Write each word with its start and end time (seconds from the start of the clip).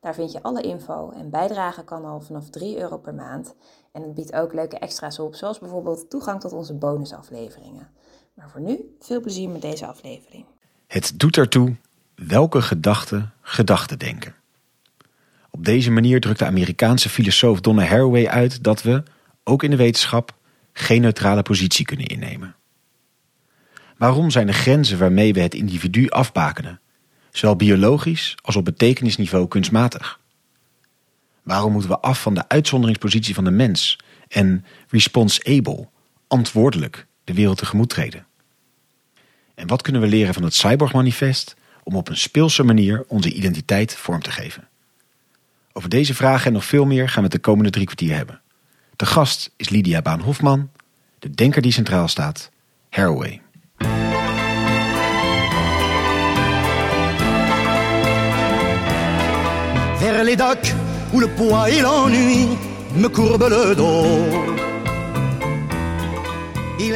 Daar 0.00 0.14
vind 0.14 0.32
je 0.32 0.42
alle 0.42 0.62
info 0.62 1.10
en 1.10 1.30
bijdragen 1.30 1.84
kan 1.84 2.04
al 2.04 2.20
vanaf 2.20 2.50
3 2.50 2.78
euro 2.78 2.98
per 2.98 3.14
maand. 3.14 3.54
En 3.92 4.02
het 4.02 4.14
biedt 4.14 4.32
ook 4.32 4.52
leuke 4.52 4.78
extra's 4.78 5.18
op, 5.18 5.34
zoals 5.34 5.58
bijvoorbeeld 5.58 6.10
toegang 6.10 6.40
tot 6.40 6.52
onze 6.52 6.74
bonusafleveringen. 6.74 7.88
Maar 8.34 8.50
voor 8.50 8.60
nu, 8.60 8.96
veel 9.00 9.20
plezier 9.20 9.48
met 9.48 9.62
deze 9.62 9.86
aflevering. 9.86 10.44
Het 10.86 11.18
doet 11.18 11.36
ertoe 11.36 11.76
welke 12.14 12.62
gedachten 12.62 13.32
gedachten 13.40 13.98
denken. 13.98 14.34
Op 15.50 15.64
deze 15.64 15.90
manier 15.90 16.20
drukt 16.20 16.38
de 16.38 16.44
Amerikaanse 16.44 17.08
filosoof 17.08 17.60
Donna 17.60 17.82
Haraway 17.84 18.26
uit 18.26 18.62
dat 18.62 18.82
we, 18.82 19.02
ook 19.44 19.62
in 19.62 19.70
de 19.70 19.76
wetenschap, 19.76 20.34
geen 20.72 21.00
neutrale 21.00 21.42
positie 21.42 21.84
kunnen 21.84 22.06
innemen. 22.06 22.54
Waarom 23.96 24.30
zijn 24.30 24.46
de 24.46 24.52
grenzen 24.52 24.98
waarmee 24.98 25.32
we 25.32 25.40
het 25.40 25.54
individu 25.54 26.08
afbakenen, 26.08 26.80
zowel 27.30 27.56
biologisch 27.56 28.36
als 28.42 28.56
op 28.56 28.64
betekenisniveau 28.64 29.48
kunstmatig? 29.48 30.20
Waarom 31.42 31.72
moeten 31.72 31.90
we 31.90 32.00
af 32.00 32.22
van 32.22 32.34
de 32.34 32.48
uitzonderingspositie 32.48 33.34
van 33.34 33.44
de 33.44 33.50
mens 33.50 33.98
en 34.28 34.64
responsible, 34.88 35.88
antwoordelijk, 36.26 37.06
de 37.24 37.34
wereld 37.34 37.58
tegemoet 37.58 37.88
treden? 37.88 38.26
En 39.54 39.66
wat 39.66 39.82
kunnen 39.82 40.02
we 40.02 40.08
leren 40.08 40.34
van 40.34 40.42
het 40.42 40.54
Cyborg-manifest 40.54 41.56
om 41.82 41.96
op 41.96 42.08
een 42.08 42.16
speelse 42.16 42.62
manier 42.62 43.04
onze 43.08 43.32
identiteit 43.32 43.96
vorm 43.96 44.22
te 44.22 44.30
geven? 44.30 44.68
Over 45.72 45.88
deze 45.88 46.14
vragen 46.14 46.46
en 46.46 46.52
nog 46.52 46.64
veel 46.64 46.84
meer 46.84 47.08
gaan 47.08 47.16
we 47.16 47.22
het 47.22 47.32
de 47.32 47.38
komende 47.38 47.70
drie 47.70 47.84
kwartier 47.84 48.16
hebben. 48.16 48.40
De 48.96 49.06
gast 49.06 49.50
is 49.56 49.68
Lydia 49.68 50.02
Baan-Hofman, 50.02 50.70
de 51.18 51.30
denker 51.30 51.62
die 51.62 51.72
centraal 51.72 52.08
staat, 52.08 52.50
Haraway. 52.90 53.42
Les 60.30 60.36
docks 60.36 60.74
où 61.12 61.18
le 61.18 61.28
poids 61.28 61.68
et 61.68 61.80
l'ennui 61.80 62.46
me 62.94 63.08
courbent 63.08 63.48
le 63.48 63.74
dos. 63.74 64.58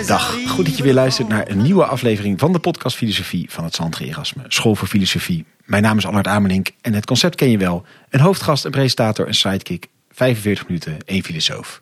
Dag, 0.07 0.37
goed 0.49 0.65
dat 0.65 0.77
je 0.77 0.83
weer 0.83 0.95
luistert 0.95 1.29
naar 1.29 1.49
een 1.49 1.63
nieuwe 1.63 1.85
aflevering 1.85 2.39
van 2.41 2.53
de 2.53 2.59
podcast 2.59 2.97
Filosofie 2.97 3.47
van 3.51 3.65
het 3.65 3.75
Centre 3.75 4.05
Erasme, 4.05 4.43
School 4.49 4.75
voor 4.75 4.89
Filosofie. 4.89 5.45
Mijn 5.65 5.83
naam 5.83 5.99
is 5.99 6.07
Allard 6.07 6.27
Amelink 6.27 6.69
en 6.81 6.95
het 6.95 7.07
concept 7.07 7.35
ken 7.35 7.51
je 7.51 7.59
wel. 7.59 7.85
Een 8.11 8.21
hoofdgast, 8.21 8.65
een 8.65 8.71
presentator, 8.71 9.27
een 9.27 9.35
sidekick, 9.35 9.87
45 10.11 10.67
minuten, 10.67 10.99
één 11.05 11.23
filosoof. 11.23 11.81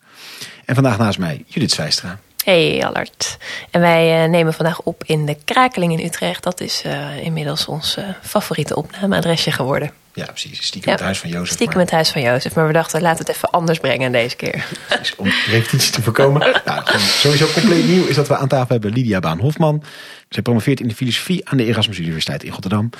En 0.64 0.74
vandaag 0.74 0.98
naast 0.98 1.18
mij 1.18 1.44
Judith 1.46 1.72
Zwijstra. 1.72 2.18
Hey 2.44 2.86
Allard. 2.86 3.38
En 3.70 3.80
wij 3.80 4.24
uh, 4.24 4.30
nemen 4.30 4.54
vandaag 4.54 4.80
op 4.80 5.02
in 5.06 5.26
de 5.26 5.36
Krakeling 5.44 5.92
in 5.98 6.06
Utrecht. 6.06 6.42
Dat 6.42 6.60
is 6.60 6.82
uh, 6.86 7.24
inmiddels 7.24 7.66
ons 7.66 7.96
uh, 7.98 8.04
favoriete 8.22 8.76
opnameadresje 8.76 9.50
geworden. 9.50 10.01
Ja, 10.14 10.24
precies. 10.24 10.62
Stiekem 10.62 10.90
ja, 10.90 10.96
het 10.96 11.04
huis 11.04 11.18
van 11.18 11.30
Jozef. 11.30 11.54
Stiekem 11.54 11.80
het 11.80 11.90
huis 11.90 12.10
van 12.10 12.22
Jozef. 12.22 12.54
Maar 12.54 12.66
we 12.66 12.72
dachten, 12.72 13.02
laten 13.02 13.24
we 13.24 13.30
het 13.30 13.36
even 13.36 13.50
anders 13.50 13.78
brengen 13.78 14.12
deze 14.12 14.36
keer. 14.36 14.66
Precies, 14.88 15.16
om 15.16 15.28
repetitie 15.48 15.92
te 15.92 16.02
voorkomen. 16.02 16.40
nou, 16.64 16.98
sowieso 16.98 17.46
compleet 17.52 17.86
nieuw 17.86 18.06
is 18.06 18.14
dat 18.14 18.28
we 18.28 18.36
aan 18.36 18.48
tafel 18.48 18.68
hebben 18.68 18.92
Lydia 18.92 19.18
Baan-Hofman. 19.18 19.82
Zij 20.28 20.42
promoveert 20.42 20.80
in 20.80 20.88
de 20.88 20.94
filosofie 20.94 21.48
aan 21.48 21.56
de 21.56 21.64
Erasmus 21.64 21.98
Universiteit 21.98 22.42
in 22.42 22.52
Rotterdam. 22.52 22.90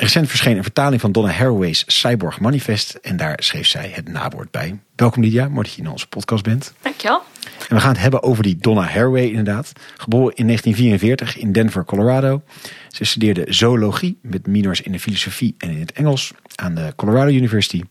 Recent 0.00 0.28
verscheen 0.28 0.56
een 0.56 0.62
vertaling 0.62 1.00
van 1.00 1.12
Donna 1.12 1.30
Haraway's 1.30 1.84
Cyborg 1.86 2.40
Manifest. 2.40 2.94
En 2.94 3.16
daar 3.16 3.36
schreef 3.42 3.66
zij 3.66 3.90
het 3.94 4.08
nawoord 4.08 4.50
bij. 4.50 4.78
Welkom 4.96 5.22
Lydia, 5.22 5.48
mooi 5.48 5.62
dat 5.62 5.74
je 5.74 5.82
in 5.82 5.88
onze 5.88 6.08
podcast 6.08 6.44
bent. 6.44 6.74
Dankjewel. 6.82 7.22
En 7.68 7.74
we 7.76 7.80
gaan 7.80 7.90
het 7.90 8.00
hebben 8.00 8.22
over 8.22 8.42
die 8.42 8.56
Donna 8.56 8.82
Haraway 8.82 9.28
inderdaad. 9.28 9.72
Geboren 9.96 10.34
in 10.34 10.46
1944 10.46 11.36
in 11.36 11.52
Denver, 11.52 11.84
Colorado. 11.84 12.42
Ze 12.88 13.04
studeerde 13.04 13.44
zoologie 13.48 14.18
met 14.22 14.46
minors 14.46 14.80
in 14.80 14.92
de 14.92 15.00
filosofie 15.00 15.54
en 15.58 15.70
in 15.70 15.80
het 15.80 15.92
Engels 15.92 16.32
aan 16.54 16.74
de 16.74 16.92
Colorado 16.96 17.30
University. 17.30 17.82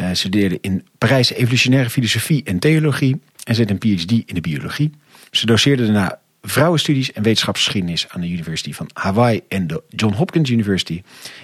Uh, 0.00 0.08
ze 0.08 0.14
studeerde 0.14 0.58
in 0.60 0.86
Parijs 0.98 1.32
evolutionaire 1.32 1.90
filosofie 1.90 2.44
en 2.44 2.58
theologie. 2.58 3.20
En 3.44 3.54
ze 3.54 3.64
heeft 3.64 3.82
een 3.82 3.96
PhD 3.96 4.10
in 4.10 4.34
de 4.34 4.40
biologie. 4.40 4.90
Ze 5.30 5.46
doseerde 5.46 5.84
daarna 5.84 6.20
vrouwenstudies 6.42 7.12
en 7.12 7.22
wetenschapsgeschiedenis 7.22 8.08
aan 8.08 8.20
de 8.20 8.30
University 8.30 8.72
van 8.72 8.90
Hawaii 8.92 9.40
en 9.48 9.66
de 9.66 9.82
John 9.88 10.14
Hopkins 10.14 10.50
University. 10.50 11.02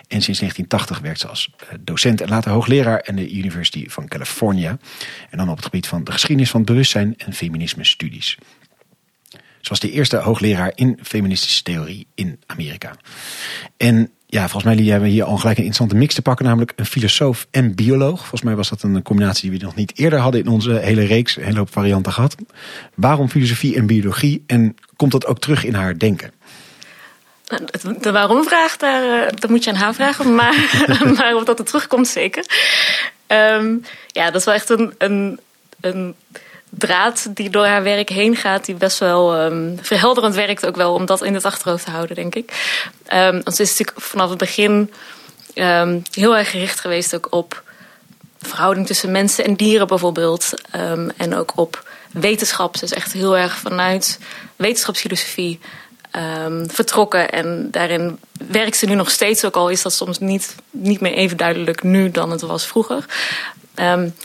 En 0.09 0.22
sinds 0.22 0.38
1980 0.38 0.98
werkt 0.98 1.20
ze 1.20 1.28
als 1.28 1.50
docent 1.81 2.20
en 2.20 2.28
later 2.28 2.53
hoogleraar 2.53 3.04
aan 3.06 3.16
de 3.16 3.32
University 3.32 3.88
van 3.88 4.08
California. 4.08 4.78
En 5.31 5.38
dan 5.38 5.48
op 5.48 5.56
het 5.56 5.64
gebied 5.64 5.87
van 5.87 6.04
de 6.04 6.12
geschiedenis 6.12 6.50
van 6.50 6.64
bewustzijn 6.64 7.14
en 7.16 7.32
feminisme 7.32 7.84
studies. 7.84 8.38
Ze 9.60 9.69
was 9.69 9.81
de 9.81 9.91
eerste 9.91 10.16
hoogleraar 10.16 10.72
in 10.75 10.98
feministische 11.03 11.62
theorie 11.62 12.06
in 12.14 12.41
Amerika. 12.47 12.97
En 13.76 14.12
ja, 14.30 14.48
volgens 14.48 14.74
mij 14.74 14.84
hebben 14.84 15.08
we 15.08 15.14
hier 15.14 15.24
al 15.24 15.36
gelijk 15.36 15.58
een 15.58 15.64
interessante 15.64 15.94
mix 15.94 16.14
te 16.14 16.22
pakken, 16.22 16.44
namelijk 16.44 16.72
een 16.76 16.86
filosoof 16.86 17.46
en 17.50 17.74
bioloog. 17.74 18.18
Volgens 18.18 18.42
mij 18.42 18.56
was 18.56 18.68
dat 18.68 18.82
een 18.82 19.02
combinatie 19.02 19.50
die 19.50 19.58
we 19.58 19.64
nog 19.64 19.74
niet 19.74 19.98
eerder 19.98 20.18
hadden 20.18 20.40
in 20.40 20.48
onze 20.48 20.72
hele 20.72 21.04
reeks, 21.04 21.36
een 21.36 21.44
hele 21.44 21.58
hoop 21.58 21.72
varianten 21.72 22.12
gehad. 22.12 22.34
Waarom 22.94 23.28
filosofie 23.28 23.76
en 23.76 23.86
biologie 23.86 24.44
en 24.46 24.76
komt 24.96 25.12
dat 25.12 25.26
ook 25.26 25.38
terug 25.38 25.64
in 25.64 25.74
haar 25.74 25.98
denken? 25.98 26.32
De 28.00 28.12
waarom-vraag, 28.12 28.76
daar, 28.76 29.34
dat 29.40 29.50
moet 29.50 29.64
je 29.64 29.70
aan 29.70 29.76
haar 29.76 29.94
vragen, 29.94 30.34
maar, 30.34 30.84
maar 31.16 31.34
of 31.34 31.44
dat 31.44 31.58
er 31.58 31.64
terugkomt, 31.64 32.08
zeker. 32.08 32.44
Um, 33.26 33.82
ja, 34.06 34.24
dat 34.24 34.34
is 34.34 34.44
wel 34.44 34.54
echt 34.54 34.68
een, 34.68 34.94
een, 34.98 35.40
een 35.80 36.14
draad 36.70 37.26
die 37.34 37.50
door 37.50 37.66
haar 37.66 37.82
werk 37.82 38.08
heen 38.08 38.36
gaat, 38.36 38.64
die 38.64 38.74
best 38.74 38.98
wel 38.98 39.44
um, 39.44 39.78
verhelderend 39.82 40.34
werkt 40.34 40.66
ook 40.66 40.76
wel 40.76 40.94
om 40.94 41.06
dat 41.06 41.22
in 41.22 41.34
het 41.34 41.44
achterhoofd 41.44 41.84
te 41.84 41.90
houden, 41.90 42.16
denk 42.16 42.34
ik. 42.34 42.76
Um, 43.12 43.30
want 43.42 43.56
ze 43.56 43.62
is 43.62 43.70
natuurlijk 43.70 44.00
vanaf 44.00 44.28
het 44.28 44.38
begin 44.38 44.92
um, 45.54 46.02
heel 46.10 46.36
erg 46.36 46.50
gericht 46.50 46.80
geweest 46.80 47.14
ook 47.14 47.26
op 47.30 47.62
verhouding 48.40 48.86
tussen 48.86 49.10
mensen 49.10 49.44
en 49.44 49.54
dieren 49.54 49.86
bijvoorbeeld. 49.86 50.54
en 51.16 51.34
ook 51.34 51.52
op 51.54 51.88
wetenschap. 52.12 52.76
Ze 52.76 52.84
is 52.84 52.92
echt 52.92 53.12
heel 53.12 53.36
erg 53.36 53.56
vanuit 53.56 54.18
wetenschapsfilosofie 54.56 55.60
vertrokken. 56.66 57.30
En 57.30 57.68
daarin 57.70 58.18
werkt 58.48 58.76
ze 58.76 58.86
nu 58.86 58.94
nog 58.94 59.10
steeds, 59.10 59.44
ook 59.44 59.56
al 59.56 59.68
is 59.68 59.82
dat 59.82 59.92
soms 59.92 60.18
niet, 60.18 60.54
niet 60.70 61.00
meer 61.00 61.12
even 61.12 61.36
duidelijk 61.36 61.82
nu 61.82 62.10
dan 62.10 62.30
het 62.30 62.40
was 62.40 62.66
vroeger. 62.66 63.04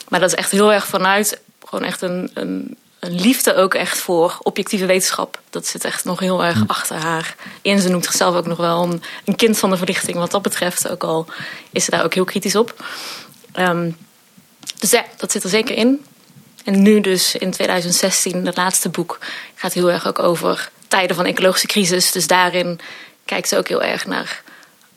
maar 0.08 0.20
dat 0.20 0.24
is 0.24 0.36
echt 0.36 0.52
heel 0.52 0.74
erg 0.74 0.86
vanuit 0.86 1.42
gewoon 1.74 1.88
echt 1.88 2.02
een, 2.02 2.32
een, 2.34 2.78
een, 3.00 3.22
liefde 3.22 3.56
ook 3.56 3.74
echt 3.74 3.98
voor 3.98 4.38
objectieve 4.42 4.86
wetenschap. 4.86 5.42
Dat 5.50 5.68
zit 5.68 5.84
echt 5.84 6.04
nog 6.04 6.20
heel 6.20 6.44
erg 6.44 6.64
achter 6.68 6.96
haar 6.96 7.36
in. 7.62 7.80
Ze 7.80 7.90
noemt 7.90 8.06
zichzelf 8.06 8.36
ook 8.36 8.46
nog 8.46 8.58
wel 8.58 8.84
een, 8.84 9.04
een, 9.26 9.36
kind 9.36 9.58
van 9.58 9.70
de 9.70 9.78
verlichting 9.78 10.18
wat 10.18 10.32
dat 10.32 10.42
betreft. 10.42 10.90
Ook 10.90 11.04
al 11.04 11.28
is 11.72 11.86
ze 11.86 11.92
daar 11.92 12.04
ook 12.04 12.14
heel 12.14 12.24
kritisch 12.24 12.56
op. 12.56 12.86
Um, 13.56 13.98
dus 14.80 14.92
ja, 14.92 15.06
dat 15.18 15.32
zit 15.32 15.44
er 15.44 15.50
zeker 15.50 15.76
in. 15.76 16.06
En 16.64 16.82
nu 16.82 17.02
dus 17.02 17.36
in 17.36 17.52
2016, 17.52 18.46
het 18.46 18.58
laatste 18.58 18.90
boek, 18.90 19.20
gaat 19.56 19.74
heel 19.74 19.92
erg 19.92 20.08
ook 20.08 20.20
over 20.20 20.72
tijden 20.88 21.16
van 21.16 21.26
ecologische 21.26 21.68
crisis. 21.68 22.12
Dus 22.12 22.28
daarin 22.28 22.80
kijkt 23.26 23.48
ze 23.48 23.58
ook 23.58 23.68
heel 23.68 23.84
erg 23.84 24.06
naar 24.06 24.42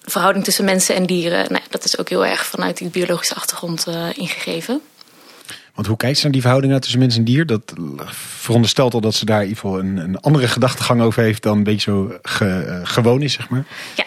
de 0.00 0.10
verhouding 0.10 0.44
tussen 0.44 0.65
mensen 0.65 0.94
en 0.94 1.06
dieren. 1.06 1.53
Nou, 1.53 1.65
dat 1.70 1.84
is 1.84 1.98
ook 1.98 2.09
heel 2.09 2.26
erg 2.26 2.47
vanuit 2.47 2.76
die 2.76 2.88
biologische 2.88 3.34
achtergrond 3.34 3.86
uh, 3.88 4.09
ingegeven. 4.15 4.82
Want 5.76 5.88
hoe 5.88 5.96
kijkt 5.96 6.16
ze 6.16 6.22
naar 6.22 6.32
die 6.32 6.40
verhouding 6.40 6.80
tussen 6.80 6.98
mens 6.98 7.16
en 7.16 7.24
dier? 7.24 7.46
Dat 7.46 7.72
veronderstelt 8.10 8.94
al 8.94 9.00
dat 9.00 9.14
ze 9.14 9.24
daar 9.24 9.42
in 9.42 9.48
ieder 9.48 9.60
geval 9.60 9.78
een, 9.78 9.96
een 9.96 10.20
andere 10.20 10.48
gedachtegang 10.48 11.02
over 11.02 11.22
heeft 11.22 11.42
dan 11.42 11.56
een 11.56 11.64
beetje 11.64 11.90
zo 11.90 12.18
ge, 12.22 12.64
uh, 12.68 12.80
gewoon 12.82 13.22
is, 13.22 13.32
zeg 13.32 13.48
maar. 13.48 13.64
Ja, 13.94 14.04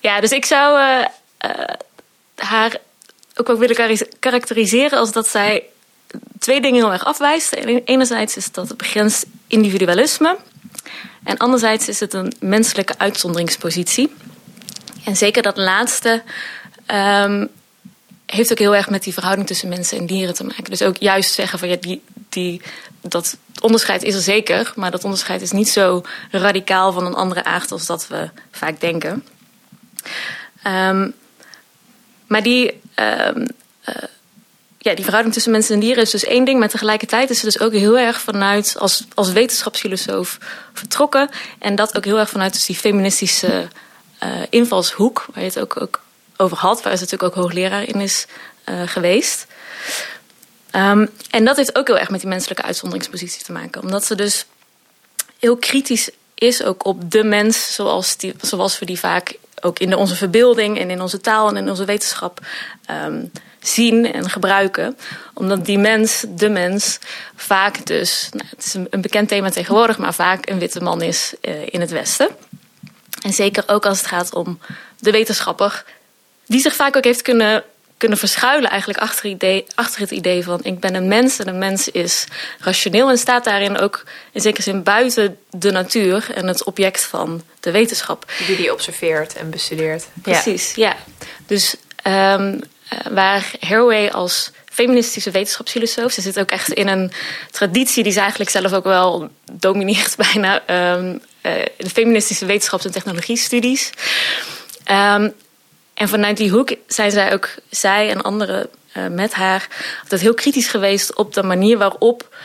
ja 0.00 0.20
dus 0.20 0.30
ik 0.30 0.44
zou 0.44 0.80
uh, 0.80 1.04
uh, 1.44 1.50
haar 2.36 2.76
ook 3.34 3.46
wel 3.46 3.58
willen 3.58 3.98
karakteriseren 4.18 4.98
als 4.98 5.12
dat 5.12 5.28
zij 5.28 5.62
twee 6.38 6.60
dingen 6.60 6.82
heel 6.82 6.92
erg 6.92 7.04
afwijst. 7.04 7.52
Enerzijds 7.84 8.36
is 8.36 8.52
dat 8.52 8.68
het 8.68 8.76
begrenst 8.76 9.26
individualisme. 9.46 10.36
En 11.24 11.36
anderzijds 11.36 11.88
is 11.88 12.00
het 12.00 12.14
een 12.14 12.32
menselijke 12.40 12.98
uitzonderingspositie. 12.98 14.14
En 15.04 15.16
zeker 15.16 15.42
dat 15.42 15.56
laatste 15.56 16.22
um, 16.86 17.48
heeft 18.26 18.52
ook 18.52 18.58
heel 18.58 18.74
erg 18.74 18.90
met 18.90 19.02
die 19.02 19.12
verhouding 19.12 19.46
tussen 19.46 19.68
mensen 19.68 19.98
en 19.98 20.06
dieren 20.06 20.34
te 20.34 20.44
maken. 20.44 20.64
Dus 20.64 20.82
ook 20.82 20.96
juist 20.96 21.32
zeggen 21.32 21.58
van 21.58 21.68
ja, 21.68 21.76
die, 21.80 22.02
die, 22.28 22.62
dat 23.00 23.36
onderscheid 23.60 24.02
is 24.02 24.14
er 24.14 24.20
zeker, 24.20 24.72
maar 24.76 24.90
dat 24.90 25.04
onderscheid 25.04 25.42
is 25.42 25.50
niet 25.50 25.68
zo 25.68 26.02
radicaal 26.30 26.92
van 26.92 27.06
een 27.06 27.14
andere 27.14 27.44
aard 27.44 27.72
als 27.72 27.86
dat 27.86 28.08
we 28.08 28.30
vaak 28.50 28.80
denken. 28.80 29.24
Um, 30.66 31.14
maar 32.26 32.42
die, 32.42 32.80
um, 32.96 33.46
uh, 33.88 33.94
ja, 34.78 34.94
die 34.94 35.04
verhouding 35.04 35.34
tussen 35.34 35.52
mensen 35.52 35.74
en 35.74 35.80
dieren 35.80 36.02
is 36.02 36.10
dus 36.10 36.24
één 36.24 36.44
ding. 36.44 36.58
Maar 36.58 36.68
tegelijkertijd 36.68 37.30
is 37.30 37.38
ze 37.38 37.44
dus 37.44 37.60
ook 37.60 37.72
heel 37.72 37.98
erg 37.98 38.20
vanuit, 38.20 38.76
als, 38.78 39.04
als 39.14 39.32
wetenschapsfilosoof 39.32 40.38
vertrokken. 40.72 41.28
En 41.58 41.74
dat 41.74 41.96
ook 41.96 42.04
heel 42.04 42.18
erg 42.18 42.30
vanuit 42.30 42.52
dus 42.52 42.66
die 42.66 42.76
feministische 42.76 43.68
uh, 44.22 44.30
invalshoek, 44.50 45.26
waar 45.32 45.42
je 45.42 45.48
het 45.48 45.58
ook, 45.58 45.80
ook 45.82 46.00
over 46.36 46.56
had. 46.56 46.82
Waar 46.82 46.96
ze 46.96 47.02
natuurlijk 47.02 47.36
ook 47.36 47.42
hoogleraar 47.42 47.82
in 47.82 48.00
is 48.00 48.26
uh, 48.68 48.82
geweest. 48.86 49.46
Um, 50.72 51.10
en 51.30 51.44
dat 51.44 51.56
heeft 51.56 51.76
ook 51.76 51.86
heel 51.86 51.98
erg 51.98 52.10
met 52.10 52.20
die 52.20 52.28
menselijke 52.28 52.62
uitzonderingspositie 52.62 53.44
te 53.44 53.52
maken. 53.52 53.82
Omdat 53.82 54.04
ze 54.04 54.14
dus 54.14 54.46
heel 55.38 55.56
kritisch 55.56 56.10
is 56.34 56.62
ook 56.62 56.84
op 56.84 57.10
de 57.10 57.24
mens 57.24 57.74
zoals, 57.74 58.16
die, 58.16 58.34
zoals 58.40 58.78
we 58.78 58.86
die 58.86 58.98
vaak 58.98 59.38
ook 59.60 59.78
in 59.78 59.94
onze 59.94 60.16
verbeelding 60.16 60.78
en 60.78 60.90
in 60.90 61.00
onze 61.00 61.20
taal 61.20 61.48
en 61.48 61.56
in 61.56 61.68
onze 61.68 61.84
wetenschap 61.84 62.40
um, 62.90 63.30
zien 63.60 64.12
en 64.12 64.30
gebruiken. 64.30 64.98
Omdat 65.34 65.64
die 65.64 65.78
mens, 65.78 66.24
de 66.28 66.48
mens, 66.48 66.98
vaak 67.36 67.86
dus, 67.86 68.28
nou, 68.32 68.46
het 68.48 68.64
is 68.66 68.74
een, 68.74 69.00
bekend 69.00 69.28
thema 69.28 69.50
tegenwoordig, 69.50 69.98
maar 69.98 70.14
vaak 70.14 70.48
een 70.48 70.58
witte 70.58 70.80
man 70.80 71.02
is 71.02 71.34
uh, 71.42 71.66
in 71.66 71.80
het 71.80 71.90
Westen. 71.90 72.28
En 73.22 73.32
zeker 73.32 73.64
ook 73.66 73.86
als 73.86 73.98
het 73.98 74.06
gaat 74.06 74.34
om 74.34 74.58
de 74.98 75.10
wetenschapper, 75.10 75.84
die 76.46 76.60
zich 76.60 76.74
vaak 76.74 76.96
ook 76.96 77.04
heeft 77.04 77.22
kunnen 77.22 77.64
kunnen 77.96 78.18
verschuilen 78.18 78.70
eigenlijk 78.70 79.00
achter, 79.00 79.26
idee, 79.26 79.64
achter 79.74 80.00
het 80.00 80.10
idee 80.10 80.44
van 80.44 80.60
ik 80.62 80.80
ben 80.80 80.94
een 80.94 81.08
mens 81.08 81.38
en 81.38 81.48
een 81.48 81.58
mens 81.58 81.88
is 81.88 82.26
rationeel 82.58 83.10
en 83.10 83.18
staat 83.18 83.44
daarin 83.44 83.78
ook 83.78 84.04
in 84.32 84.40
zekere 84.40 84.62
zin 84.62 84.82
buiten 84.82 85.38
de 85.50 85.70
natuur 85.70 86.30
en 86.34 86.46
het 86.46 86.64
object 86.64 87.04
van 87.04 87.42
de 87.60 87.70
wetenschap. 87.70 88.32
Die 88.46 88.56
die 88.56 88.72
observeert 88.72 89.34
en 89.34 89.50
bestudeert. 89.50 90.06
Precies, 90.22 90.74
ja. 90.74 90.88
ja. 90.88 90.96
Dus 91.46 91.76
um, 92.06 92.60
waar 93.10 93.50
Haraway 93.60 94.08
als 94.08 94.50
feministische 94.64 95.30
wetenschapsfilosoof. 95.30 96.12
Ze 96.12 96.20
zit 96.20 96.38
ook 96.38 96.50
echt 96.50 96.72
in 96.72 96.88
een 96.88 97.12
traditie 97.50 98.02
die 98.02 98.12
ze 98.12 98.20
eigenlijk 98.20 98.50
zelf 98.50 98.72
ook 98.72 98.84
wel 98.84 99.28
domineert 99.52 100.16
bijna. 100.32 100.62
Um, 100.94 101.20
uh, 101.42 101.52
de 101.76 101.90
feministische 101.92 102.46
wetenschaps- 102.46 102.84
en 102.84 102.90
technologiestudies. 102.90 103.90
Um, 104.90 105.34
en 105.96 106.08
vanuit 106.08 106.36
die 106.36 106.50
hoek 106.50 106.74
zijn 106.86 107.10
zij 107.10 107.32
ook, 107.32 107.48
zij 107.70 108.10
en 108.10 108.22
anderen 108.22 108.68
uh, 108.96 109.06
met 109.06 109.34
haar, 109.34 109.68
altijd 110.02 110.20
heel 110.20 110.34
kritisch 110.34 110.68
geweest 110.68 111.14
op 111.14 111.34
de 111.34 111.42
manier 111.42 111.78
waarop 111.78 112.36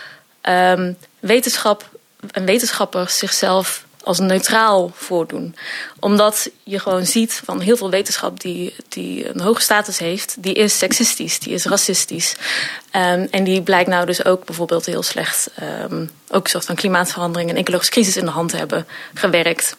um, 0.49 0.97
wetenschap 1.19 1.89
en 2.31 2.45
wetenschappers 2.45 3.17
zichzelf 3.17 3.85
als 4.03 4.19
neutraal 4.19 4.91
voordoen. 4.95 5.55
Omdat 5.99 6.49
je 6.63 6.79
gewoon 6.79 7.05
ziet 7.05 7.41
van 7.45 7.59
heel 7.59 7.77
veel 7.77 7.89
wetenschap 7.89 8.39
die, 8.39 8.75
die 8.89 9.29
een 9.29 9.39
hoge 9.39 9.61
status 9.61 9.97
heeft, 9.97 10.35
die 10.39 10.53
is 10.53 10.77
seksistisch, 10.77 11.39
die 11.39 11.53
is 11.53 11.65
racistisch. 11.65 12.35
Um, 12.95 13.27
en 13.31 13.43
die 13.43 13.61
blijkt 13.61 13.89
nou 13.89 14.05
dus 14.05 14.25
ook 14.25 14.45
bijvoorbeeld 14.45 14.85
heel 14.85 15.03
slecht, 15.03 15.49
um, 15.89 16.09
ook 16.29 16.47
soort 16.47 16.65
van 16.65 16.75
klimaatverandering 16.75 17.49
en 17.49 17.55
ecologische 17.55 17.91
crisis 17.91 18.17
in 18.17 18.25
de 18.25 18.31
hand 18.31 18.51
hebben 18.51 18.87
gewerkt. 19.13 19.75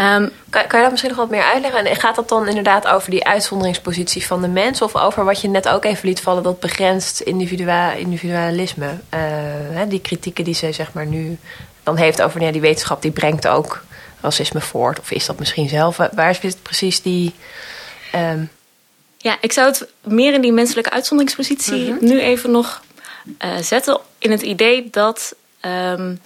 Um, 0.00 0.30
kan, 0.50 0.66
kan, 0.66 0.78
je 0.78 0.82
dat 0.82 0.90
misschien 0.90 1.10
nog 1.10 1.20
wat 1.20 1.30
meer 1.30 1.42
uitleggen? 1.42 1.84
En 1.84 1.96
gaat 1.96 2.14
dat 2.14 2.28
dan 2.28 2.48
inderdaad 2.48 2.86
over 2.86 3.10
die 3.10 3.26
uitzonderingspositie 3.26 4.26
van 4.26 4.40
de 4.40 4.48
mens? 4.48 4.82
Of 4.82 4.96
over 4.96 5.24
wat 5.24 5.40
je 5.40 5.48
net 5.48 5.68
ook 5.68 5.84
even 5.84 6.08
liet 6.08 6.20
vallen, 6.20 6.42
dat 6.42 6.60
begrenst 6.60 7.20
individua 7.20 7.92
individualisme? 7.92 8.98
Uh, 9.14 9.82
die 9.88 10.00
kritieken 10.00 10.44
die 10.44 10.54
ze 10.54 10.72
zeg 10.72 10.92
maar 10.92 11.06
nu 11.06 11.38
dan 11.82 11.96
heeft 11.96 12.22
over 12.22 12.42
ja, 12.42 12.52
die 12.52 12.60
wetenschap, 12.60 13.02
die 13.02 13.10
brengt 13.10 13.46
ook 13.46 13.84
racisme 14.20 14.60
voort. 14.60 14.98
Of 14.98 15.10
is 15.10 15.26
dat 15.26 15.38
misschien 15.38 15.68
zelf? 15.68 15.96
Waar 15.96 16.38
is 16.42 16.54
precies 16.54 17.02
die... 17.02 17.34
Um... 18.14 18.50
Ja, 19.20 19.38
ik 19.40 19.52
zou 19.52 19.68
het 19.68 19.86
meer 20.02 20.32
in 20.32 20.40
die 20.40 20.52
menselijke 20.52 20.90
uitzonderingspositie 20.90 21.86
-hmm. 21.86 21.98
nu 22.00 22.20
even 22.20 22.50
nog 22.50 22.82
uh, 23.44 23.56
zetten. 23.56 24.00
In 24.18 24.30
het 24.30 24.42
idee 24.42 24.88
dat... 24.90 25.34
Um, 25.60 26.20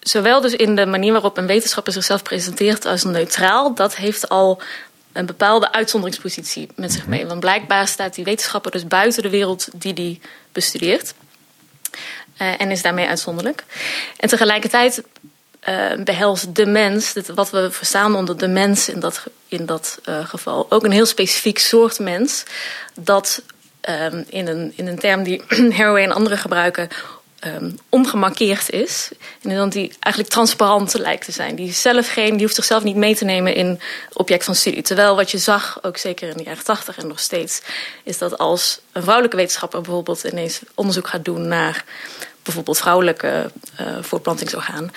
zowel 0.00 0.40
dus 0.40 0.52
in 0.52 0.76
de 0.76 0.86
manier 0.86 1.12
waarop 1.12 1.36
een 1.36 1.46
wetenschapper 1.46 1.92
zichzelf 1.92 2.22
presenteert 2.22 2.84
als 2.84 3.04
neutraal, 3.04 3.74
dat 3.74 3.96
heeft 3.96 4.28
al 4.28 4.62
een 5.12 5.26
bepaalde 5.26 5.72
uitzonderingspositie 5.72 6.68
met 6.76 6.92
zich 6.92 7.06
mee. 7.06 7.26
Want 7.26 7.40
blijkbaar 7.40 7.88
staat 7.88 8.14
die 8.14 8.24
wetenschapper 8.24 8.70
dus 8.70 8.86
buiten 8.86 9.22
de 9.22 9.30
wereld 9.30 9.68
die 9.74 9.94
die 9.94 10.20
bestudeert. 10.52 11.14
Uh, 12.38 12.60
en 12.60 12.70
is 12.70 12.82
daarmee 12.82 13.06
uitzonderlijk. 13.06 13.64
En 14.16 14.28
tegelijkertijd 14.28 15.02
uh, 15.68 15.92
behelst 16.04 16.54
de 16.54 16.66
mens, 16.66 17.12
dit, 17.12 17.28
wat 17.28 17.50
we 17.50 17.70
verstaan 17.70 18.14
onder 18.14 18.38
de 18.38 18.48
mens 18.48 18.88
in 18.88 19.00
dat, 19.00 19.24
in 19.48 19.66
dat 19.66 19.98
uh, 20.08 20.28
geval, 20.28 20.66
ook 20.70 20.84
een 20.84 20.90
heel 20.90 21.06
specifiek 21.06 21.58
soort 21.58 21.98
mens. 21.98 22.44
Dat 22.94 23.42
um, 23.88 24.24
in, 24.28 24.46
een, 24.46 24.72
in 24.76 24.86
een 24.86 24.98
term 24.98 25.22
die 25.22 25.42
Haraway 25.76 26.02
en 26.02 26.12
anderen 26.12 26.38
gebruiken, 26.38 26.88
um, 27.44 27.78
ongemarkeerd 27.88 28.70
is. 28.70 29.10
En 29.42 29.56
dat 29.56 29.72
die 29.72 29.92
eigenlijk 29.98 30.34
transparant 30.34 30.98
lijkt 30.98 31.24
te 31.24 31.32
zijn. 31.32 31.54
Die, 31.54 31.72
zelf 31.72 32.08
geen, 32.08 32.32
die 32.32 32.42
hoeft 32.42 32.54
zichzelf 32.54 32.82
niet 32.82 32.96
mee 32.96 33.16
te 33.16 33.24
nemen 33.24 33.54
in 33.54 33.80
object 34.12 34.44
van 34.44 34.54
studie. 34.54 34.82
Terwijl 34.82 35.16
wat 35.16 35.30
je 35.30 35.38
zag, 35.38 35.78
ook 35.82 35.96
zeker 35.96 36.28
in 36.28 36.36
de 36.36 36.42
jaren 36.42 36.64
80 36.64 36.98
en 36.98 37.06
nog 37.06 37.20
steeds, 37.20 37.62
is 38.04 38.18
dat 38.18 38.38
als 38.38 38.80
een 38.92 39.02
vrouwelijke 39.02 39.36
wetenschapper 39.36 39.80
bijvoorbeeld 39.80 40.24
ineens 40.24 40.60
onderzoek 40.74 41.08
gaat 41.08 41.24
doen 41.24 41.48
naar 41.48 41.84
bijvoorbeeld 42.50 42.78
vrouwelijke 42.78 43.50
uh, 43.80 43.86
voortplantingsorgaan, 44.00 44.92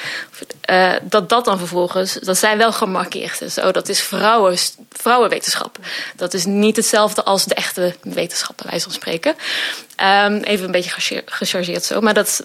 uh, 0.70 0.94
dat 1.02 1.30
dat 1.30 1.46
dan 1.46 1.58
vervolgens, 1.58 2.14
dat 2.14 2.38
zij 2.38 2.58
wel 2.58 2.72
gemarkeerd 2.72 3.42
is. 3.42 3.58
Oh, 3.58 3.72
dat 3.72 3.90
is 3.90 4.02
vrouwen, 4.02 4.58
vrouwenwetenschap. 4.90 5.78
Dat 6.16 6.34
is 6.34 6.46
niet 6.46 6.76
hetzelfde 6.76 7.24
als 7.24 7.46
de 7.46 7.56
echte 7.56 7.96
wetenschap, 8.02 8.58
bij 8.58 8.66
wijze 8.70 8.84
van 8.84 8.94
spreken. 8.94 9.36
Um, 10.04 10.38
even 10.38 10.66
een 10.66 10.72
beetje 10.72 11.22
gechargeerd 11.26 11.84
zo, 11.84 12.02
maar 12.02 12.14
dat 12.14 12.44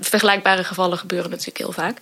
vergelijkbare 0.00 0.64
gevallen 0.64 0.98
gebeuren 0.98 1.30
natuurlijk 1.30 1.58
heel 1.58 1.72
vaak. 1.72 1.98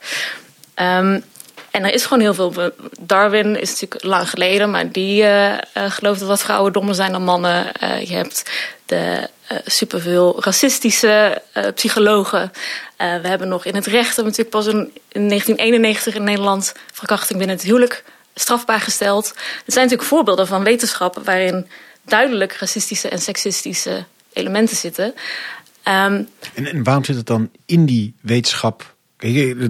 Um, 0.74 1.24
en 1.70 1.84
er 1.84 1.92
is 1.92 2.02
gewoon 2.02 2.20
heel 2.20 2.34
veel. 2.34 2.72
Darwin 3.00 3.60
is 3.60 3.68
natuurlijk 3.68 4.04
lang 4.04 4.30
geleden, 4.30 4.70
maar 4.70 4.92
die 4.92 5.22
uh, 5.22 5.54
geloofde 5.72 6.26
dat 6.26 6.42
vrouwen 6.42 6.72
dommer 6.72 6.94
zijn 6.94 7.12
dan 7.12 7.22
mannen. 7.24 7.64
Je 7.80 8.14
hebt 8.14 8.42
de 8.88 9.30
superveel 9.64 10.42
racistische 10.42 11.42
psychologen. 11.74 12.52
we 12.96 13.28
hebben 13.28 13.48
nog 13.48 13.64
in 13.64 13.74
het 13.74 13.86
recht, 13.86 14.16
natuurlijk 14.16 14.50
pas 14.50 14.66
in, 14.66 14.90
in 15.08 15.28
1991 15.28 16.14
in 16.14 16.24
Nederland 16.24 16.74
verkrachting 16.92 17.38
binnen 17.38 17.56
het 17.56 17.64
huwelijk 17.64 18.04
strafbaar 18.34 18.80
gesteld. 18.80 19.26
Het 19.64 19.74
zijn 19.74 19.84
natuurlijk 19.84 20.12
voorbeelden 20.12 20.46
van 20.46 20.64
wetenschap 20.64 21.20
waarin 21.24 21.66
duidelijk 22.04 22.52
racistische 22.52 23.08
en 23.08 23.18
seksistische 23.18 24.04
elementen 24.32 24.76
zitten. 24.76 25.04
Um, 25.04 26.28
en, 26.54 26.82
waarom 26.82 27.04
zit 27.04 27.16
het 27.16 27.26
dan 27.26 27.50
in 27.66 27.86
die 27.86 28.14
wetenschap 28.20 28.96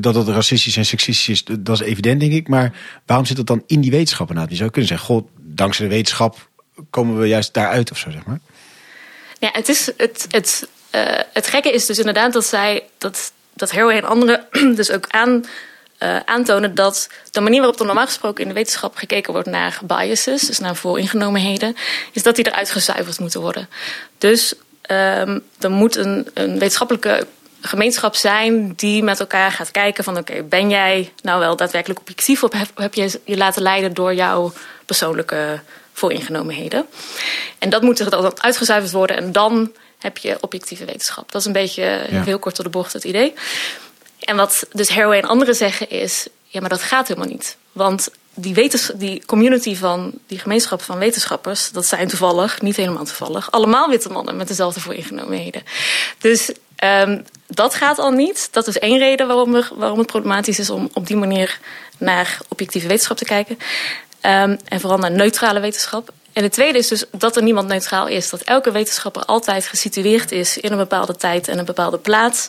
dat 0.01 0.15
het 0.15 0.29
racistisch 0.29 0.77
en 0.77 0.85
seksistisch 0.85 1.29
is, 1.29 1.59
dat 1.61 1.81
is 1.81 1.87
evident, 1.87 2.21
denk 2.21 2.33
ik. 2.33 2.49
Maar 2.49 2.73
waarom 3.07 3.27
zit 3.27 3.37
dat 3.37 3.47
dan 3.47 3.63
in 3.67 3.81
die 3.81 3.91
wetenschap? 3.91 4.33
Nou, 4.33 4.47
je 4.51 4.57
zou 4.57 4.71
kunnen 4.71 4.89
zeggen, 4.89 5.07
god, 5.07 5.29
dankzij 5.37 5.89
de 5.89 5.95
wetenschap 5.95 6.49
komen 6.91 7.19
we 7.19 7.27
juist 7.27 7.55
daaruit 7.55 7.91
of 7.91 7.99
zo, 7.99 8.11
zeg 8.11 8.25
maar. 8.27 8.41
Ja, 9.39 9.49
het, 9.53 9.69
is, 9.69 9.91
het, 9.97 10.27
het, 10.31 10.69
uh, 10.95 11.03
het 11.33 11.47
gekke 11.47 11.73
is 11.73 11.87
dus 11.87 11.99
inderdaad 11.99 12.33
dat 12.33 12.45
zij, 12.45 12.85
dat, 12.99 13.33
dat 13.55 13.71
Haraway 13.71 13.97
en 13.97 14.05
anderen 14.05 14.47
dus 14.77 14.91
ook 14.91 15.05
aan, 15.09 15.45
uh, 16.03 16.17
aantonen 16.25 16.75
dat 16.75 17.09
de 17.31 17.41
manier 17.41 17.59
waarop 17.59 17.81
er 17.81 17.87
normaal 17.87 18.07
gesproken 18.07 18.43
in 18.43 18.49
de 18.49 18.55
wetenschap 18.55 18.97
gekeken 18.97 19.33
wordt 19.33 19.49
naar 19.49 19.81
biases, 19.83 20.43
dus 20.43 20.59
naar 20.59 20.77
vooringenomenheden, 20.77 21.77
is 22.13 22.23
dat 22.23 22.37
die 22.37 22.47
eruit 22.47 22.71
gezuiverd 22.71 23.19
moeten 23.19 23.41
worden. 23.41 23.69
Dus 24.19 24.55
um, 24.91 25.45
er 25.59 25.71
moet 25.71 25.97
een, 25.97 26.29
een 26.35 26.59
wetenschappelijke 26.59 27.27
gemeenschap 27.61 28.15
zijn 28.15 28.73
die 28.77 29.03
met 29.03 29.21
elkaar 29.21 29.53
gaat 29.53 29.71
kijken 29.71 30.05
van 30.05 30.17
oké, 30.17 30.43
ben 30.43 30.71
jij 30.71 31.13
nou 31.23 31.41
wel 31.41 31.57
daadwerkelijk 31.57 32.01
objectief 32.01 32.43
of 32.43 32.53
heb, 32.53 32.69
heb 32.75 32.95
je 32.95 33.21
je 33.25 33.37
laten 33.37 33.63
leiden 33.63 33.95
door 33.95 34.15
jouw 34.15 34.53
persoonlijke 34.87 35.61
vooringenomenheden? 35.99 36.87
En 37.59 37.71
dat 37.71 37.83
moet 37.83 37.99
er 37.99 38.11
dan 38.11 38.43
uitgezuiverd 38.43 38.93
worden 38.93 39.17
en 39.17 39.33
dan 39.33 39.73
heb 39.99 40.19
je 40.19 40.37
objectieve 40.41 40.85
wetenschap. 40.85 41.33
Dat 41.33 41.41
is 41.41 41.47
een 41.47 41.53
beetje 41.53 41.83
ja. 42.11 42.23
heel 42.23 42.39
kort 42.39 42.57
door 42.57 42.65
de 42.65 42.71
bocht 42.71 42.93
het 42.93 43.05
idee. 43.05 43.35
En 44.21 44.37
wat 44.37 44.67
dus 44.73 44.89
Haraway 44.89 45.19
en 45.19 45.29
anderen 45.29 45.55
zeggen 45.55 45.91
is, 45.91 46.27
ja, 46.45 46.61
maar 46.61 46.69
dat 46.69 46.83
gaat 46.83 47.09
helemaal 47.09 47.29
niet. 47.29 47.57
Want 47.73 48.09
die, 48.35 48.55
wetens, 48.55 48.91
die 48.95 49.23
community 49.27 49.77
van 49.77 50.13
die 50.27 50.39
gemeenschap 50.39 50.83
van 50.83 50.99
wetenschappers, 50.99 51.71
dat 51.71 51.87
zijn 51.87 52.09
toevallig, 52.09 52.61
niet 52.61 52.77
helemaal 52.77 53.05
toevallig, 53.05 53.51
allemaal 53.51 53.89
witte 53.89 54.09
mannen 54.09 54.37
met 54.37 54.49
dezelfde 54.49 54.81
vooringenomenheden. 54.81 55.63
Dus 56.19 56.53
um, 56.85 57.25
dat 57.47 57.75
gaat 57.75 57.99
al 57.99 58.11
niet. 58.11 58.49
Dat 58.51 58.67
is 58.67 58.79
één 58.79 58.99
reden 58.99 59.27
waarom, 59.27 59.55
er, 59.55 59.71
waarom 59.75 59.99
het 59.99 60.07
problematisch 60.07 60.59
is 60.59 60.71
om 60.71 60.91
op 60.93 61.07
die 61.07 61.17
manier 61.17 61.61
naar 61.99 62.39
objectieve 62.49 62.87
wetenschap 62.87 63.17
te 63.17 63.25
kijken. 63.25 63.59
Um, 64.23 64.59
en 64.69 64.81
vooral 64.81 64.99
naar 64.99 65.11
neutrale 65.11 65.61
wetenschap. 65.61 66.11
En 66.33 66.43
de 66.43 66.49
tweede 66.51 66.79
is 66.79 66.89
dus 66.89 67.05
dat 67.11 67.37
er 67.37 67.43
niemand 67.43 67.69
neutraal 67.69 68.07
is. 68.07 68.31
Dat 68.31 68.43
elke 68.43 68.71
wetenschapper 68.71 69.25
altijd 69.25 69.67
gesitueerd 69.67 70.33
is 70.33 70.59
in 70.59 70.73
een 70.73 70.79
bepaalde 70.79 71.17
tijd 71.17 71.49
en 71.49 71.59
een 71.59 71.65
bepaalde 71.65 71.99
plaats. 71.99 72.49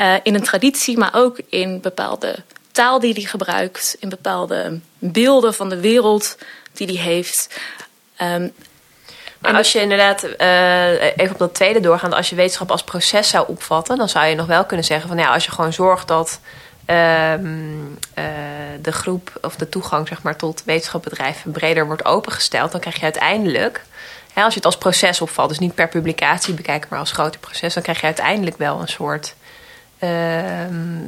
Uh, 0.00 0.14
in 0.22 0.34
een 0.34 0.42
traditie, 0.42 0.98
maar 0.98 1.10
ook 1.12 1.40
in 1.48 1.80
bepaalde 1.80 2.36
taal 2.72 3.00
die 3.00 3.12
hij 3.12 3.22
gebruikt. 3.22 3.96
In 4.00 4.08
bepaalde 4.08 4.80
beelden 4.98 5.54
van 5.54 5.68
de 5.68 5.80
wereld 5.80 6.36
die 6.72 6.86
hij 6.86 7.12
heeft. 7.12 7.60
Um, 8.22 8.52
Maar 9.38 9.54
als 9.54 9.72
je 9.72 9.80
inderdaad, 9.80 10.24
uh, 10.38 11.02
even 11.02 11.30
op 11.30 11.38
dat 11.38 11.54
tweede 11.54 11.80
doorgaand, 11.80 12.14
als 12.14 12.30
je 12.30 12.36
wetenschap 12.36 12.70
als 12.70 12.82
proces 12.82 13.28
zou 13.28 13.48
opvatten, 13.48 13.96
dan 13.96 14.08
zou 14.08 14.26
je 14.26 14.34
nog 14.34 14.46
wel 14.46 14.64
kunnen 14.64 14.86
zeggen 14.86 15.08
van 15.08 15.18
ja, 15.18 15.32
als 15.32 15.44
je 15.44 15.50
gewoon 15.50 15.72
zorgt 15.72 16.08
dat 16.08 16.40
um, 16.90 17.98
uh, 18.18 18.24
de 18.82 18.92
groep 18.92 19.38
of 19.42 19.56
de 19.56 19.68
toegang 19.68 20.08
zeg 20.08 20.22
maar, 20.22 20.36
tot 20.36 20.62
wetenschapbedrijven 20.64 21.52
breder 21.52 21.86
wordt 21.86 22.04
opengesteld, 22.04 22.72
dan 22.72 22.80
krijg 22.80 22.96
je 22.96 23.02
uiteindelijk, 23.02 23.84
hè, 24.32 24.42
als 24.42 24.52
je 24.52 24.58
het 24.58 24.66
als 24.66 24.78
proces 24.78 25.20
opvalt, 25.20 25.48
dus 25.48 25.58
niet 25.58 25.74
per 25.74 25.88
publicatie 25.88 26.54
bekijken, 26.54 26.88
maar 26.90 26.98
als 26.98 27.12
groter 27.12 27.40
proces, 27.40 27.74
dan 27.74 27.82
krijg 27.82 28.00
je 28.00 28.06
uiteindelijk 28.06 28.58
wel 28.58 28.80
een 28.80 28.88
soort 28.88 29.34
uh, 29.98 30.10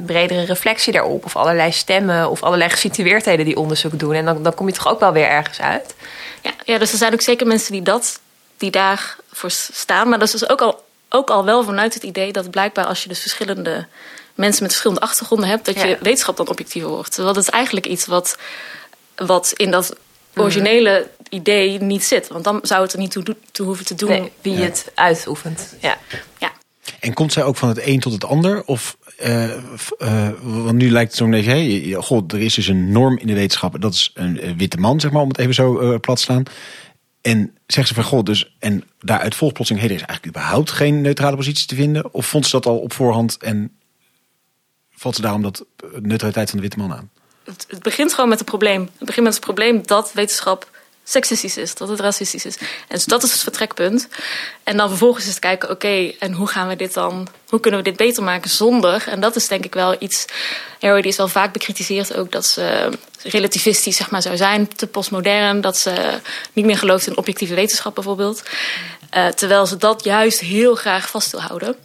bredere 0.05 0.45
reflectie 0.45 0.93
daarop, 0.93 1.25
of 1.25 1.35
allerlei 1.35 1.71
stemmen 1.71 2.29
of 2.29 2.43
allerlei 2.43 2.69
gesitueerdheden 2.69 3.45
die 3.45 3.57
onderzoek 3.57 3.99
doen. 3.99 4.13
En 4.13 4.25
dan, 4.25 4.43
dan 4.43 4.53
kom 4.53 4.67
je 4.67 4.73
toch 4.73 4.87
ook 4.87 4.99
wel 4.99 5.13
weer 5.13 5.27
ergens 5.27 5.61
uit. 5.61 5.95
Ja, 6.41 6.51
ja, 6.65 6.77
dus 6.77 6.91
er 6.91 6.97
zijn 6.97 7.13
ook 7.13 7.21
zeker 7.21 7.47
mensen 7.47 7.71
die 7.71 7.81
dat, 7.81 8.19
die 8.57 8.71
daarvoor 8.71 9.51
staan. 9.51 10.09
Maar 10.09 10.19
dat 10.19 10.27
is 10.33 10.39
dus 10.39 10.49
ook 10.49 10.61
al, 10.61 10.83
ook 11.09 11.29
al 11.29 11.45
wel 11.45 11.63
vanuit 11.63 11.93
het 11.93 12.03
idee 12.03 12.31
dat 12.31 12.49
blijkbaar 12.49 12.85
als 12.85 13.03
je 13.03 13.09
dus 13.09 13.19
verschillende 13.19 13.85
mensen 14.41 14.61
met 14.63 14.71
verschillende 14.71 15.05
achtergronden 15.05 15.49
hebt, 15.49 15.65
dat 15.65 15.81
je 15.81 15.97
wetenschap 16.01 16.37
dan 16.37 16.47
objectiever 16.47 16.89
wordt. 16.89 17.11
Terwijl 17.11 17.33
dat 17.33 17.43
is 17.43 17.49
eigenlijk 17.49 17.85
iets 17.85 18.05
wat, 18.05 18.37
wat 19.15 19.53
in 19.55 19.71
dat 19.71 19.95
originele 20.35 21.09
idee 21.29 21.81
niet 21.81 22.03
zit. 22.03 22.27
Want 22.27 22.43
dan 22.43 22.59
zou 22.63 22.81
het 22.81 22.93
er 22.93 22.99
niet 22.99 23.11
toe, 23.11 23.23
toe 23.51 23.65
hoeven 23.65 23.85
te 23.85 23.95
doen 23.95 24.29
wie 24.41 24.55
het 24.55 24.91
uitoefent. 24.95 25.75
Ja. 25.79 25.97
ja. 26.39 26.51
En 26.99 27.13
komt 27.13 27.33
zij 27.33 27.43
ook 27.43 27.57
van 27.57 27.69
het 27.69 27.85
een 27.85 27.99
tot 27.99 28.13
het 28.13 28.23
ander? 28.23 28.63
Of, 28.63 28.97
uh, 29.23 29.47
uh, 29.99 30.29
want 30.41 30.77
nu 30.77 30.91
lijkt 30.91 31.09
het 31.09 31.19
zo 31.19 31.25
net, 31.25 31.45
hey, 31.45 31.95
god, 31.99 32.33
er 32.33 32.41
is 32.41 32.53
dus 32.53 32.67
een 32.67 32.91
norm 32.91 33.17
in 33.17 33.27
de 33.27 33.33
wetenschap. 33.33 33.81
Dat 33.81 33.93
is 33.93 34.11
een, 34.13 34.57
witte 34.57 34.77
man, 34.77 34.99
zeg 34.99 35.11
maar, 35.11 35.21
om 35.21 35.27
het 35.27 35.39
even 35.39 35.53
zo 35.53 35.81
uh, 35.81 35.99
plat 35.99 36.17
te 36.17 36.23
slaan. 36.23 36.43
En 37.21 37.57
zegt 37.67 37.87
ze 37.87 37.93
van 37.93 38.03
god, 38.03 38.25
dus 38.25 38.55
en 38.59 38.83
daaruit 38.99 39.35
volgt 39.35 39.53
plotseling, 39.53 39.85
hey, 39.85 39.95
er 39.95 40.01
is 40.01 40.07
eigenlijk 40.07 40.37
überhaupt 40.37 40.71
geen 40.71 41.01
neutrale 41.01 41.35
positie 41.35 41.65
te 41.65 41.75
vinden? 41.75 42.13
Of 42.13 42.25
vond 42.25 42.45
ze 42.45 42.51
dat 42.51 42.65
al 42.65 42.77
op 42.77 42.93
voorhand 42.93 43.37
en 43.37 43.71
valt 45.01 45.15
ze 45.15 45.21
daarom 45.21 45.41
dat 45.41 45.65
neutraliteit 46.01 46.49
van 46.49 46.57
de 46.57 46.63
witte 46.63 46.77
man 46.77 46.93
aan? 46.93 47.09
Het, 47.43 47.79
begint 47.81 48.13
gewoon 48.13 48.29
met 48.29 48.39
het 48.39 48.47
probleem. 48.47 48.81
Het 48.81 49.05
begint 49.05 49.25
met 49.25 49.33
het 49.33 49.43
probleem 49.43 49.81
dat 49.85 50.13
wetenschap 50.13 50.69
seksistisch 51.03 51.57
is, 51.57 51.75
dat 51.75 51.89
het 51.89 51.99
racistisch 51.99 52.45
is. 52.45 52.57
En 52.57 52.65
dus 52.87 53.05
dat 53.05 53.23
is 53.23 53.31
het 53.31 53.41
vertrekpunt. 53.41 54.07
En 54.63 54.77
dan 54.77 54.89
vervolgens 54.89 55.23
is 55.23 55.29
het 55.29 55.39
kijken, 55.39 55.69
oké, 55.69 56.11
en 56.19 56.33
hoe 56.33 56.47
gaan 56.47 56.67
we 56.67 56.75
dit 56.75 56.93
dan, 56.93 57.27
hoe 57.49 57.59
kunnen 57.59 57.79
we 57.79 57.89
dit 57.89 57.97
beter 57.97 58.23
maken 58.23 58.49
zonder? 58.49 59.07
En 59.07 59.19
dat 59.19 59.35
is 59.35 59.47
denk 59.47 59.65
ik 59.65 59.73
wel 59.73 59.95
iets, 59.99 60.25
Harry 60.79 61.07
is 61.07 61.17
wel 61.17 61.27
vaak 61.27 61.53
bekritiseerd 61.53 62.15
ook 62.15 62.31
dat 62.31 62.45
ze 62.45 62.89
relativistisch 63.23 63.97
zeg 63.97 64.11
maar, 64.11 64.21
zou 64.21 64.37
zijn, 64.37 64.67
te 64.67 64.87
postmodern, 64.87 65.61
dat 65.61 65.77
ze 65.77 66.19
niet 66.53 66.65
meer 66.65 66.77
gelooft 66.77 67.07
in 67.07 67.17
objectieve 67.17 67.53
wetenschap 67.53 67.95
bijvoorbeeld. 67.95 68.43
Uh, 69.13 69.27
terwijl 69.27 69.65
ze 69.65 69.77
dat 69.77 70.03
juist 70.03 70.39
heel 70.39 70.75
graag 70.75 71.09
vast 71.09 71.31
wil 71.31 71.41
houden 71.41 71.75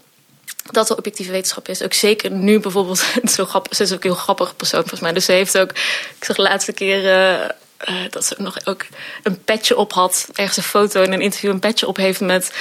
dat 0.70 0.90
er 0.90 0.96
objectieve 0.96 1.32
wetenschap 1.32 1.68
is. 1.68 1.82
Ook 1.82 1.92
zeker 1.92 2.30
nu 2.30 2.60
bijvoorbeeld. 2.60 3.04
Zo 3.36 3.44
grappig, 3.44 3.76
ze 3.76 3.82
is 3.82 3.92
ook 3.92 4.04
een 4.04 4.10
heel 4.10 4.20
grappig 4.20 4.56
persoon 4.56 4.80
volgens 4.80 5.00
mij. 5.00 5.12
Dus 5.12 5.24
ze 5.24 5.32
heeft 5.32 5.58
ook. 5.58 5.70
Ik 5.70 6.24
zag 6.24 6.36
de 6.36 6.42
laatste 6.42 6.72
keer. 6.72 7.04
Uh, 7.04 7.48
uh, 7.88 7.94
dat 8.10 8.24
ze 8.24 8.34
nog 8.38 8.56
ook 8.64 8.86
een 9.22 9.44
petje 9.44 9.76
op 9.76 9.92
had. 9.92 10.28
Ergens 10.32 10.56
een 10.56 10.62
foto 10.62 11.02
in 11.02 11.12
een 11.12 11.20
interview 11.20 11.50
een 11.50 11.58
petje 11.58 11.86
op 11.86 11.96
heeft 11.96 12.20
met 12.20 12.52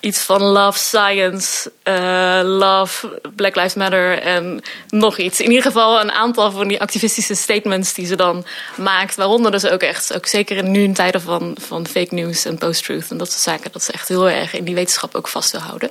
iets 0.00 0.18
van 0.18 0.42
love 0.42 0.78
science, 0.78 1.72
uh, 1.84 2.40
love 2.42 3.20
Black 3.36 3.54
Lives 3.54 3.74
Matter 3.74 4.18
en 4.18 4.62
nog 4.88 5.18
iets. 5.18 5.40
In 5.40 5.48
ieder 5.48 5.62
geval 5.62 6.00
een 6.00 6.12
aantal 6.12 6.50
van 6.50 6.68
die 6.68 6.80
activistische 6.80 7.34
statements 7.34 7.94
die 7.94 8.06
ze 8.06 8.16
dan 8.16 8.44
maakt. 8.76 9.14
Waaronder 9.14 9.50
dus 9.50 9.66
ook 9.66 9.80
echt, 9.80 10.14
ook 10.14 10.26
zeker 10.26 10.56
in 10.56 10.70
nu 10.70 10.82
in 10.82 10.94
tijden 10.94 11.20
van, 11.20 11.56
van 11.60 11.86
fake 11.86 12.14
news 12.14 12.44
en 12.44 12.58
post-truth 12.58 13.10
en 13.10 13.16
dat 13.16 13.30
soort 13.30 13.42
zaken. 13.42 13.72
Dat 13.72 13.82
ze 13.82 13.92
echt 13.92 14.08
heel 14.08 14.30
erg 14.30 14.54
in 14.54 14.64
die 14.64 14.74
wetenschap 14.74 15.14
ook 15.14 15.28
vast 15.28 15.50
wil 15.50 15.60
houden. 15.60 15.90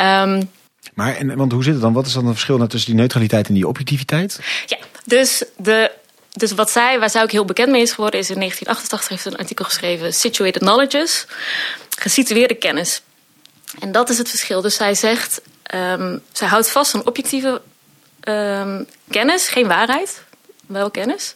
Um, 0.00 0.50
maar 1.00 1.16
en, 1.16 1.36
want 1.36 1.52
hoe 1.52 1.62
zit 1.62 1.72
het 1.72 1.82
dan? 1.82 1.92
Wat 1.92 2.06
is 2.06 2.12
dan 2.12 2.24
het 2.24 2.32
verschil 2.32 2.56
nou 2.56 2.68
tussen 2.68 2.90
die 2.90 3.00
neutraliteit 3.00 3.48
en 3.48 3.54
die 3.54 3.68
objectiviteit? 3.68 4.40
Ja, 4.66 4.78
dus 5.04 5.44
de 5.56 5.90
dus 6.32 6.52
wat 6.52 6.70
zij, 6.70 6.98
waar 6.98 7.10
zij 7.10 7.22
ook 7.22 7.30
heel 7.30 7.44
bekend 7.44 7.70
mee 7.70 7.82
is 7.82 7.92
geworden, 7.92 8.20
is 8.20 8.30
in 8.30 8.36
1988 8.36 9.08
heeft 9.08 9.24
een 9.24 9.40
artikel 9.40 9.64
geschreven: 9.64 10.12
Situated 10.14 10.62
Knowledges, 10.62 11.26
gesitueerde 11.98 12.54
kennis. 12.54 13.02
En 13.78 13.92
dat 13.92 14.08
is 14.08 14.18
het 14.18 14.28
verschil. 14.28 14.60
Dus 14.60 14.74
zij 14.74 14.94
zegt, 14.94 15.40
um, 15.74 16.22
zij 16.32 16.48
houdt 16.48 16.70
vast 16.70 16.94
aan 16.94 17.06
objectieve 17.06 17.62
um, 18.24 18.86
kennis, 19.10 19.48
geen 19.48 19.66
waarheid, 19.66 20.22
wel 20.66 20.90
kennis. 20.90 21.34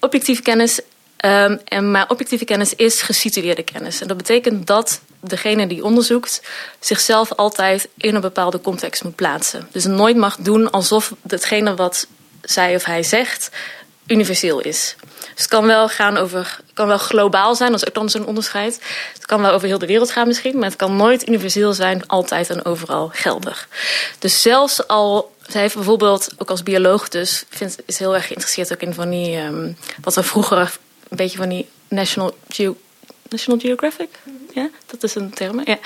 Objectieve 0.00 0.42
kennis, 0.42 0.80
um, 1.24 1.60
en, 1.64 1.90
maar 1.90 2.08
objectieve 2.08 2.44
kennis 2.44 2.74
is 2.74 3.02
gesitueerde 3.02 3.62
kennis. 3.62 4.00
En 4.00 4.08
dat 4.08 4.16
betekent 4.16 4.66
dat 4.66 5.00
degene 5.20 5.66
die 5.66 5.84
onderzoekt 5.84 6.42
zichzelf 6.80 7.32
altijd 7.32 7.88
in 7.96 8.14
een 8.14 8.20
bepaalde 8.20 8.60
context 8.60 9.04
moet 9.04 9.14
plaatsen. 9.14 9.68
Dus 9.72 9.84
nooit 9.84 10.16
mag 10.16 10.36
doen 10.36 10.70
alsof 10.70 11.14
hetgene 11.28 11.74
wat 11.74 12.06
zij 12.42 12.74
of 12.74 12.84
hij 12.84 13.02
zegt 13.02 13.50
universeel 14.06 14.60
is. 14.60 14.96
Dus 15.18 15.30
het 15.34 15.48
kan 15.48 15.66
wel 15.66 15.88
gaan 15.88 16.16
over, 16.16 16.60
kan 16.74 16.86
wel 16.86 16.98
globaal 16.98 17.54
zijn, 17.54 17.70
dat 17.70 17.80
is 17.82 17.88
ook 17.88 17.94
dan 17.94 18.08
zo'n 18.08 18.26
onderscheid. 18.26 18.80
Het 19.14 19.26
kan 19.26 19.40
wel 19.40 19.52
over 19.52 19.68
heel 19.68 19.78
de 19.78 19.86
wereld 19.86 20.10
gaan 20.10 20.26
misschien, 20.26 20.58
maar 20.58 20.68
het 20.68 20.76
kan 20.76 20.96
nooit 20.96 21.28
universeel 21.28 21.72
zijn, 21.72 22.06
altijd 22.06 22.50
en 22.50 22.64
overal 22.64 23.10
geldig. 23.12 23.68
Dus 24.18 24.42
zelfs 24.42 24.86
al, 24.86 25.34
zij 25.46 25.60
heeft 25.60 25.74
bijvoorbeeld, 25.74 26.28
ook 26.38 26.50
als 26.50 26.62
bioloog 26.62 27.08
dus, 27.08 27.44
vindt, 27.48 27.76
is 27.86 27.98
heel 27.98 28.14
erg 28.14 28.26
geïnteresseerd 28.26 28.72
ook 28.72 28.80
in 28.80 28.94
van 28.94 29.10
die, 29.10 29.36
um, 29.36 29.76
wat 30.00 30.14
we 30.14 30.22
vroeger 30.22 30.78
een 31.08 31.16
beetje 31.16 31.38
van 31.38 31.48
die 31.48 31.68
National 31.88 32.34
Geographic 32.48 32.86
National 33.28 33.60
Geographic? 33.60 34.08
Ja, 34.54 34.70
dat 34.86 35.02
is 35.02 35.14
een 35.14 35.30
term. 35.30 35.62
Ja. 35.64 35.78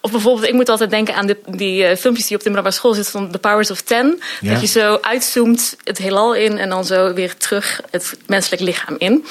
Of 0.00 0.10
bijvoorbeeld, 0.10 0.48
ik 0.48 0.54
moet 0.54 0.68
altijd 0.68 0.90
denken 0.90 1.14
aan 1.14 1.26
de, 1.26 1.36
die 1.46 1.90
uh, 1.90 1.96
filmpjes 1.96 2.26
die 2.26 2.36
op 2.36 2.42
de 2.42 2.48
middelbare 2.48 2.74
school 2.74 2.94
zitten 2.94 3.12
van 3.12 3.30
The 3.30 3.38
Powers 3.38 3.70
of 3.70 3.80
Ten. 3.80 4.20
Ja. 4.40 4.52
Dat 4.52 4.60
je 4.60 4.66
zo 4.66 4.98
uitzoomt 5.00 5.76
het 5.84 5.98
heelal 5.98 6.34
in 6.34 6.58
en 6.58 6.68
dan 6.68 6.84
zo 6.84 7.14
weer 7.14 7.36
terug 7.36 7.80
het 7.90 8.16
menselijk 8.26 8.62
lichaam 8.62 8.94
in. 8.98 9.24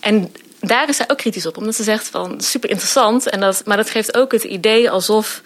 En 0.00 0.32
daar 0.60 0.88
is 0.88 0.96
zij 0.96 1.08
ook 1.08 1.18
kritisch 1.18 1.46
op, 1.46 1.56
omdat 1.56 1.74
ze 1.74 1.82
zegt 1.82 2.08
van 2.08 2.40
super 2.40 2.70
interessant. 2.70 3.28
En 3.28 3.40
dat, 3.40 3.62
maar 3.64 3.76
dat 3.76 3.90
geeft 3.90 4.16
ook 4.16 4.32
het 4.32 4.44
idee 4.44 4.90
alsof 4.90 5.42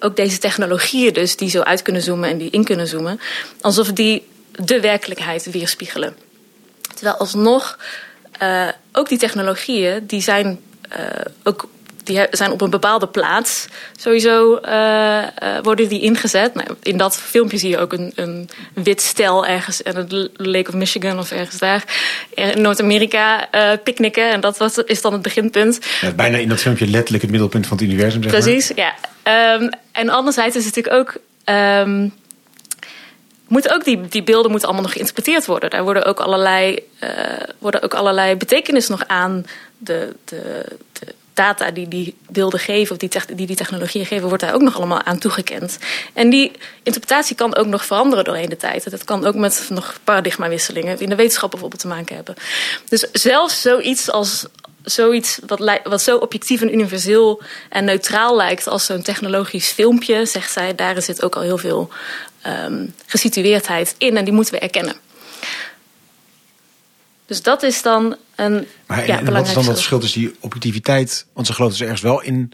ook 0.00 0.16
deze 0.16 0.38
technologieën 0.38 1.12
dus 1.12 1.36
die 1.36 1.50
zo 1.50 1.60
uit 1.60 1.82
kunnen 1.82 2.02
zoomen 2.02 2.28
en 2.28 2.38
die 2.38 2.50
in 2.50 2.64
kunnen 2.64 2.86
zoomen, 2.86 3.20
alsof 3.60 3.92
die 3.92 4.26
de 4.50 4.80
werkelijkheid 4.80 5.50
weerspiegelen. 5.50 6.16
Terwijl 6.94 7.16
alsnog 7.16 7.78
uh, 8.42 8.68
ook 8.92 9.08
die 9.08 9.18
technologieën, 9.18 10.06
die 10.06 10.20
zijn 10.20 10.60
uh, 10.98 11.04
ook 11.42 11.68
die 12.04 12.26
zijn 12.30 12.50
op 12.50 12.60
een 12.60 12.70
bepaalde 12.70 13.06
plaats. 13.06 13.66
Sowieso 13.96 14.60
uh, 14.64 15.24
worden 15.62 15.88
die 15.88 16.00
ingezet. 16.00 16.54
Nou, 16.54 16.68
in 16.82 16.96
dat 16.96 17.16
filmpje 17.16 17.58
zie 17.58 17.70
je 17.70 17.78
ook 17.78 17.92
een, 17.92 18.12
een 18.14 18.48
wit 18.74 19.00
stel 19.00 19.46
ergens 19.46 19.82
in 19.82 19.96
het 19.96 20.30
Lake 20.32 20.68
of 20.68 20.74
Michigan 20.74 21.18
of 21.18 21.30
ergens 21.30 21.58
daar 21.58 21.84
in 22.34 22.60
Noord-Amerika 22.60 23.48
uh, 23.54 23.70
picknicken. 23.84 24.30
En 24.30 24.40
dat 24.40 24.58
was, 24.58 24.78
is 24.78 25.00
dan 25.00 25.12
het 25.12 25.22
beginpunt. 25.22 25.78
Ja, 26.00 26.12
bijna 26.12 26.38
in 26.38 26.48
dat 26.48 26.60
filmpje 26.60 26.86
letterlijk 26.86 27.22
het 27.22 27.30
middelpunt 27.30 27.66
van 27.66 27.76
het 27.76 27.86
universum. 27.86 28.22
Zeg 28.22 28.32
Precies, 28.32 28.72
ja. 28.74 28.94
Um, 29.54 29.70
en 29.92 30.08
anderzijds 30.08 30.56
is 30.56 30.64
het 30.64 30.76
natuurlijk 30.76 31.08
ook. 31.08 31.20
Um, 31.54 32.12
moeten 33.54 33.74
ook 33.74 33.84
die, 33.84 34.08
die 34.08 34.22
beelden 34.22 34.50
moeten 34.50 34.68
allemaal 34.68 34.86
nog 34.86 34.92
geïnterpreteerd 34.92 35.46
worden. 35.46 35.70
Daar 35.70 35.82
worden 35.82 36.04
ook 36.04 36.20
allerlei, 36.20 36.78
uh, 37.00 37.10
worden 37.58 37.82
ook 37.82 37.94
allerlei 37.94 38.36
betekenis 38.36 38.88
nog 38.88 39.06
aan 39.06 39.46
de, 39.78 40.14
de, 40.24 40.64
de 40.92 41.14
data 41.34 41.70
die 41.70 41.88
die 41.88 42.14
beelden 42.28 42.60
geven, 42.60 42.92
of 42.92 42.98
die, 42.98 43.10
die 43.34 43.46
die 43.46 43.56
technologieën 43.56 44.06
geven, 44.06 44.28
wordt 44.28 44.42
daar 44.42 44.54
ook 44.54 44.62
nog 44.62 44.76
allemaal 44.76 45.02
aan 45.02 45.18
toegekend. 45.18 45.78
En 46.12 46.30
die 46.30 46.52
interpretatie 46.82 47.36
kan 47.36 47.56
ook 47.56 47.66
nog 47.66 47.84
veranderen 47.84 48.24
doorheen 48.24 48.48
de 48.48 48.56
tijd. 48.56 48.90
Dat 48.90 49.04
kan 49.04 49.26
ook 49.26 49.34
met 49.34 49.66
nog 49.68 49.98
paradigmawisselingen 50.04 51.00
in 51.00 51.08
de 51.08 51.14
wetenschap 51.14 51.50
bijvoorbeeld 51.50 51.80
te 51.80 51.88
maken 51.88 52.14
hebben. 52.14 52.34
Dus 52.88 53.00
zelfs 53.12 53.60
zoiets 53.60 54.10
als 54.10 54.46
zoiets 54.84 55.38
wat, 55.46 55.80
wat 55.84 56.02
zo 56.02 56.16
objectief 56.16 56.60
en 56.60 56.72
universeel 56.72 57.42
en 57.68 57.84
neutraal 57.84 58.36
lijkt 58.36 58.66
als 58.66 58.86
zo'n 58.86 59.02
technologisch 59.02 59.70
filmpje, 59.70 60.26
zegt 60.26 60.52
zij, 60.52 60.74
daar 60.74 61.02
zit 61.02 61.22
ook 61.22 61.36
al 61.36 61.42
heel 61.42 61.58
veel 61.58 61.90
um, 62.46 62.94
gesitueerdheid 63.06 63.94
in 63.98 64.16
en 64.16 64.24
die 64.24 64.34
moeten 64.34 64.54
we 64.54 64.60
erkennen. 64.60 64.96
Dus 67.26 67.42
dat 67.42 67.62
is 67.62 67.82
dan 67.82 68.16
een. 68.34 68.66
Maar 68.86 69.06
ja, 69.06 69.18
en, 69.18 69.32
wat 69.32 69.46
is 69.46 69.54
dan 69.54 69.64
dat 69.64 69.74
verschil 69.74 69.98
tussen 69.98 70.20
die 70.20 70.34
objectiviteit? 70.40 71.26
Want 71.32 71.46
ze 71.46 71.52
geloven 71.52 71.78
dus 71.78 71.86
ergens 71.86 72.02
wel 72.02 72.22
in 72.22 72.52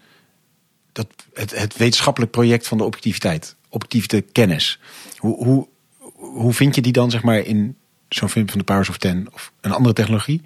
dat 0.92 1.06
het, 1.34 1.50
het 1.50 1.76
wetenschappelijk 1.76 2.32
project 2.32 2.66
van 2.66 2.78
de 2.78 2.84
objectiviteit, 2.84 3.56
objectieve 3.68 4.20
kennis. 4.32 4.78
Hoe, 5.16 5.44
hoe, 5.44 5.68
hoe 6.14 6.52
vind 6.52 6.74
je 6.74 6.80
die 6.80 6.92
dan, 6.92 7.10
zeg 7.10 7.22
maar, 7.22 7.38
in 7.38 7.76
zo'n 8.08 8.28
film 8.28 8.48
van 8.48 8.58
de 8.58 8.64
Powers 8.64 8.88
of 8.88 8.98
Ten 8.98 9.28
of 9.32 9.52
een 9.60 9.72
andere 9.72 9.94
technologie? 9.94 10.42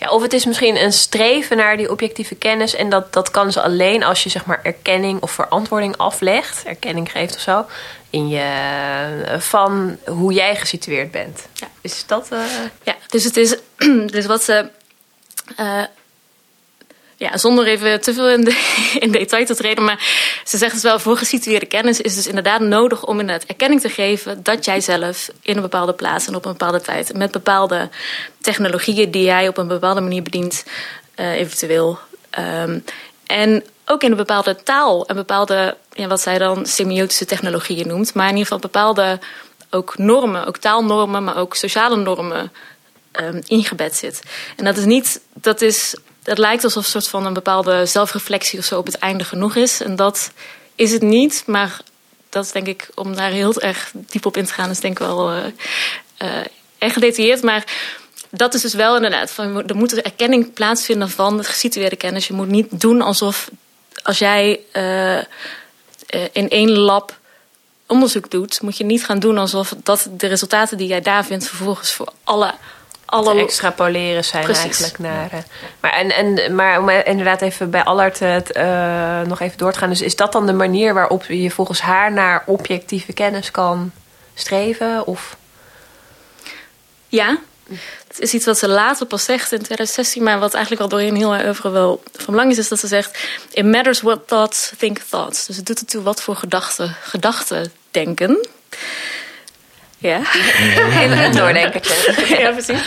Ja, 0.00 0.10
of 0.10 0.22
het 0.22 0.32
is 0.32 0.44
misschien 0.44 0.82
een 0.82 0.92
streven 0.92 1.56
naar 1.56 1.76
die 1.76 1.90
objectieve 1.90 2.34
kennis. 2.34 2.74
En 2.74 2.90
dat, 2.90 3.12
dat 3.12 3.30
kan 3.30 3.52
ze 3.52 3.62
alleen 3.62 4.02
als 4.02 4.22
je 4.22 4.28
zeg 4.28 4.44
maar 4.44 4.60
erkenning 4.62 5.22
of 5.22 5.30
verantwoording 5.30 5.96
aflegt. 5.96 6.62
Erkenning 6.64 7.10
geeft 7.10 7.34
of 7.34 7.40
zo. 7.40 7.64
In 8.10 8.28
je, 8.28 9.36
van 9.38 9.98
hoe 10.06 10.32
jij 10.32 10.56
gesitueerd 10.56 11.10
bent. 11.10 11.46
Ja. 11.52 11.68
Is 11.80 12.06
dat... 12.06 12.28
Uh... 12.32 12.38
Ja, 12.82 12.96
dus 13.08 13.24
het 13.24 13.36
is... 13.36 13.56
Dus 14.16 14.26
wat 14.26 14.42
ze... 14.42 14.70
Uh, 15.60 15.82
ja, 17.20 17.36
zonder 17.36 17.66
even 17.66 18.00
te 18.00 18.14
veel 18.14 18.28
in, 18.28 18.44
de, 18.44 18.80
in 19.04 19.10
detail 19.10 19.46
te 19.46 19.54
treden. 19.54 19.84
Maar 19.84 19.98
ze 20.44 20.56
zegt 20.58 20.72
dus 20.72 20.82
wel, 20.82 20.98
voor 20.98 21.16
gesitueerde 21.16 21.66
kennis 21.66 22.00
is 22.00 22.14
dus 22.14 22.26
inderdaad 22.26 22.60
nodig 22.60 23.06
om 23.06 23.20
inderdaad 23.20 23.48
erkenning 23.48 23.80
te 23.80 23.88
geven 23.88 24.42
dat 24.42 24.64
jij 24.64 24.80
zelf 24.80 25.30
in 25.42 25.56
een 25.56 25.62
bepaalde 25.62 25.92
plaats 25.92 26.26
en 26.26 26.34
op 26.34 26.44
een 26.44 26.52
bepaalde 26.52 26.80
tijd 26.80 27.14
met 27.14 27.30
bepaalde 27.30 27.88
technologieën 28.40 29.10
die 29.10 29.24
jij 29.24 29.48
op 29.48 29.58
een 29.58 29.68
bepaalde 29.68 30.00
manier 30.00 30.22
bedient, 30.22 30.64
uh, 31.16 31.32
eventueel. 31.32 31.98
Um, 32.38 32.84
en 33.26 33.64
ook 33.84 34.02
in 34.02 34.10
een 34.10 34.16
bepaalde 34.16 34.62
taal 34.62 35.06
en 35.06 35.14
bepaalde, 35.14 35.76
ja, 35.92 36.06
wat 36.06 36.20
zij 36.20 36.38
dan 36.38 36.66
semiotische 36.66 37.24
technologieën 37.24 37.88
noemt, 37.88 38.14
maar 38.14 38.28
in 38.28 38.36
ieder 38.36 38.46
geval 38.46 38.70
bepaalde 38.70 39.18
ook 39.70 39.98
normen, 39.98 40.46
ook 40.46 40.56
taalnormen, 40.56 41.24
maar 41.24 41.36
ook 41.36 41.54
sociale 41.54 41.96
normen 41.96 42.52
um, 43.20 43.40
ingebed 43.46 43.96
zit. 43.96 44.22
En 44.56 44.64
dat 44.64 44.76
is 44.76 44.84
niet, 44.84 45.20
dat 45.34 45.60
is 45.60 45.94
het 46.30 46.38
lijkt 46.38 46.64
alsof 46.64 46.84
een 46.84 46.90
soort 46.90 47.08
van 47.08 47.26
een 47.26 47.32
bepaalde 47.32 47.86
zelfreflectie 47.86 48.58
of 48.58 48.64
zo 48.64 48.78
op 48.78 48.86
het 48.86 48.98
einde 48.98 49.24
genoeg 49.24 49.56
is. 49.56 49.82
En 49.82 49.96
dat 49.96 50.30
is 50.74 50.92
het 50.92 51.02
niet, 51.02 51.42
maar 51.46 51.80
dat 52.28 52.44
is 52.44 52.52
denk 52.52 52.66
ik, 52.66 52.88
om 52.94 53.16
daar 53.16 53.30
heel 53.30 53.60
erg 53.60 53.90
diep 53.94 54.26
op 54.26 54.36
in 54.36 54.44
te 54.44 54.52
gaan, 54.52 54.70
is 54.70 54.80
denk 54.80 55.00
ik 55.00 55.06
wel 55.06 55.32
uh, 55.32 55.44
erg 56.78 56.92
gedetailleerd. 56.92 57.42
Maar 57.42 57.64
dat 58.30 58.54
is 58.54 58.60
dus 58.60 58.74
wel 58.74 58.96
inderdaad, 58.96 59.30
van, 59.30 59.68
er 59.68 59.76
moet 59.76 60.02
erkenning 60.02 60.52
plaatsvinden 60.52 61.10
van 61.10 61.38
het 61.38 61.46
gesitueerde 61.46 61.96
kennis. 61.96 62.26
Je 62.26 62.34
moet 62.34 62.48
niet 62.48 62.80
doen 62.80 63.02
alsof 63.02 63.50
als 64.02 64.18
jij 64.18 64.60
uh, 64.72 65.18
in 66.32 66.48
één 66.48 66.70
lab 66.70 67.18
onderzoek 67.86 68.30
doet, 68.30 68.62
moet 68.62 68.76
je 68.76 68.84
niet 68.84 69.04
gaan 69.04 69.18
doen 69.18 69.38
alsof 69.38 69.74
dat 69.82 70.08
de 70.10 70.26
resultaten 70.26 70.78
die 70.78 70.88
jij 70.88 71.00
daar 71.00 71.24
vindt 71.24 71.48
vervolgens 71.48 71.92
voor 71.92 72.12
alle 72.24 72.54
alle 73.10 73.40
extrapoleren 73.40 74.24
zijn 74.24 74.46
eigenlijk 74.54 74.98
naar. 74.98 75.30
Uh, 75.34 75.40
maar, 75.80 75.92
en, 75.92 76.10
en, 76.10 76.54
maar 76.54 76.80
om 76.80 76.88
inderdaad 76.88 77.40
even 77.40 77.70
bij 77.70 77.84
Allard 77.84 78.18
het, 78.18 78.56
uh, 78.56 79.20
nog 79.20 79.40
even 79.40 79.58
door 79.58 79.72
te 79.72 79.78
gaan. 79.78 79.88
Dus 79.88 80.02
is 80.02 80.16
dat 80.16 80.32
dan 80.32 80.46
de 80.46 80.52
manier 80.52 80.94
waarop 80.94 81.24
je 81.24 81.50
volgens 81.50 81.80
haar 81.80 82.12
naar 82.12 82.42
objectieve 82.46 83.12
kennis 83.12 83.50
kan 83.50 83.92
streven? 84.34 85.06
Of? 85.06 85.36
Ja, 87.08 87.38
het 88.08 88.20
is 88.20 88.34
iets 88.34 88.44
wat 88.46 88.58
ze 88.58 88.68
later 88.68 89.06
pas 89.06 89.24
zegt 89.24 89.52
in 89.52 89.62
2016, 89.62 90.22
maar 90.22 90.38
wat 90.38 90.54
eigenlijk 90.54 90.82
al 90.82 90.88
doorheen 90.88 91.16
heel 91.16 91.34
erg 91.34 91.62
wel 91.62 92.02
van 92.12 92.34
belang 92.34 92.50
is, 92.50 92.58
is 92.58 92.68
dat 92.68 92.78
ze 92.78 92.86
zegt: 92.86 93.18
It 93.50 93.64
matters 93.64 94.00
what 94.00 94.28
thoughts 94.28 94.72
think 94.78 94.98
thoughts. 94.98 95.46
Dus 95.46 95.56
het 95.56 95.66
doet 95.66 95.78
ertoe 95.78 96.02
wat 96.02 96.22
voor 96.22 96.36
gedachten 96.36 96.96
gedachten 97.02 97.72
denken. 97.90 98.48
Ja. 100.00 100.18
Even 101.02 101.24
een 101.24 101.32
doordenkertje. 101.32 102.24
ja, 102.38 102.50
precies. 102.50 102.80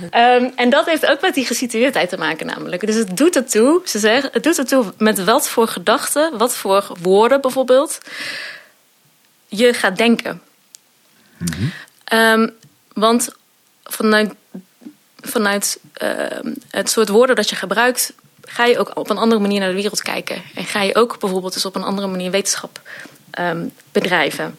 Um, 0.00 0.52
en 0.56 0.70
dat 0.70 0.86
heeft 0.86 1.06
ook 1.06 1.20
met 1.20 1.34
die 1.34 1.46
gesitueerdheid 1.46 2.08
te 2.08 2.16
maken 2.16 2.46
namelijk. 2.46 2.86
Dus 2.86 2.94
het 2.94 3.16
doet 3.16 3.36
ertoe, 3.36 3.80
ze 3.84 3.98
zeggen, 3.98 4.30
het 4.32 4.42
doet 4.42 4.58
ertoe 4.58 4.92
met 4.96 5.24
wat 5.24 5.48
voor 5.48 5.68
gedachten, 5.68 6.38
wat 6.38 6.56
voor 6.56 6.92
woorden 7.02 7.40
bijvoorbeeld, 7.40 7.98
je 9.48 9.74
gaat 9.74 9.96
denken. 9.96 10.42
Mm 11.38 11.46
-hmm. 11.56 11.72
um, 12.42 12.54
want 12.92 13.28
vanuit, 13.84 14.34
vanuit 15.20 15.78
uh, 16.02 16.10
het 16.70 16.90
soort 16.90 17.08
woorden 17.08 17.36
dat 17.36 17.50
je 17.50 17.56
gebruikt, 17.56 18.12
ga 18.44 18.64
je 18.64 18.78
ook 18.78 18.96
op 18.96 19.10
een 19.10 19.18
andere 19.18 19.40
manier 19.40 19.60
naar 19.60 19.68
de 19.68 19.74
wereld 19.74 20.02
kijken. 20.02 20.42
En 20.54 20.64
ga 20.64 20.82
je 20.82 20.94
ook 20.94 21.18
bijvoorbeeld 21.20 21.52
dus 21.52 21.64
op 21.64 21.74
een 21.74 21.82
andere 21.82 22.08
manier 22.08 22.30
wetenschap 22.30 22.80
um, 23.38 23.72
bedrijven. 23.92 24.58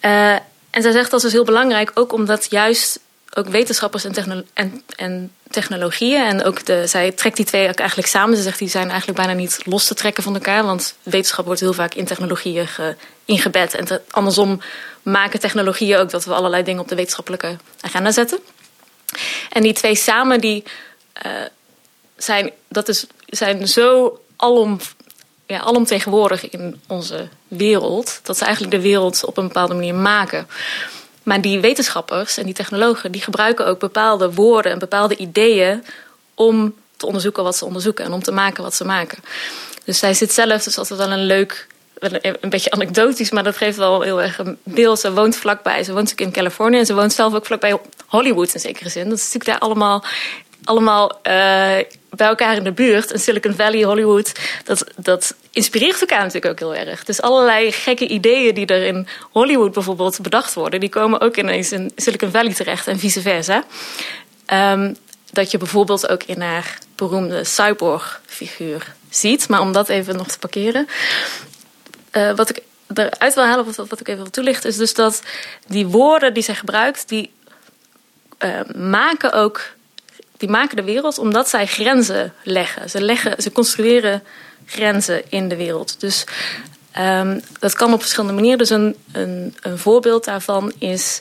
Uh, 0.00 0.36
en 0.74 0.82
zij 0.82 0.92
zegt 0.92 1.10
dat 1.10 1.18
is 1.18 1.24
dus 1.24 1.32
heel 1.32 1.44
belangrijk, 1.44 1.90
ook 1.94 2.12
omdat 2.12 2.46
juist 2.50 3.00
ook 3.34 3.48
wetenschappers 3.48 4.04
en, 4.04 4.46
en, 4.54 4.82
en, 4.96 5.32
technologieën. 5.50 6.24
En 6.24 6.44
ook 6.44 6.64
de, 6.64 6.86
zij 6.86 7.12
trekt 7.12 7.36
die 7.36 7.44
twee 7.44 7.68
ook 7.68 7.78
eigenlijk 7.78 8.08
samen. 8.08 8.36
Ze 8.36 8.42
zegt 8.42 8.58
die 8.58 8.68
zijn 8.68 8.88
eigenlijk 8.88 9.18
bijna 9.18 9.32
niet 9.32 9.60
los 9.64 9.86
te 9.86 9.94
trekken 9.94 10.22
van 10.22 10.34
elkaar. 10.34 10.64
Want 10.64 10.96
wetenschap 11.02 11.44
wordt 11.44 11.60
heel 11.60 11.72
vaak 11.72 11.94
in 11.94 12.04
technologieën 12.04 12.66
ge, 12.66 12.96
ingebed. 13.24 13.74
En 13.74 14.02
andersom 14.10 14.60
maken 15.02 15.40
technologieën 15.40 15.98
ook 15.98 16.10
dat 16.10 16.24
we 16.24 16.34
allerlei 16.34 16.62
dingen 16.62 16.80
op 16.80 16.88
de 16.88 16.94
wetenschappelijke 16.94 17.56
agenda 17.80 18.12
zetten. 18.12 18.38
En 19.50 19.62
die 19.62 19.72
twee 19.72 19.94
samen 19.94 20.40
die, 20.40 20.64
uh, 21.26 21.32
zijn, 22.16 22.52
dat 22.68 22.88
is, 22.88 23.06
zijn 23.26 23.68
zo 23.68 24.18
alom 24.36 24.80
ja, 25.46 25.58
alomtegenwoordig 25.58 26.50
in 26.50 26.80
onze 26.86 27.28
wereld. 27.48 28.20
Dat 28.22 28.38
ze 28.38 28.44
eigenlijk 28.44 28.74
de 28.74 28.82
wereld 28.82 29.24
op 29.24 29.36
een 29.36 29.46
bepaalde 29.46 29.74
manier 29.74 29.94
maken. 29.94 30.48
Maar 31.22 31.40
die 31.40 31.60
wetenschappers 31.60 32.36
en 32.36 32.44
die 32.44 32.54
technologen 32.54 33.12
die 33.12 33.22
gebruiken 33.22 33.66
ook 33.66 33.78
bepaalde 33.78 34.32
woorden 34.32 34.72
en 34.72 34.78
bepaalde 34.78 35.16
ideeën 35.16 35.84
om 36.34 36.74
te 36.96 37.06
onderzoeken 37.06 37.42
wat 37.42 37.56
ze 37.56 37.64
onderzoeken 37.64 38.04
en 38.04 38.12
om 38.12 38.22
te 38.22 38.32
maken 38.32 38.62
wat 38.62 38.74
ze 38.74 38.84
maken. 38.84 39.18
Dus 39.84 39.98
zij 39.98 40.14
zit 40.14 40.32
zelf, 40.32 40.62
dus 40.62 40.78
altijd 40.78 40.98
wel 40.98 41.10
een 41.10 41.26
leuk, 41.26 41.66
een 42.40 42.50
beetje 42.50 42.70
anekdotisch, 42.70 43.30
maar 43.30 43.44
dat 43.44 43.56
geeft 43.56 43.76
wel 43.76 44.00
heel 44.00 44.22
erg 44.22 44.38
een 44.38 44.58
beeld. 44.62 45.00
Ze 45.00 45.12
woont 45.12 45.36
vlakbij, 45.36 45.84
ze 45.84 45.92
woont 45.92 46.08
natuurlijk 46.08 46.36
in 46.36 46.42
Californië 46.42 46.78
en 46.78 46.86
ze 46.86 46.94
woont 46.94 47.12
zelf 47.12 47.34
ook 47.34 47.46
vlakbij 47.46 47.78
Hollywood 48.06 48.54
in 48.54 48.60
zekere 48.60 48.88
zin. 48.88 49.08
Dat 49.08 49.18
is 49.18 49.24
natuurlijk 49.24 49.50
daar 49.50 49.68
allemaal 49.68 50.04
allemaal 50.64 51.10
uh, 51.10 51.22
bij 52.10 52.26
elkaar 52.26 52.56
in 52.56 52.64
de 52.64 52.72
buurt. 52.72 53.12
En 53.12 53.20
Silicon 53.20 53.54
Valley, 53.54 53.82
Hollywood, 53.82 54.32
dat, 54.64 54.84
dat 54.96 55.34
inspireert 55.50 56.00
elkaar 56.00 56.22
natuurlijk 56.22 56.46
ook 56.46 56.58
heel 56.58 56.86
erg. 56.86 57.04
Dus 57.04 57.20
allerlei 57.20 57.72
gekke 57.72 58.06
ideeën 58.06 58.54
die 58.54 58.66
er 58.66 58.86
in 58.86 59.08
Hollywood 59.30 59.72
bijvoorbeeld 59.72 60.20
bedacht 60.22 60.54
worden, 60.54 60.80
die 60.80 60.88
komen 60.88 61.20
ook 61.20 61.36
ineens 61.36 61.72
in 61.72 61.92
Silicon 61.96 62.30
Valley 62.30 62.54
terecht 62.54 62.86
en 62.86 62.98
vice 62.98 63.20
versa. 63.20 63.64
Um, 64.52 64.96
dat 65.32 65.50
je 65.50 65.58
bijvoorbeeld 65.58 66.08
ook 66.08 66.22
in 66.22 66.40
haar 66.40 66.78
beroemde 66.94 67.44
cyborg-figuur 67.44 68.94
ziet. 69.10 69.48
Maar 69.48 69.60
om 69.60 69.72
dat 69.72 69.88
even 69.88 70.16
nog 70.16 70.28
te 70.28 70.38
parkeren. 70.38 70.88
Uh, 72.12 72.34
wat 72.36 72.50
ik 72.50 72.62
eruit 72.94 73.34
wil 73.34 73.44
halen, 73.44 73.64
wat, 73.64 73.88
wat 73.88 74.00
ik 74.00 74.08
even 74.08 74.22
wil 74.22 74.30
toelichten, 74.30 74.70
is 74.70 74.76
dus 74.76 74.94
dat 74.94 75.22
die 75.66 75.86
woorden 75.86 76.34
die 76.34 76.42
zij 76.42 76.54
gebruikt, 76.54 77.08
die 77.08 77.32
uh, 78.38 78.60
maken 78.76 79.32
ook 79.32 79.60
die 80.44 80.52
maken 80.52 80.76
de 80.76 80.82
wereld 80.82 81.18
omdat 81.18 81.48
zij 81.48 81.66
grenzen 81.66 82.32
leggen. 82.42 82.90
Ze, 82.90 83.00
leggen, 83.00 83.42
ze 83.42 83.52
construeren 83.52 84.22
grenzen 84.66 85.22
in 85.28 85.48
de 85.48 85.56
wereld. 85.56 86.00
Dus 86.00 86.24
um, 86.98 87.40
dat 87.58 87.74
kan 87.74 87.92
op 87.92 88.00
verschillende 88.00 88.34
manieren. 88.34 88.58
Dus 88.58 88.70
een, 88.70 88.96
een, 89.12 89.56
een 89.60 89.78
voorbeeld 89.78 90.24
daarvan 90.24 90.72
is. 90.78 91.20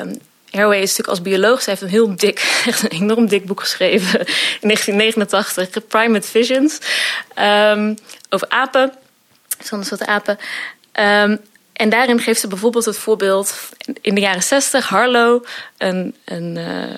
Um, 0.00 0.10
is 0.50 0.60
natuurlijk 0.60 1.08
als 1.08 1.22
bioloog. 1.22 1.62
Ze 1.62 1.70
heeft 1.70 1.82
een 1.82 1.88
heel 1.88 2.16
dik, 2.16 2.38
echt 2.66 2.82
een 2.82 3.00
enorm 3.00 3.28
dik 3.28 3.46
boek 3.46 3.60
geschreven 3.60 4.20
in 4.60 4.68
1989, 4.68 5.86
Primate 5.86 6.28
Visions, 6.28 6.78
um, 7.38 7.98
over 8.28 8.48
apen, 8.48 8.92
zonder 9.62 9.86
soort 9.86 10.06
apen. 10.06 10.38
En 11.72 11.88
daarin 11.88 12.20
geeft 12.20 12.40
ze 12.40 12.48
bijvoorbeeld 12.48 12.84
het 12.84 12.98
voorbeeld 12.98 13.54
in 14.00 14.14
de 14.14 14.20
jaren 14.20 14.42
60, 14.42 14.88
Harlow, 14.88 15.44
een, 15.76 16.14
een, 16.24 16.56
uh, 16.56 16.94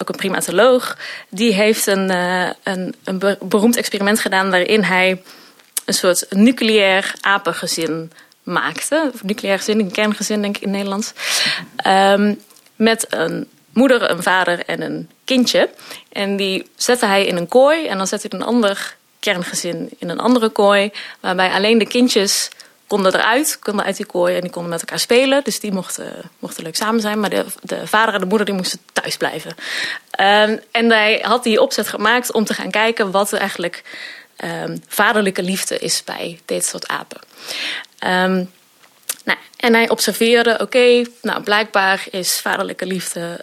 ook 0.00 0.08
een 0.08 0.16
primatoloog, 0.16 0.96
die 1.28 1.54
heeft 1.54 1.86
een, 1.86 2.10
uh, 2.10 2.50
een, 2.62 2.94
een 3.04 3.36
beroemd 3.40 3.76
experiment 3.76 4.20
gedaan 4.20 4.50
waarin 4.50 4.82
hij 4.82 5.22
een 5.84 5.94
soort 5.94 6.26
nucleair 6.30 7.14
apengezin 7.20 8.12
maakte. 8.42 9.10
Of 9.14 9.22
nucleair 9.22 9.58
gezin, 9.58 9.78
een 9.78 9.90
kerngezin 9.90 10.42
denk 10.42 10.56
ik 10.56 10.62
in 10.62 10.70
Nederlands. 10.70 11.12
Um, 11.86 12.40
met 12.76 13.06
een 13.08 13.48
moeder, 13.72 14.10
een 14.10 14.22
vader 14.22 14.64
en 14.64 14.80
een 14.80 15.10
kindje. 15.24 15.70
En 16.12 16.36
die 16.36 16.70
zette 16.76 17.06
hij 17.06 17.26
in 17.26 17.36
een 17.36 17.48
kooi 17.48 17.86
en 17.86 17.96
dan 17.96 18.06
zette 18.06 18.26
hij 18.30 18.40
een 18.40 18.46
ander 18.46 18.96
kerngezin 19.20 19.90
in 19.98 20.08
een 20.08 20.20
andere 20.20 20.48
kooi. 20.48 20.92
Waarbij 21.20 21.50
alleen 21.50 21.78
de 21.78 21.86
kindjes 21.86 22.48
konden 22.90 23.14
eruit, 23.14 23.58
konden 23.58 23.84
uit 23.84 23.96
die 23.96 24.06
kooi 24.06 24.34
en 24.34 24.40
die 24.40 24.50
konden 24.50 24.70
met 24.70 24.80
elkaar 24.80 24.98
spelen. 24.98 25.44
Dus 25.44 25.60
die 25.60 25.72
mochten, 25.72 26.30
mochten 26.38 26.62
leuk 26.62 26.76
samen 26.76 27.00
zijn. 27.00 27.20
Maar 27.20 27.30
de, 27.30 27.44
de 27.62 27.86
vader 27.86 28.14
en 28.14 28.20
de 28.20 28.26
moeder 28.26 28.46
die 28.46 28.54
moesten 28.54 28.78
thuis 28.92 29.16
blijven. 29.16 29.50
Um, 29.50 30.60
en 30.70 30.90
hij 30.90 31.18
had 31.22 31.42
die 31.42 31.60
opzet 31.60 31.88
gemaakt 31.88 32.32
om 32.32 32.44
te 32.44 32.54
gaan 32.54 32.70
kijken 32.70 33.10
wat 33.10 33.32
eigenlijk 33.32 33.82
um, 34.44 34.82
vaderlijke 34.88 35.42
liefde 35.42 35.78
is 35.78 36.04
bij 36.04 36.40
dit 36.44 36.64
soort 36.64 36.88
apen. 36.88 37.20
Um, 38.06 38.50
nou, 39.24 39.38
en 39.56 39.74
hij 39.74 39.88
observeerde, 39.88 40.58
oké, 40.60 41.04
nou 41.22 41.42
blijkbaar 41.42 42.04
is 42.10 42.40
vaderlijke 42.40 42.86
liefde 42.86 43.40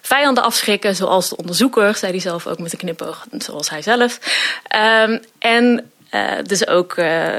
vijanden 0.00 0.42
afschrikken, 0.42 0.96
zoals 0.96 1.28
de 1.28 1.36
onderzoeker, 1.36 1.96
zei 1.96 2.12
hij 2.12 2.20
zelf 2.20 2.46
ook 2.46 2.58
met 2.58 2.72
een 2.72 2.78
knipoog, 2.78 3.26
zoals 3.38 3.70
hij 3.70 3.82
zelf. 3.82 4.18
En 5.38 5.90
uh, 6.10 6.32
dus 6.42 6.66
ook 6.66 6.96
uh, 6.96 7.38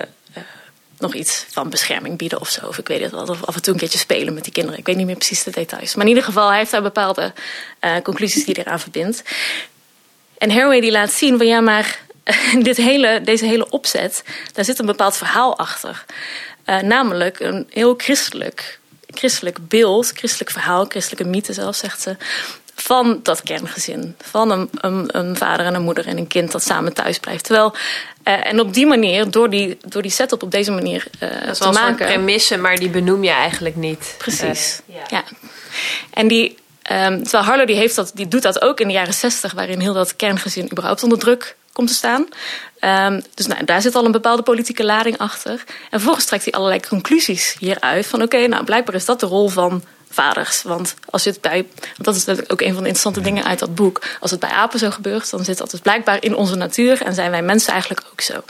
nog 0.99 1.13
iets 1.13 1.45
van 1.49 1.69
bescherming 1.69 2.17
bieden 2.17 2.39
of 2.39 2.49
zo. 2.49 2.67
Of 2.67 2.77
ik 2.77 2.88
weet 2.88 3.01
het 3.01 3.12
wel, 3.12 3.23
of 3.23 3.45
af 3.45 3.55
en 3.55 3.62
toe 3.62 3.73
een 3.73 3.79
keertje 3.79 3.97
spelen 3.97 4.33
met 4.33 4.43
die 4.43 4.53
kinderen. 4.53 4.79
Ik 4.79 4.85
weet 4.85 4.95
niet 4.95 5.05
meer 5.05 5.15
precies 5.15 5.43
de 5.43 5.51
details. 5.51 5.95
Maar 5.95 6.03
in 6.03 6.09
ieder 6.09 6.23
geval, 6.23 6.49
hij 6.49 6.57
heeft 6.57 6.71
daar 6.71 6.81
bepaalde 6.81 7.33
uh, 7.81 7.97
conclusies 8.03 8.45
die 8.45 8.53
hij 8.53 8.63
eraan 8.63 8.79
verbindt. 8.79 9.23
En 10.38 10.51
Haraway 10.51 10.81
die 10.81 10.91
laat 10.91 11.12
zien 11.12 11.38
van 11.38 11.47
ja, 11.47 11.59
maar 11.59 11.99
dit 12.62 12.77
hele, 12.77 13.21
deze 13.23 13.45
hele 13.45 13.69
opzet, 13.69 14.23
daar 14.53 14.65
zit 14.65 14.79
een 14.79 14.85
bepaald 14.85 15.17
verhaal 15.17 15.57
achter. 15.57 16.05
Uh, 16.65 16.79
namelijk 16.79 17.39
een 17.39 17.67
heel 17.69 17.93
christelijk, 17.97 18.79
christelijk 19.07 19.67
beeld, 19.67 20.12
christelijk 20.15 20.51
verhaal, 20.51 20.85
christelijke 20.85 21.29
mythe 21.29 21.53
zelf, 21.53 21.75
zegt 21.75 22.01
ze. 22.01 22.15
Van 22.81 23.19
dat 23.23 23.43
kerngezin. 23.43 24.15
Van 24.21 24.51
een, 24.51 24.69
een, 24.73 25.17
een, 25.17 25.37
vader 25.37 25.65
en 25.65 25.75
een 25.75 25.81
moeder 25.81 26.07
en 26.07 26.17
een 26.17 26.27
kind 26.27 26.51
dat 26.51 26.63
samen 26.63 26.93
thuis 26.93 27.19
blijft. 27.19 27.43
Terwijl, 27.43 27.73
uh, 28.23 28.45
en 28.45 28.59
op 28.59 28.73
die 28.73 28.85
manier, 28.85 29.31
door 29.31 29.49
die, 29.49 29.77
door 29.85 30.01
die 30.01 30.11
setup 30.11 30.43
op 30.43 30.51
deze 30.51 30.71
manier 30.71 31.07
uh, 31.19 31.29
dat 31.45 31.61
te 31.61 31.69
maken. 31.69 31.89
een 31.89 32.13
premisse, 32.13 32.57
maar 32.57 32.75
die 32.75 32.89
benoem 32.89 33.23
je 33.23 33.29
eigenlijk 33.29 33.75
niet. 33.75 34.15
Precies. 34.17 34.81
Uh, 34.89 34.95
ja. 34.95 35.01
ja. 35.09 35.23
En 36.13 36.27
die, 36.27 36.57
um, 36.91 37.23
terwijl 37.23 37.43
Harlow 37.43 37.67
die 37.67 37.75
heeft 37.75 37.95
dat, 37.95 38.11
die 38.13 38.27
doet 38.27 38.41
dat 38.41 38.61
ook 38.61 38.79
in 38.79 38.87
de 38.87 38.93
jaren 38.93 39.13
zestig, 39.13 39.53
waarin 39.53 39.79
heel 39.79 39.93
dat 39.93 40.15
kerngezin 40.15 40.71
überhaupt 40.71 41.03
onder 41.03 41.19
druk 41.19 41.55
komt 41.73 41.87
te 41.87 41.93
staan. 41.93 42.27
Um, 43.13 43.23
dus 43.33 43.47
nou, 43.47 43.65
daar 43.65 43.81
zit 43.81 43.95
al 43.95 44.05
een 44.05 44.11
bepaalde 44.11 44.41
politieke 44.41 44.85
lading 44.85 45.17
achter. 45.17 45.51
En 45.67 45.89
vervolgens 45.89 46.25
trekt 46.25 46.43
hij 46.43 46.53
allerlei 46.53 46.79
conclusies 46.87 47.55
hieruit. 47.59 48.07
Van 48.07 48.21
oké, 48.21 48.35
okay, 48.35 48.47
nou 48.47 48.63
blijkbaar 48.63 48.95
is 48.95 49.05
dat 49.05 49.19
de 49.19 49.25
rol 49.25 49.49
van 49.49 49.83
vaders. 50.09 50.61
Want 50.63 50.95
als 51.09 51.25
het 51.25 51.41
bij, 51.41 51.65
want 51.79 52.03
dat 52.03 52.15
is 52.15 52.25
natuurlijk 52.25 52.51
ook 52.51 52.61
een 52.61 52.73
van 52.73 52.83
de 52.83 52.89
interessante 52.89 53.21
dingen 53.21 53.43
uit 53.43 53.59
dat 53.59 53.75
boek. 53.75 54.01
Als 54.19 54.31
het 54.31 54.39
bij 54.39 54.49
apen 54.49 54.79
zo 54.79 54.89
gebeurt, 54.89 55.29
dan 55.31 55.43
zit 55.43 55.57
dat 55.57 55.71
dus 55.71 55.79
blijkbaar 55.79 56.23
in 56.23 56.35
onze 56.35 56.55
natuur 56.55 57.01
en 57.01 57.13
zijn 57.13 57.31
wij 57.31 57.41
mensen 57.41 57.71
eigenlijk 57.71 58.03
ook 58.11 58.21
zo. 58.21 58.43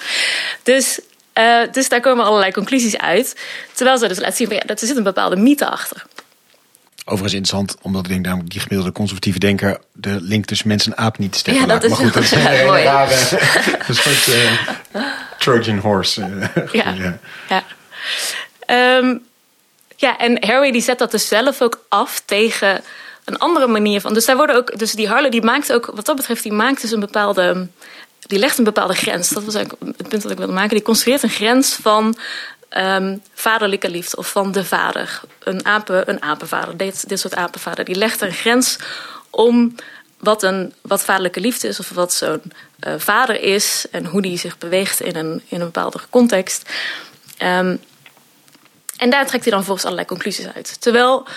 Dus, 0.64 1.00
uh, 1.34 1.62
dus 1.72 1.90
daar 1.90 2.02
komen 2.02 2.26
allerlei 2.26 2.52
conclusies 2.52 2.98
uit. 2.98 3.36
Terwijl 3.74 3.98
ze 3.98 4.08
dus 4.08 4.20
laten 4.20 4.36
zien, 4.36 4.48
van, 4.48 4.56
ja, 4.56 4.64
dat 4.66 4.82
er 4.82 4.88
zit 4.88 4.98
een 4.98 5.04
bepaalde 5.04 5.36
mythe 5.36 5.70
achter. 5.70 6.06
Overigens 7.06 7.34
interessant, 7.34 7.78
omdat 7.82 8.02
ik 8.02 8.10
denk 8.10 8.26
namelijk 8.26 8.52
die 8.52 8.60
gemiddelde 8.60 8.92
conservatieve 8.92 9.40
denker 9.40 9.80
de 9.94 10.18
link 10.22 10.46
tussen 10.46 10.68
mens 10.68 10.86
en 10.86 10.98
aap 10.98 11.18
niet 11.18 11.36
sterk 11.36 11.58
ja, 11.58 11.66
maakt. 11.66 11.82
Dat 11.82 11.92
is 11.92 11.98
maar 11.98 12.06
goed, 12.06 12.14
dat 12.14 12.24
is 12.24 12.32
een 12.32 12.42
ja, 12.42 12.50
hele 12.50 12.68
mooi. 12.68 12.84
rare 12.84 13.16
een 13.88 13.96
soort 13.96 14.28
uh, 14.28 14.52
Trojan 15.40 15.78
horse. 15.78 16.22
Uh, 16.22 16.72
ja. 16.72 16.94
ja. 16.94 17.20
ja. 17.50 18.98
Um, 18.98 19.28
ja, 20.00 20.18
en 20.18 20.46
Harry 20.46 20.72
die 20.72 20.82
zet 20.82 21.00
dat 21.00 21.12
dus 21.12 21.28
zelf 21.28 21.62
ook 21.62 21.86
af 21.88 22.22
tegen 22.26 22.84
een 23.26 23.38
andere 23.38 23.68
manier 23.68 24.02
van. 24.02 24.14
Dus 24.14 24.26
daar 24.26 24.36
worden 24.36 24.56
ook, 24.56 24.80
dus 24.80 24.92
die 24.92 25.08
Harley 25.08 25.30
die 25.30 25.42
maakt 25.42 25.74
ook, 25.74 25.92
wat 25.94 26.06
dat 26.06 26.16
betreft, 26.16 26.44
die 26.44 26.52
maakt 26.52 26.82
dus 26.82 26.92
een 26.92 27.00
bepaalde, 27.00 27.68
die 28.20 28.40
legt 28.40 28.58
een 28.58 28.64
bepaalde 28.64 28.94
grens. 28.94 29.30
Dat 29.30 29.44
was 29.44 29.56
eigenlijk 29.56 29.98
het 29.98 30.10
punt 30.10 30.22
dat 30.22 30.32
ik 30.32 30.38
wilde 30.38 30.54
maken. 30.54 30.70
Die 30.70 30.82
construeert 30.82 31.24
een 31.24 31.30
grens 31.30 31.78
van 31.82 32.18
um, 32.78 33.22
vaderlijke 33.34 33.90
liefde 33.90 34.18
of 34.18 34.30
van 34.30 34.52
de 34.52 34.66
vader. 34.66 35.22
Een 35.40 35.66
apen, 35.66 36.10
een 36.10 36.22
apenvader, 36.22 36.78
dit, 36.78 37.10
dit 37.10 37.20
soort 37.20 37.36
apenvader. 37.36 37.86
Die 37.86 37.96
legt 37.96 38.22
een 38.22 38.34
grens 38.34 38.78
om 39.30 39.76
wat, 40.18 40.44
een, 40.44 40.74
wat 40.82 41.04
vaderlijke 41.04 41.40
liefde 41.40 41.68
is 41.68 41.80
of 41.80 41.90
wat 41.90 42.14
zo'n 42.14 42.42
uh, 42.88 42.94
vader 42.98 43.42
is 43.42 43.86
en 43.92 44.06
hoe 44.06 44.22
die 44.22 44.38
zich 44.38 44.58
beweegt 44.58 45.00
in 45.00 45.16
een, 45.16 45.42
in 45.48 45.60
een 45.60 45.66
bepaalde 45.66 46.00
context. 46.10 46.70
Um, 47.44 47.80
en 49.00 49.10
daar 49.10 49.28
trekt 49.28 49.44
hij 49.44 49.54
dan 49.54 49.64
volgens 49.64 49.84
allerlei 49.86 50.08
conclusies 50.08 50.48
uit. 50.56 50.82
Terwijl 50.82 51.28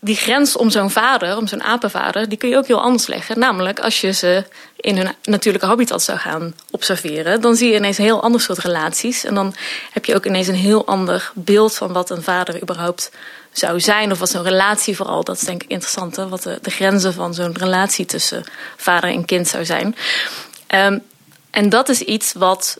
die 0.00 0.16
grens 0.16 0.56
om 0.56 0.70
zo'n 0.70 0.90
vader, 0.90 1.36
om 1.36 1.46
zo'n 1.46 1.62
apenvader, 1.62 2.28
die 2.28 2.38
kun 2.38 2.48
je 2.48 2.56
ook 2.56 2.66
heel 2.66 2.82
anders 2.82 3.06
leggen. 3.06 3.38
Namelijk 3.38 3.80
als 3.80 4.00
je 4.00 4.12
ze 4.12 4.44
in 4.76 4.96
hun 4.96 5.14
natuurlijke 5.22 5.66
habitat 5.66 6.02
zou 6.02 6.18
gaan 6.18 6.54
observeren, 6.70 7.40
dan 7.40 7.56
zie 7.56 7.70
je 7.70 7.76
ineens 7.76 7.98
een 7.98 8.04
heel 8.04 8.22
ander 8.22 8.40
soort 8.40 8.58
relaties. 8.58 9.24
En 9.24 9.34
dan 9.34 9.54
heb 9.92 10.04
je 10.04 10.14
ook 10.14 10.26
ineens 10.26 10.46
een 10.46 10.54
heel 10.54 10.86
ander 10.86 11.30
beeld 11.34 11.74
van 11.74 11.92
wat 11.92 12.10
een 12.10 12.22
vader 12.22 12.62
überhaupt 12.62 13.10
zou 13.52 13.80
zijn. 13.80 14.12
Of 14.12 14.18
wat 14.18 14.30
zo'n 14.30 14.42
relatie 14.42 14.96
vooral, 14.96 15.24
dat 15.24 15.36
is 15.36 15.42
denk 15.42 15.62
ik 15.62 15.70
interessant, 15.70 16.16
hè? 16.16 16.28
wat 16.28 16.42
de, 16.42 16.58
grenzen 16.62 17.14
van 17.14 17.34
zo'n 17.34 17.56
relatie 17.56 18.06
tussen 18.06 18.44
vader 18.76 19.10
en 19.10 19.24
kind 19.24 19.48
zou 19.48 19.64
zijn. 19.64 19.96
Um, 20.74 21.02
en 21.50 21.68
dat 21.68 21.88
is 21.88 22.00
iets 22.00 22.32
wat, 22.32 22.78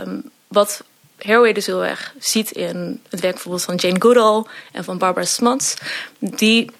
um, 0.00 0.30
wat 0.48 0.82
Haraway 1.26 1.52
dus 1.52 1.68
erg 1.68 2.14
ziet 2.18 2.50
in 2.50 3.02
het 3.10 3.20
werk 3.20 3.34
bijvoorbeeld 3.34 3.64
van 3.64 3.74
Jane 3.74 4.00
Goodall 4.00 4.44
en 4.72 4.84
van 4.84 4.98
Barbara 4.98 5.26
Smuts, 5.26 5.74
die 6.18 6.70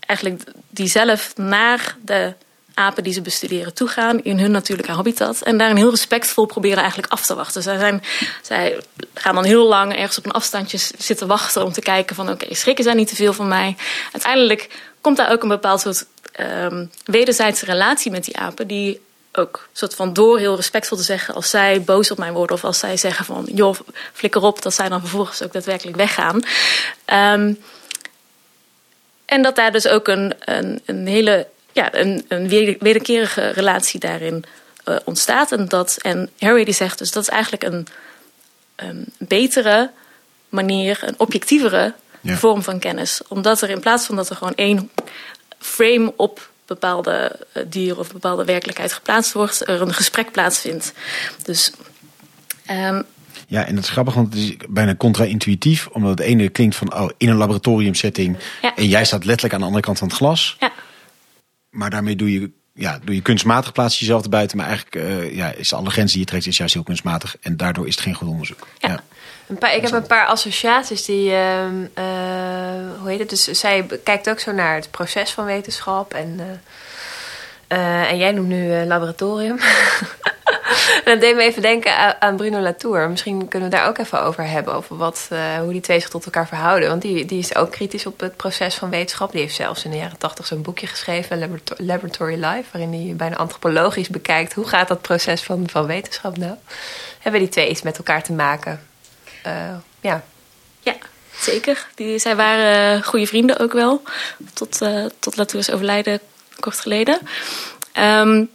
eigenlijk 0.00 0.42
die 0.70 0.88
zelf 0.88 1.36
naar 1.36 1.96
de 2.04 2.34
apen 2.74 3.02
die 3.02 3.12
ze 3.12 3.20
bestuderen 3.20 3.74
toegaan 3.74 4.22
in 4.22 4.38
hun 4.38 4.50
natuurlijke 4.50 4.92
habitat 4.92 5.42
en 5.42 5.58
daarin 5.58 5.76
heel 5.76 5.90
respectvol 5.90 6.46
proberen 6.46 6.78
eigenlijk 6.78 7.12
af 7.12 7.26
te 7.26 7.34
wachten. 7.34 7.62
Zij, 7.62 7.78
zijn, 7.78 8.02
zij 8.42 8.80
gaan 9.14 9.34
dan 9.34 9.44
heel 9.44 9.68
lang 9.68 9.96
ergens 9.96 10.18
op 10.18 10.24
een 10.24 10.32
afstandje 10.32 10.78
zitten 10.98 11.26
wachten 11.26 11.64
om 11.64 11.72
te 11.72 11.80
kijken 11.80 12.16
van 12.16 12.30
oké, 12.30 12.54
schrikken 12.54 12.84
zij 12.84 12.94
niet 12.94 13.08
te 13.08 13.14
veel 13.14 13.32
van 13.32 13.48
mij. 13.48 13.76
Uiteindelijk 14.12 14.68
komt 15.00 15.16
daar 15.16 15.32
ook 15.32 15.42
een 15.42 15.48
bepaald 15.48 15.80
soort 15.80 16.06
um, 16.40 16.90
wederzijdse 17.04 17.64
relatie 17.64 18.10
met 18.10 18.24
die 18.24 18.36
apen 18.36 18.66
die 18.66 19.00
ook 19.32 19.68
soort 19.72 19.94
van 19.94 20.12
door 20.12 20.38
heel 20.38 20.56
respectvol 20.56 20.98
te 20.98 21.04
zeggen 21.04 21.34
als 21.34 21.50
zij 21.50 21.82
boos 21.82 22.10
op 22.10 22.18
mij 22.18 22.32
worden 22.32 22.56
of 22.56 22.64
als 22.64 22.78
zij 22.78 22.96
zeggen 22.96 23.24
van 23.24 23.48
joh, 23.54 23.76
flikker 24.12 24.42
op, 24.42 24.62
dat 24.62 24.74
zij 24.74 24.88
dan 24.88 25.00
vervolgens 25.00 25.42
ook 25.42 25.52
daadwerkelijk 25.52 25.96
weggaan. 25.96 26.42
Um, 27.36 27.58
en 29.24 29.42
dat 29.42 29.56
daar 29.56 29.72
dus 29.72 29.86
ook 29.88 30.08
een, 30.08 30.34
een, 30.38 30.82
een 30.84 31.06
hele 31.06 31.46
ja, 31.72 31.94
een, 31.94 32.24
een 32.28 32.48
wederkerige 32.78 33.48
relatie 33.48 34.00
daarin 34.00 34.44
uh, 34.84 34.96
ontstaat. 35.04 35.52
En, 35.52 35.68
dat, 35.68 35.98
en 36.00 36.30
Harry 36.38 36.64
die 36.64 36.74
zegt 36.74 36.98
dus 36.98 37.10
dat 37.10 37.22
is 37.22 37.28
eigenlijk 37.28 37.62
een, 37.62 37.86
betere 39.18 39.90
manier, 40.48 41.00
een 41.02 41.14
objectievere 41.18 41.94
ja. 42.20 42.36
vorm 42.36 42.62
van 42.62 42.78
kennis. 42.78 43.20
Omdat 43.28 43.60
er 43.60 43.70
in 43.70 43.80
plaats 43.80 44.06
van 44.06 44.16
dat 44.16 44.30
er 44.30 44.36
gewoon 44.36 44.54
één 44.54 44.90
frame 45.58 46.12
op 46.16 46.50
bepaalde 46.66 47.46
dieren 47.68 47.98
of 47.98 48.12
bepaalde 48.12 48.44
werkelijkheid 48.44 48.92
geplaatst 48.92 49.32
wordt, 49.32 49.68
er 49.68 49.80
een 49.80 49.94
gesprek 49.94 50.32
plaatsvindt. 50.32 50.92
Dus. 51.42 51.72
Um, 52.70 53.04
ja, 53.46 53.66
en 53.66 53.74
dat 53.74 53.84
is 53.84 53.90
grappig, 53.90 54.14
want 54.14 54.34
het 54.34 54.42
is 54.42 54.56
bijna 54.68 54.96
contra-intuïtief. 54.96 55.86
Omdat 55.86 56.10
het 56.10 56.20
ene 56.20 56.48
klinkt 56.48 56.76
van, 56.76 56.94
oh, 56.94 57.10
in 57.16 57.28
een 57.28 57.36
laboratoriumsetting. 57.36 58.36
Ja. 58.62 58.76
En 58.76 58.88
jij 58.88 59.04
staat 59.04 59.24
letterlijk 59.24 59.54
aan 59.54 59.60
de 59.60 59.66
andere 59.66 59.84
kant 59.84 59.98
van 59.98 60.08
het 60.08 60.16
glas. 60.16 60.56
Ja. 60.60 60.72
Maar 61.70 61.90
daarmee 61.90 62.16
doe 62.16 62.32
je, 62.32 62.50
ja, 62.74 62.98
doe 63.04 63.14
je 63.14 63.22
kunstmatig 63.22 63.72
plaats 63.72 63.98
je 63.98 64.04
jezelf 64.04 64.22
erbuiten. 64.22 64.56
Maar 64.56 64.66
eigenlijk 64.66 64.96
uh, 64.96 65.34
ja, 65.34 65.52
is 65.52 65.72
alle 65.72 65.90
grens 65.90 66.12
die 66.12 66.20
je 66.20 66.26
trekt 66.26 66.46
is 66.46 66.56
juist 66.56 66.74
heel 66.74 66.82
kunstmatig. 66.82 67.36
En 67.40 67.56
daardoor 67.56 67.86
is 67.86 67.94
het 67.94 68.04
geen 68.04 68.14
goed 68.14 68.28
onderzoek. 68.28 68.68
Ja. 68.78 68.88
ja. 68.88 69.02
Een 69.46 69.58
paar, 69.58 69.74
ik 69.74 69.82
heb 69.82 69.92
een 69.92 70.06
paar 70.06 70.26
associaties 70.26 71.04
die, 71.04 71.30
uh, 71.30 71.64
uh, 71.64 72.04
hoe 72.98 73.08
heet 73.08 73.18
het? 73.18 73.30
Dus 73.30 73.44
zij 73.44 73.86
kijkt 74.04 74.30
ook 74.30 74.38
zo 74.38 74.52
naar 74.52 74.74
het 74.74 74.90
proces 74.90 75.30
van 75.30 75.44
wetenschap. 75.44 76.14
En, 76.14 76.40
uh, 77.68 78.10
en 78.10 78.16
jij 78.16 78.32
noemt 78.32 78.48
nu 78.48 78.84
laboratorium. 78.84 79.58
dat 81.04 81.20
deed 81.20 81.36
me 81.36 81.42
even 81.42 81.62
denken 81.62 82.20
aan 82.20 82.36
Bruno 82.36 82.60
Latour. 82.60 83.10
Misschien 83.10 83.48
kunnen 83.48 83.70
we 83.70 83.76
daar 83.76 83.88
ook 83.88 83.98
even 83.98 84.22
over 84.22 84.46
hebben. 84.48 84.74
Over 84.74 84.96
wat, 84.96 85.28
hoe 85.60 85.72
die 85.72 85.80
twee 85.80 86.00
zich 86.00 86.08
tot 86.08 86.24
elkaar 86.24 86.48
verhouden. 86.48 86.88
Want 86.88 87.02
die, 87.02 87.24
die 87.24 87.38
is 87.38 87.54
ook 87.56 87.70
kritisch 87.70 88.06
op 88.06 88.20
het 88.20 88.36
proces 88.36 88.74
van 88.74 88.90
wetenschap. 88.90 89.32
Die 89.32 89.40
heeft 89.40 89.54
zelfs 89.54 89.84
in 89.84 89.90
de 89.90 89.96
jaren 89.96 90.18
tachtig 90.18 90.46
zo'n 90.46 90.62
boekje 90.62 90.86
geschreven, 90.86 91.60
Laboratory 91.76 92.34
Life. 92.34 92.64
Waarin 92.72 92.92
hij 92.92 93.16
bijna 93.16 93.36
antropologisch 93.36 94.08
bekijkt. 94.08 94.52
Hoe 94.52 94.68
gaat 94.68 94.88
dat 94.88 95.02
proces 95.02 95.42
van, 95.42 95.68
van 95.70 95.86
wetenschap 95.86 96.36
nou? 96.36 96.54
Hebben 97.18 97.40
die 97.40 97.48
twee 97.48 97.68
iets 97.68 97.82
met 97.82 97.96
elkaar 97.96 98.22
te 98.22 98.32
maken? 98.32 98.80
Uh, 99.46 99.52
ja. 100.00 100.24
Ja, 100.80 100.94
zeker. 101.38 101.86
Die, 101.94 102.18
zij 102.18 102.36
waren 102.36 102.98
uh, 102.98 103.04
goede 103.04 103.26
vrienden 103.26 103.58
ook 103.58 103.72
wel. 103.72 104.02
Tot, 104.54 104.82
uh, 104.82 105.06
tot 105.18 105.36
Latour's 105.36 105.70
overlijden 105.70 106.20
kort 106.60 106.80
geleden. 106.80 107.18
Um, 107.98 108.50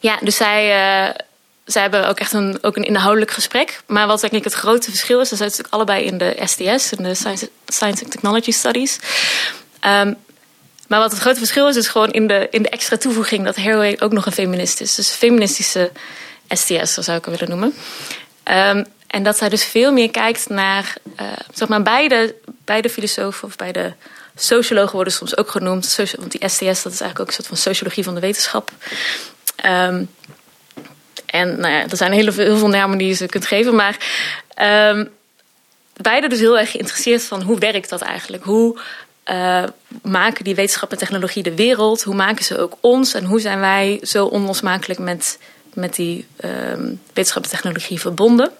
ja, 0.00 0.18
dus 0.20 0.36
zij, 0.36 0.66
zij 1.64 1.82
hebben 1.82 2.08
ook 2.08 2.18
echt 2.18 2.32
een, 2.32 2.58
ook 2.60 2.76
een 2.76 2.84
inhoudelijk 2.84 3.30
gesprek. 3.30 3.80
Maar 3.86 4.06
wat 4.06 4.20
denk 4.20 4.44
het 4.44 4.52
grote 4.52 4.90
verschil 4.90 5.20
is... 5.20 5.28
dat 5.28 5.38
zijn 5.38 5.50
natuurlijk 5.50 5.74
allebei 5.74 6.04
in 6.04 6.18
de 6.18 6.36
STS... 6.44 6.92
in 6.92 7.02
de 7.02 7.14
Science, 7.14 7.50
Science 7.66 8.02
and 8.02 8.12
Technology 8.12 8.50
Studies... 8.50 8.98
Um, 9.86 10.16
maar 10.88 10.98
wat 10.98 11.10
het 11.10 11.20
grote 11.20 11.38
verschil 11.38 11.68
is, 11.68 11.76
is 11.76 11.88
gewoon 11.88 12.10
in 12.10 12.26
de, 12.26 12.48
in 12.50 12.62
de 12.62 12.68
extra 12.68 12.96
toevoeging... 12.96 13.44
dat 13.44 13.56
Haraway 13.56 13.96
ook 14.00 14.12
nog 14.12 14.26
een 14.26 14.32
feminist 14.32 14.80
is. 14.80 14.94
Dus 14.94 15.10
feministische 15.10 15.90
STS, 16.48 16.94
zo 16.94 17.02
zou 17.02 17.18
ik 17.18 17.24
het 17.24 17.40
willen 17.40 17.58
noemen. 17.58 17.74
Um, 18.44 18.86
en 19.06 19.22
dat 19.22 19.38
zij 19.38 19.48
dus 19.48 19.64
veel 19.64 19.92
meer 19.92 20.10
kijkt 20.10 20.48
naar, 20.48 20.94
uh, 21.20 21.26
zeg 21.54 21.68
maar, 21.68 21.82
beide, 21.82 22.34
beide 22.64 22.90
filosofen 22.90 23.48
of 23.48 23.56
beide 23.56 23.94
sociologen 24.34 24.94
worden 24.94 25.12
soms 25.12 25.36
ook 25.36 25.50
genoemd. 25.50 25.96
Want 25.96 26.30
die 26.30 26.48
STS, 26.48 26.82
dat 26.82 26.92
is 26.92 27.00
eigenlijk 27.00 27.20
ook 27.20 27.26
een 27.26 27.32
soort 27.32 27.46
van 27.46 27.56
sociologie 27.56 28.04
van 28.04 28.14
de 28.14 28.20
wetenschap. 28.20 28.70
Um, 29.66 30.10
en 31.26 31.60
nou 31.60 31.72
ja, 31.72 31.88
er 31.88 31.96
zijn 31.96 32.12
heel 32.12 32.32
veel, 32.32 32.58
veel 32.58 32.68
namen 32.68 32.98
die 32.98 33.08
je 33.08 33.14
ze 33.14 33.26
kunt 33.26 33.46
geven, 33.46 33.74
maar 33.74 33.96
um, 34.92 35.08
beide 35.96 36.28
dus 36.28 36.38
heel 36.38 36.58
erg 36.58 36.70
geïnteresseerd 36.70 37.22
van 37.22 37.42
hoe 37.42 37.58
werkt 37.58 37.88
dat 37.88 38.00
eigenlijk? 38.00 38.44
Hoe 38.44 38.78
uh, 39.30 39.64
maken 40.02 40.44
die 40.44 40.54
wetenschap 40.54 40.92
en 40.92 40.98
technologie 40.98 41.42
de 41.42 41.54
wereld? 41.54 42.02
Hoe 42.02 42.14
maken 42.14 42.44
ze 42.44 42.58
ook 42.58 42.76
ons? 42.80 43.14
En 43.14 43.24
hoe 43.24 43.40
zijn 43.40 43.60
wij 43.60 43.98
zo 44.02 44.24
onlosmakelijk 44.24 45.00
met, 45.00 45.38
met 45.74 45.94
die 45.94 46.26
um, 46.44 47.00
wetenschap 47.12 47.42
en 47.42 47.50
technologie 47.50 48.00
verbonden? 48.00 48.50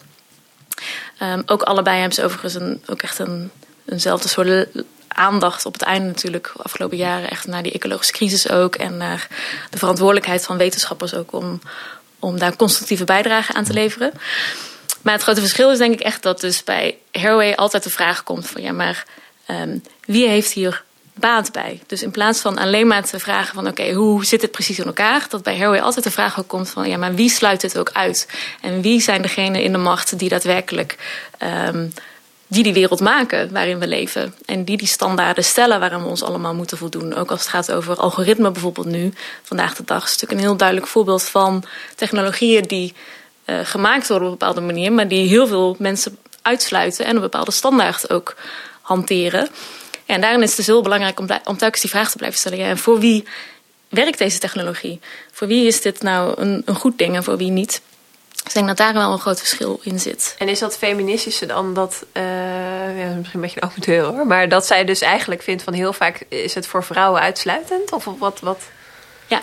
Ook 1.46 1.62
allebei 1.62 1.96
hebben 1.96 2.14
ze 2.14 2.24
overigens 2.24 2.54
een, 2.54 2.82
ook 2.87 3.02
echt 3.02 3.18
een, 3.18 3.50
eenzelfde 3.88 4.28
soort 4.28 4.66
aandacht 5.18 5.66
op 5.66 5.72
het 5.72 5.83
einde 5.83 6.07
natuurlijk 6.07 6.52
afgelopen 6.57 6.96
jaren 6.96 7.31
echt 7.31 7.46
naar 7.46 7.62
die 7.62 7.72
ecologische 7.72 8.12
crisis 8.12 8.50
ook 8.50 8.74
en 8.74 8.96
naar 8.96 9.28
de 9.70 9.78
verantwoordelijkheid 9.78 10.44
van 10.44 10.57
wetenschappers 10.57 11.14
ook 11.14 11.33
om, 11.33 11.61
om 12.18 12.38
daar 12.38 12.57
constructieve 12.57 13.04
bijdrage 13.04 13.52
aan 13.52 13.64
te 13.64 13.72
leveren. 13.72 14.12
Maar 15.02 15.14
het 15.14 15.22
grote 15.22 15.40
verschil 15.40 15.70
is 15.70 15.78
denk 15.78 15.92
ik 15.92 16.00
echt 16.00 16.22
dat 16.22 16.40
dus 16.40 16.64
bij 16.64 16.96
Haraway 17.12 17.54
altijd 17.54 17.83
de 17.83 17.90
vraag 17.90 18.22
komt 18.22 18.46
van 18.46 18.62
ja 18.62 18.72
maar 18.72 19.04
um, 19.50 19.83
wie 20.04 20.28
heeft 20.28 20.52
hier 20.52 20.85
baat 21.14 21.52
bij. 21.52 21.81
Dus 21.87 22.02
in 22.02 22.11
plaats 22.11 22.40
van 22.40 22.59
alleen 22.59 22.87
maar 22.87 23.04
te 23.04 23.18
vragen 23.18 23.54
van 23.54 23.66
oké, 23.66 23.92
hoe 23.92 24.24
zit 24.24 24.42
het 24.42 24.50
precies 24.50 24.78
in 24.78 24.85
elkaar? 24.85 25.26
Dat 25.28 25.42
bij 25.42 25.57
Haraway 25.57 25.81
altijd 25.81 26.04
de 26.04 26.11
vraag 26.11 26.38
ook 26.38 26.48
komt 26.48 26.70
van 26.70 26.88
ja, 26.88 26.96
maar 26.96 27.14
wie 27.14 27.31
sluit 27.31 27.62
het 27.62 27.78
ook 27.78 27.90
uit? 27.92 28.28
En 28.61 28.81
wie 28.81 29.00
zijn 29.00 29.22
degenen 29.22 29.62
in 29.62 29.72
de 29.72 29.78
macht 29.78 30.18
die 30.18 30.28
daadwerkelijk 30.28 30.96
um, 31.42 31.92
die 32.48 32.62
die 32.62 32.72
wereld 32.72 33.00
maken 33.00 33.52
waarin 33.52 33.78
we 33.78 33.87
leven. 33.87 34.34
En 34.44 34.64
die 34.64 34.76
die 34.76 34.87
standaarden 34.87 35.44
stellen 35.44 35.80
waarin 35.80 36.02
we 36.02 36.08
ons 36.08 36.22
allemaal 36.22 36.54
moeten 36.54 36.78
voldoen. 36.78 37.14
Ook 37.14 37.30
als 37.30 37.40
het 37.40 37.48
gaat 37.48 37.72
over 37.72 37.96
algoritme 37.96 38.50
bijvoorbeeld 38.50 38.87
nu. 38.87 39.12
Vandaag 39.42 39.74
de 39.74 39.84
dag 39.84 40.04
is 40.04 40.11
natuurlijk 40.11 40.40
een 40.40 40.46
heel 40.46 40.56
duidelijk 40.56 40.88
voorbeeld 40.88 41.22
van 41.22 41.64
technologieën 41.94 42.62
die 42.62 42.94
uh, 43.46 43.58
gemaakt 43.62 44.08
worden 44.08 44.28
op 44.28 44.32
een 44.32 44.38
bepaalde 44.38 44.61
manier. 44.61 44.92
Maar 44.92 45.08
die 45.08 45.28
heel 45.28 45.46
veel 45.46 45.76
mensen 45.78 46.18
uitsluiten 46.42 47.04
en 47.04 47.14
een 47.14 47.20
bepaalde 47.20 47.50
standaard 47.50 48.11
ook 48.11 48.37
hanteren. 48.80 49.48
En 50.06 50.20
daarin 50.20 50.42
is 50.42 50.48
het 50.48 50.56
dus 50.56 50.66
heel 50.66 50.82
belangrijk 50.82 51.20
om, 51.20 51.26
om 51.44 51.56
telkens 51.56 51.80
die 51.80 51.90
vraag 51.90 52.11
te 52.11 52.16
blijven 52.16 52.38
stellen. 52.38 52.58
En 52.58 52.78
voor 52.78 52.98
wie 52.98 53.24
werkt 53.88 54.18
deze 54.18 54.38
technologie? 54.38 55.00
Voor 55.32 55.46
wie 55.46 55.66
is 55.66 55.80
dit 55.80 56.02
nou 56.02 56.40
een, 56.40 56.62
een 56.64 56.74
goed 56.74 56.98
ding 56.98 57.16
en 57.16 57.24
voor 57.24 57.37
wie 57.37 57.50
niet? 57.50 57.80
Ik 58.48 58.54
denk 58.54 58.66
dat 58.66 58.76
daar 58.76 58.92
wel 58.92 59.12
een 59.12 59.18
groot 59.18 59.38
verschil 59.38 59.80
in 59.82 60.00
zit. 60.00 60.34
En 60.38 60.48
is 60.48 60.58
dat 60.58 60.76
feministische 60.76 61.46
dan 61.46 61.74
dat, 61.74 62.04
uh, 62.12 62.22
ja, 62.98 63.14
misschien 63.14 63.30
een 63.32 63.40
beetje 63.40 63.62
een 63.62 63.68
open 63.68 63.80
deur 63.80 64.04
hoor, 64.04 64.26
maar 64.26 64.48
dat 64.48 64.66
zij 64.66 64.84
dus 64.84 65.00
eigenlijk 65.00 65.42
vindt 65.42 65.62
van 65.62 65.72
heel 65.72 65.92
vaak 65.92 66.24
is 66.28 66.54
het 66.54 66.66
voor 66.66 66.84
vrouwen 66.84 67.20
uitsluitend? 67.20 67.92
Of 67.92 68.04
wat? 68.18 68.40
wat? 68.40 68.62
Ja. 69.26 69.42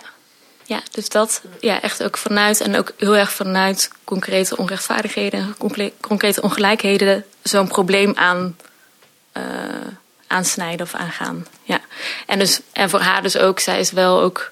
ja, 0.63 0.81
dus 0.91 1.09
dat 1.09 1.41
ja, 1.59 1.81
echt 1.81 2.03
ook 2.03 2.17
vanuit 2.17 2.61
en 2.61 2.77
ook 2.77 2.91
heel 2.97 3.15
erg 3.15 3.31
vanuit 3.31 3.89
concrete 4.03 4.57
onrechtvaardigheden, 4.57 5.55
concrete 6.01 6.41
ongelijkheden 6.41 7.25
zo'n 7.43 7.67
probleem 7.67 8.11
aan. 8.15 8.57
Uh, 9.37 9.43
aansnijden 10.27 10.85
of 10.85 10.93
aangaan. 10.93 11.45
Ja. 11.63 11.79
En, 12.25 12.39
dus, 12.39 12.59
en 12.71 12.89
voor 12.89 12.99
haar 12.99 13.21
dus 13.21 13.37
ook, 13.37 13.59
zij 13.59 13.79
is 13.79 13.91
wel 13.91 14.21
ook 14.21 14.51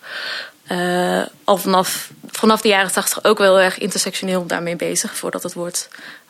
uh, 0.71 1.21
al 1.43 1.57
vanaf, 1.57 2.09
vanaf 2.31 2.61
de 2.61 2.67
jaren 2.67 2.91
tachtig 2.91 3.23
ook 3.23 3.37
wel 3.37 3.59
erg 3.59 3.77
intersectioneel 3.77 4.45
daarmee 4.45 4.75
bezig. 4.75 5.15
Voordat 5.15 5.43
het 5.43 5.53
woord 5.53 5.87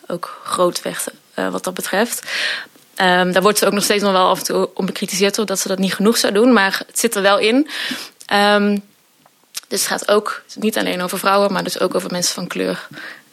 ook 0.08 0.42
groot 0.44 0.82
werd 0.82 1.08
uh, 1.36 1.50
wat 1.50 1.64
dat 1.64 1.74
betreft. 1.74 2.32
Um, 2.96 3.32
daar 3.32 3.42
wordt 3.42 3.58
ze 3.58 3.66
ook 3.66 3.74
nog 3.74 3.84
steeds 3.84 4.04
nog 4.04 4.12
wel 4.12 4.30
af 4.30 4.38
en 4.38 4.46
toe 4.46 4.70
om 4.74 4.86
bekritiseerd 4.86 5.48
dat 5.48 5.60
ze 5.60 5.68
dat 5.68 5.80
niet 5.80 5.94
genoeg 5.94 6.18
zou 6.18 6.34
doen. 6.34 6.54
Maar 6.54 6.82
het 6.88 7.00
zit 7.00 7.16
er 7.16 7.22
wel 7.22 7.38
in. 7.38 7.70
Um, 8.34 8.84
dus 9.68 9.80
het 9.80 9.90
gaat 9.90 10.08
ook 10.08 10.44
niet 10.56 10.78
alleen 10.78 11.02
over 11.02 11.20
vrouwen, 11.20 11.54
maar 11.54 11.64
dus 11.64 11.80
ook 11.80 11.96
over 11.96 12.12
mensen 12.12 12.34
van 12.34 12.48
kleur. 12.48 12.88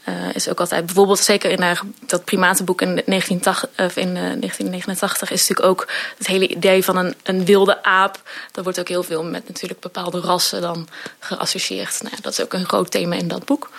Uh, 0.08 0.34
is 0.34 0.48
ook 0.48 0.60
altijd, 0.60 0.86
bijvoorbeeld 0.86 1.18
zeker 1.18 1.50
in 1.50 1.62
haar, 1.62 1.80
dat 2.06 2.24
primatenboek 2.24 2.82
in, 2.82 3.02
1980, 3.06 3.96
uh, 3.96 4.04
in 4.04 4.08
uh, 4.08 4.14
1989 4.14 5.30
is 5.30 5.40
natuurlijk 5.40 5.68
ook 5.68 5.88
het 6.18 6.26
hele 6.26 6.48
idee 6.48 6.84
van 6.84 6.96
een, 6.96 7.14
een 7.22 7.44
wilde 7.44 7.82
aap. 7.82 8.22
Daar 8.52 8.64
wordt 8.64 8.80
ook 8.80 8.88
heel 8.88 9.02
veel 9.02 9.24
met 9.24 9.48
natuurlijk 9.48 9.80
bepaalde 9.80 10.20
rassen 10.20 10.60
dan 10.60 10.88
geassocieerd. 11.18 12.02
Nou, 12.02 12.14
dat 12.20 12.32
is 12.32 12.40
ook 12.40 12.52
een 12.52 12.66
groot 12.66 12.90
thema 12.90 13.16
in 13.16 13.28
dat 13.28 13.44
boek. 13.44 13.70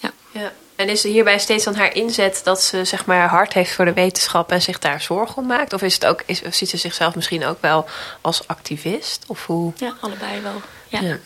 Ja. 0.00 0.10
ja. 0.30 0.52
En 0.76 0.88
is 0.88 1.04
er 1.04 1.10
hierbij 1.10 1.38
steeds 1.38 1.64
dan 1.64 1.74
haar 1.74 1.94
inzet 1.94 2.40
dat 2.44 2.62
ze 2.62 2.84
zeg 2.84 3.06
maar 3.06 3.28
hart 3.28 3.52
heeft 3.52 3.72
voor 3.72 3.84
de 3.84 3.92
wetenschap 3.92 4.52
en 4.52 4.62
zich 4.62 4.78
daar 4.78 5.00
zorgen 5.00 5.36
om 5.36 5.46
maakt? 5.46 5.72
Of 5.72 5.82
is 5.82 5.94
het 5.94 6.06
ook, 6.06 6.22
is, 6.26 6.42
of 6.42 6.54
ziet 6.54 6.68
ze 6.68 6.76
zichzelf 6.76 7.14
misschien 7.14 7.44
ook 7.44 7.60
wel 7.60 7.86
als 8.20 8.48
activist? 8.48 9.24
Of 9.26 9.46
hoe? 9.46 9.72
Ja, 9.76 9.94
allebei 10.00 10.40
wel. 10.40 10.60
ja. 10.88 11.00
ja 11.00 11.18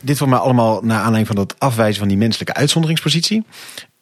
dit 0.00 0.18
voor 0.18 0.28
mij 0.28 0.38
allemaal 0.38 0.80
naar 0.82 0.98
aanleiding 0.98 1.26
van 1.26 1.36
dat 1.36 1.54
afwijzen 1.58 1.98
van 1.98 2.08
die 2.08 2.16
menselijke 2.16 2.54
uitzonderingspositie. 2.54 3.44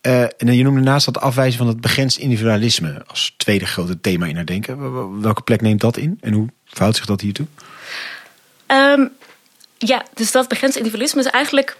Uh, 0.02 0.22
en 0.22 0.54
je 0.54 0.62
noemde 0.62 0.80
naast 0.80 1.04
dat 1.04 1.20
afwijzen 1.20 1.58
van 1.58 1.66
het 1.66 1.80
begrensd 1.80 2.18
individualisme 2.18 3.02
als 3.06 3.34
tweede 3.36 3.66
grote 3.66 4.00
thema 4.00 4.26
in 4.26 4.36
haar 4.36 4.44
denken. 4.44 5.20
Welke 5.20 5.42
plek 5.42 5.60
neemt 5.60 5.80
dat 5.80 5.96
in 5.96 6.18
en 6.20 6.32
hoe 6.32 6.48
verhoudt 6.64 6.96
zich 6.96 7.06
dat 7.06 7.20
hiertoe? 7.20 7.46
Um, 8.66 9.10
ja, 9.78 10.04
dus 10.14 10.32
dat 10.32 10.48
begrensd 10.48 10.76
individualisme 10.76 11.20
is 11.20 11.26
eigenlijk 11.26 11.76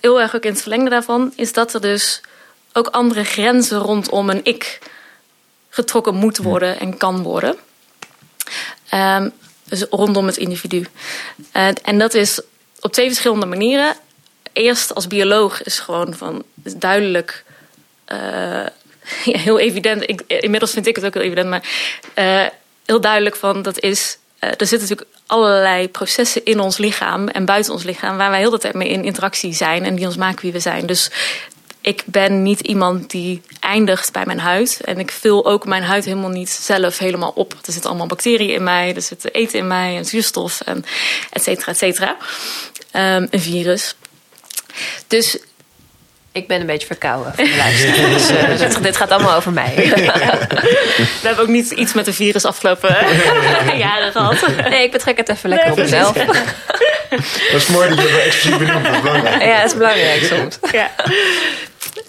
heel 0.00 0.20
erg 0.20 0.34
ook 0.34 0.44
in 0.44 0.50
het 0.52 0.60
verlengde 0.60 0.90
daarvan, 0.90 1.32
is 1.36 1.52
dat 1.52 1.74
er 1.74 1.80
dus 1.80 2.20
ook 2.72 2.86
andere 2.86 3.24
grenzen 3.24 3.78
rondom 3.78 4.30
een 4.30 4.44
ik 4.44 4.78
getrokken 5.68 6.14
moet 6.14 6.36
worden 6.36 6.80
en 6.80 6.96
kan 6.96 7.22
worden. 7.22 7.56
Um, 8.94 9.32
dus 9.64 9.86
rondom 9.90 10.26
het 10.26 10.36
individu. 10.36 10.86
Uh, 11.56 11.68
en 11.82 11.98
dat 11.98 12.14
is 12.14 12.40
op 12.80 12.92
twee 12.92 13.06
verschillende 13.06 13.46
manieren. 13.46 13.96
Eerst 14.52 14.94
als 14.94 15.06
bioloog 15.06 15.62
is 15.62 15.78
gewoon 15.78 16.14
van 16.14 16.42
is 16.64 16.74
duidelijk. 16.74 17.44
Uh, 18.12 18.18
ja, 19.32 19.38
heel 19.38 19.58
evident. 19.58 20.08
Ik, 20.08 20.22
inmiddels 20.26 20.72
vind 20.72 20.86
ik 20.86 20.96
het 20.96 21.04
ook 21.04 21.14
heel 21.14 21.22
evident, 21.22 21.48
maar 21.48 21.62
uh, 22.14 22.46
heel 22.84 23.00
duidelijk 23.00 23.36
van 23.36 23.62
dat 23.62 23.80
is. 23.80 24.18
Uh, 24.40 24.50
er 24.50 24.66
zitten 24.66 24.88
natuurlijk 24.88 25.10
allerlei 25.26 25.88
processen 25.88 26.44
in 26.44 26.60
ons 26.60 26.78
lichaam 26.78 27.28
en 27.28 27.44
buiten 27.44 27.72
ons 27.72 27.82
lichaam 27.82 28.16
waar 28.16 28.30
wij 28.30 28.38
heel 28.38 28.50
de 28.50 28.58
tijd 28.58 28.74
mee 28.74 28.88
in 28.88 29.04
interactie 29.04 29.54
zijn 29.54 29.84
en 29.84 29.94
die 29.94 30.06
ons 30.06 30.16
maken 30.16 30.42
wie 30.42 30.52
we 30.52 30.60
zijn. 30.60 30.86
Dus 30.86 31.10
ik 31.88 32.02
ben 32.06 32.42
niet 32.42 32.60
iemand 32.60 33.10
die 33.10 33.42
eindigt 33.60 34.12
bij 34.12 34.22
mijn 34.26 34.40
huid. 34.40 34.80
En 34.84 34.98
ik 34.98 35.10
vul 35.10 35.46
ook 35.46 35.66
mijn 35.66 35.82
huid 35.82 36.04
helemaal 36.04 36.30
niet 36.30 36.50
zelf 36.50 36.98
helemaal 36.98 37.32
op. 37.34 37.52
Er 37.52 37.72
zitten 37.72 37.90
allemaal 37.90 38.06
bacteriën 38.06 38.54
in 38.54 38.62
mij, 38.62 38.94
er 38.94 39.02
zit 39.02 39.34
eten 39.34 39.58
in 39.58 39.66
mij 39.66 39.96
en 39.96 40.04
zuurstof 40.04 40.60
en 40.60 40.84
et 41.30 41.42
cetera, 41.42 41.72
et 41.72 41.78
cetera. 41.78 42.16
Um, 42.92 43.26
een 43.30 43.40
virus. 43.40 43.94
Dus 45.06 45.38
ik 46.32 46.46
ben 46.46 46.60
een 46.60 46.66
beetje 46.66 46.86
verkouden 46.86 47.34
van 47.34 47.44
de 47.44 48.08
dus 48.14 48.30
uh, 48.30 48.58
dit, 48.58 48.82
dit, 48.82 48.96
gaat 48.96 49.10
allemaal 49.10 49.36
over 49.36 49.52
mij. 49.52 49.74
We 51.20 51.26
hebben 51.26 51.44
ook 51.44 51.50
niet 51.50 51.70
iets 51.70 51.92
met 51.92 52.06
een 52.06 52.14
virus 52.14 52.44
afgelopen 52.44 52.96
jaren 53.78 54.12
gehad. 54.12 54.46
Nee, 54.68 54.82
ik 54.82 54.90
betrek 54.90 55.16
het 55.16 55.28
even 55.28 55.48
lekker 55.48 55.68
nee, 55.68 55.76
op 55.76 55.82
mezelf. 55.82 56.12
Dat 57.52 57.60
is 57.60 57.66
mooi 57.66 57.88
dat 57.88 57.98
je 57.98 58.08
het 58.08 58.20
expliciet 58.20 58.58
benoemt. 58.58 58.86
Ja, 59.40 59.56
dat 59.56 59.70
is 59.70 59.76
belangrijk 59.76 60.22
soms. 60.24 60.58
Ja. 60.72 60.90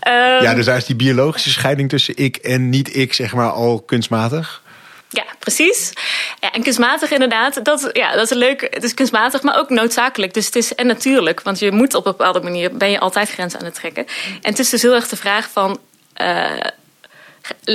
Um, 0.08 0.44
ja, 0.44 0.54
dus 0.54 0.66
daar 0.66 0.78
is 0.78 0.86
die 0.86 0.96
biologische 0.96 1.50
scheiding 1.50 1.90
tussen 1.90 2.18
ik 2.18 2.36
en 2.38 2.70
niet-ik, 2.70 3.14
zeg 3.14 3.34
maar, 3.34 3.52
al 3.52 3.82
kunstmatig. 3.82 4.62
Ja, 5.10 5.26
precies. 5.40 5.94
Ja, 6.40 6.52
en 6.52 6.64
kunstmatig 6.64 7.12
inderdaad, 7.12 7.66
dat, 7.66 7.90
ja, 7.94 8.16
dat 8.16 8.32
is 8.32 8.38
leuk. 8.38 8.68
Het 8.70 8.84
is 8.84 8.94
kunstmatig, 8.94 9.42
maar 9.42 9.58
ook 9.58 9.70
noodzakelijk. 9.70 10.34
Dus 10.34 10.46
het 10.46 10.56
is 10.56 10.76
en 10.76 10.88
natuurlijk, 10.88 11.42
want 11.42 11.60
je 11.60 11.72
moet 11.72 11.94
op 11.94 12.06
een 12.06 12.12
bepaalde 12.12 12.42
manier... 12.42 12.78
ben 12.78 12.92
je 12.92 13.00
altijd 13.00 13.30
grenzen 13.30 13.60
aan 13.60 13.66
het 13.66 13.76
trekken. 13.76 14.06
En 14.42 14.50
het 14.50 14.60
is 14.60 14.70
dus 14.70 14.82
heel 14.82 14.94
erg 14.94 15.08
de 15.08 15.16
vraag 15.16 15.50
van... 15.52 15.80
Uh, 16.22 16.60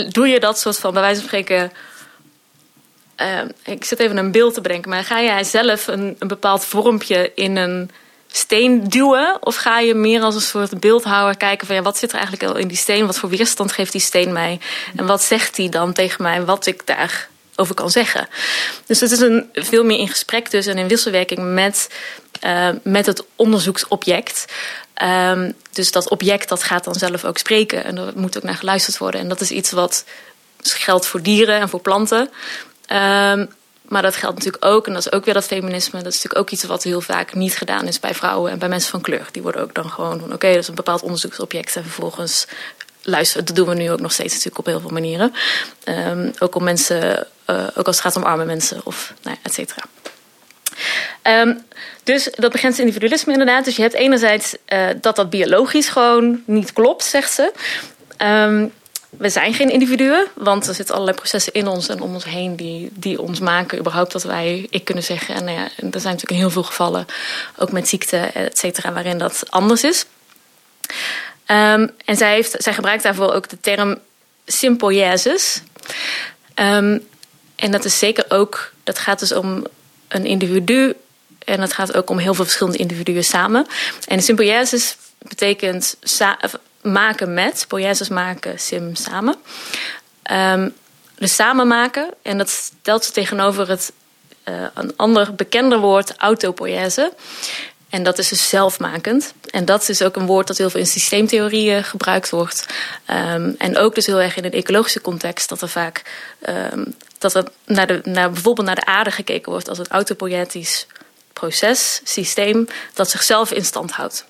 doe 0.08 0.28
je 0.28 0.40
dat 0.40 0.58
soort 0.58 0.78
van, 0.78 0.92
bij 0.92 1.02
wijze 1.02 1.20
van 1.20 1.28
spreken... 1.28 1.72
Uh, 3.20 3.40
ik 3.64 3.84
zit 3.84 4.00
even 4.00 4.16
een 4.16 4.32
beeld 4.32 4.54
te 4.54 4.60
bedenken, 4.60 4.90
maar 4.90 5.04
ga 5.04 5.22
jij 5.22 5.44
zelf 5.44 5.86
een, 5.86 6.16
een 6.18 6.28
bepaald 6.28 6.64
vormpje 6.64 7.32
in 7.34 7.56
een 7.56 7.90
steen 8.36 8.88
duwen? 8.88 9.36
Of 9.40 9.56
ga 9.56 9.78
je 9.78 9.94
meer 9.94 10.22
als 10.22 10.34
een 10.34 10.40
soort 10.40 10.80
beeldhouwer 10.80 11.36
kijken 11.36 11.66
van 11.66 11.76
ja, 11.76 11.82
wat 11.82 11.98
zit 11.98 12.10
er 12.10 12.18
eigenlijk 12.18 12.52
al 12.52 12.56
in 12.56 12.68
die 12.68 12.76
steen? 12.76 13.06
Wat 13.06 13.18
voor 13.18 13.28
weerstand 13.28 13.72
geeft 13.72 13.92
die 13.92 14.00
steen 14.00 14.32
mij? 14.32 14.60
En 14.96 15.06
wat 15.06 15.22
zegt 15.22 15.56
die 15.56 15.68
dan 15.68 15.92
tegen 15.92 16.22
mij 16.22 16.44
wat 16.44 16.66
ik 16.66 16.86
daar 16.86 17.28
over 17.56 17.74
kan 17.74 17.90
zeggen? 17.90 18.28
Dus 18.86 19.00
het 19.00 19.10
is 19.10 19.20
een, 19.20 19.50
veel 19.52 19.84
meer 19.84 19.98
in 19.98 20.08
gesprek 20.08 20.50
dus 20.50 20.66
en 20.66 20.78
in 20.78 20.88
wisselwerking 20.88 21.54
met, 21.54 21.90
uh, 22.44 22.68
met 22.82 23.06
het 23.06 23.24
onderzoeksobject. 23.36 24.44
Um, 25.02 25.54
dus 25.72 25.92
dat 25.92 26.08
object 26.08 26.48
dat 26.48 26.62
gaat 26.62 26.84
dan 26.84 26.94
zelf 26.94 27.24
ook 27.24 27.38
spreken 27.38 27.84
en 27.84 27.98
er 27.98 28.12
moet 28.14 28.36
ook 28.36 28.42
naar 28.42 28.56
geluisterd 28.56 28.98
worden. 28.98 29.20
En 29.20 29.28
dat 29.28 29.40
is 29.40 29.50
iets 29.50 29.70
wat 29.70 30.04
geldt 30.62 31.06
voor 31.06 31.22
dieren 31.22 31.60
en 31.60 31.68
voor 31.68 31.80
planten. 31.80 32.30
Um, 32.92 33.48
maar 33.88 34.02
dat 34.02 34.16
geldt 34.16 34.36
natuurlijk 34.36 34.64
ook, 34.64 34.86
en 34.86 34.92
dat 34.92 35.06
is 35.06 35.12
ook 35.12 35.24
weer 35.24 35.34
dat 35.34 35.44
feminisme, 35.44 36.02
dat 36.02 36.12
is 36.12 36.22
natuurlijk 36.22 36.40
ook 36.40 36.50
iets 36.50 36.64
wat 36.64 36.82
heel 36.82 37.00
vaak 37.00 37.34
niet 37.34 37.56
gedaan 37.56 37.86
is 37.86 38.00
bij 38.00 38.14
vrouwen 38.14 38.50
en 38.50 38.58
bij 38.58 38.68
mensen 38.68 38.90
van 38.90 39.00
kleur. 39.00 39.28
Die 39.32 39.42
worden 39.42 39.62
ook 39.62 39.74
dan 39.74 39.90
gewoon 39.90 40.20
van 40.20 40.32
oké, 40.32 40.48
dat 40.48 40.56
is 40.56 40.68
een 40.68 40.74
bepaald 40.74 41.02
onderzoeksobject 41.02 41.76
en 41.76 41.82
vervolgens 41.82 42.46
luisteren. 43.02 43.46
Dat 43.46 43.56
doen 43.56 43.68
we 43.68 43.74
nu 43.74 43.90
ook 43.90 44.00
nog 44.00 44.12
steeds 44.12 44.32
natuurlijk 44.32 44.58
op 44.58 44.66
heel 44.66 44.80
veel 44.80 44.90
manieren. 44.90 45.34
Um, 45.84 46.32
ook 46.38 46.54
om 46.54 46.64
mensen, 46.64 47.26
uh, 47.46 47.66
ook 47.74 47.86
als 47.86 47.96
het 47.96 48.04
gaat 48.04 48.16
om 48.16 48.22
arme 48.22 48.44
mensen 48.44 48.80
of 48.84 49.14
nou 49.22 49.36
ja, 49.36 49.42
et 49.48 49.54
cetera. 49.54 49.82
Um, 51.22 51.64
dus 52.02 52.28
dat 52.34 52.52
begrensd 52.52 52.78
individualisme 52.78 53.32
inderdaad. 53.32 53.64
Dus 53.64 53.76
je 53.76 53.82
hebt 53.82 53.94
enerzijds 53.94 54.56
uh, 54.68 54.86
dat 55.00 55.16
dat 55.16 55.30
biologisch 55.30 55.88
gewoon 55.88 56.42
niet 56.46 56.72
klopt, 56.72 57.04
zegt 57.04 57.32
ze. 57.32 57.52
Um, 58.18 58.72
we 59.18 59.28
zijn 59.28 59.54
geen 59.54 59.70
individuen, 59.70 60.26
want 60.34 60.66
er 60.66 60.74
zitten 60.74 60.94
allerlei 60.94 61.16
processen 61.16 61.52
in 61.52 61.66
ons 61.66 61.88
en 61.88 62.00
om 62.00 62.14
ons 62.14 62.24
heen 62.24 62.56
die, 62.56 62.90
die 62.92 63.20
ons 63.20 63.40
maken 63.40 63.78
überhaupt 63.78 64.12
dat 64.12 64.22
wij 64.22 64.66
ik 64.70 64.84
kunnen 64.84 65.04
zeggen. 65.04 65.34
En 65.34 65.52
ja, 65.52 65.62
er 65.62 65.70
zijn 65.76 65.90
natuurlijk 65.90 66.30
in 66.30 66.36
heel 66.36 66.50
veel 66.50 66.62
gevallen, 66.62 67.06
ook 67.56 67.72
met 67.72 67.88
ziekte, 67.88 68.16
et 68.16 68.58
cetera, 68.58 68.92
waarin 68.92 69.18
dat 69.18 69.42
anders 69.50 69.84
is. 69.84 70.06
Um, 71.46 71.90
en 72.04 72.16
zij, 72.16 72.34
heeft, 72.34 72.54
zij 72.58 72.74
gebruikt 72.74 73.02
daarvoor 73.02 73.32
ook 73.32 73.48
de 73.48 73.60
term 73.60 73.98
symbiosis. 74.46 75.62
Um, 76.54 77.06
en 77.56 77.70
dat 77.70 77.84
is 77.84 77.98
zeker 77.98 78.24
ook, 78.28 78.72
dat 78.84 78.98
gaat 78.98 79.18
dus 79.18 79.32
om 79.32 79.66
een 80.08 80.26
individu 80.26 80.94
en 81.38 81.60
dat 81.60 81.72
gaat 81.72 81.96
ook 81.96 82.10
om 82.10 82.18
heel 82.18 82.34
veel 82.34 82.44
verschillende 82.44 82.78
individuen 82.78 83.24
samen. 83.24 83.66
En 84.06 84.22
symbiosis 84.22 84.96
betekent 85.18 85.96
maken 86.84 87.34
met, 87.34 87.64
poieses 87.68 88.08
maken, 88.08 88.60
sim 88.60 88.94
samen. 88.94 89.36
Um, 90.32 90.74
dus 91.14 91.34
samen 91.34 91.66
maken, 91.66 92.08
en 92.22 92.38
dat 92.38 92.50
stelt 92.50 93.04
ze 93.04 93.12
tegenover 93.12 93.68
het 93.68 93.92
een 94.74 94.92
ander 94.96 95.34
bekender 95.34 95.78
woord, 95.78 96.16
autopoïese. 96.16 97.12
En 97.88 98.02
dat 98.02 98.18
is 98.18 98.28
dus 98.28 98.48
zelfmakend. 98.48 99.34
En 99.50 99.64
dat 99.64 99.88
is 99.88 100.02
ook 100.02 100.16
een 100.16 100.26
woord 100.26 100.46
dat 100.46 100.58
heel 100.58 100.70
veel 100.70 100.80
in 100.80 100.86
systeemtheorieën 100.86 101.84
gebruikt 101.84 102.30
wordt. 102.30 102.66
Ehm, 103.04 103.52
en 103.58 103.76
ook 103.76 103.94
dus 103.94 104.06
heel 104.06 104.20
erg 104.20 104.36
in 104.36 104.44
een 104.44 104.52
ecologische 104.52 105.00
context, 105.00 105.48
dat 105.48 105.62
er 105.62 105.68
vaak 105.68 106.02
ehm, 106.40 106.84
dat 107.18 107.34
er 107.34 107.44
naar 107.64 107.86
de, 107.86 108.00
bijvoorbeeld 108.02 108.66
naar 108.66 108.74
de 108.74 108.84
aarde 108.84 109.10
gekeken 109.10 109.52
wordt 109.52 109.68
als 109.68 109.78
het 109.78 109.88
autopoietisch 109.88 110.86
proces, 111.32 112.00
systeem, 112.04 112.66
dat 112.92 113.10
zichzelf 113.10 113.52
in 113.52 113.64
stand 113.64 113.90
houdt. 113.90 114.24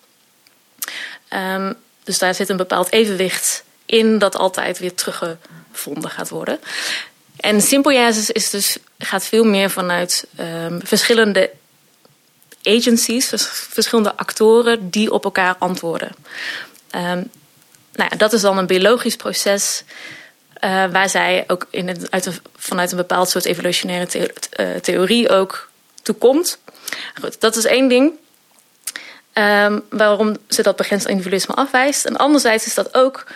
Ehm, 1.28 1.72
dus 2.04 2.18
daar 2.18 2.34
zit 2.34 2.48
een 2.48 2.56
bepaald 2.56 2.92
evenwicht 2.92 3.64
in 3.86 4.18
dat 4.18 4.36
altijd 4.36 4.78
weer 4.78 4.94
teruggevonden 4.94 6.10
gaat 6.10 6.28
worden. 6.28 6.60
En 7.36 7.60
symbiosis 7.60 8.30
is 8.30 8.50
dus, 8.50 8.76
gaat 8.98 9.24
veel 9.24 9.44
meer 9.44 9.70
vanuit 9.70 10.26
verschillende 10.82 11.50
agencies, 12.62 13.28
verschillende 13.68 14.16
actoren 14.16 14.90
die 14.90 15.12
op 15.12 15.24
elkaar 15.24 15.56
antwoorden. 15.58 16.14
Um, 16.94 17.30
nou 17.92 18.10
ja, 18.10 18.16
dat 18.16 18.32
is 18.32 18.40
dan 18.40 18.58
een 18.58 18.66
biologisch 18.66 19.16
proces 19.16 19.84
uh, 20.64 20.84
waar 20.90 21.08
zij 21.08 21.44
ook 21.46 21.66
in 21.70 21.88
het, 21.88 22.10
uit 22.10 22.40
vanuit 22.56 22.90
een 22.90 22.96
bepaald 22.96 23.30
soort 23.30 23.44
evolutionaire 23.44 24.30
uh, 24.60 24.74
theorie 24.76 25.28
ook 25.28 25.70
toe 26.02 26.14
komt. 26.14 26.58
Goed, 27.20 27.40
dat 27.40 27.56
is 27.56 27.64
één 27.64 27.88
ding. 27.88 28.12
Um, 29.38 29.82
waarom 29.90 30.36
ze 30.48 30.62
dat 30.62 30.76
begrensd 30.76 31.06
individualisme 31.06 31.54
afwijst. 31.54 32.04
En 32.04 32.16
anderzijds 32.16 32.66
is 32.66 32.74
dat 32.74 32.94
ook 32.94 33.26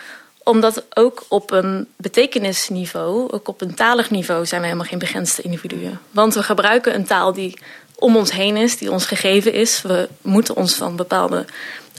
omdat 0.43 0.85
ook 0.93 1.25
op 1.27 1.51
een 1.51 1.87
betekenisniveau, 1.97 3.31
ook 3.31 3.47
op 3.47 3.61
een 3.61 3.73
talig 3.73 4.09
niveau, 4.09 4.45
zijn 4.45 4.61
we 4.61 4.67
helemaal 4.67 4.89
geen 4.89 4.99
begrensde 4.99 5.41
individuen. 5.41 5.99
Want 6.11 6.33
we 6.33 6.43
gebruiken 6.43 6.95
een 6.95 7.05
taal 7.05 7.33
die 7.33 7.59
om 7.95 8.15
ons 8.15 8.31
heen 8.31 8.57
is, 8.57 8.77
die 8.77 8.91
ons 8.91 9.05
gegeven 9.05 9.53
is. 9.53 9.81
We 9.81 10.09
moeten 10.21 10.55
ons 10.55 10.73
van 10.73 10.95
bepaalde 10.95 11.45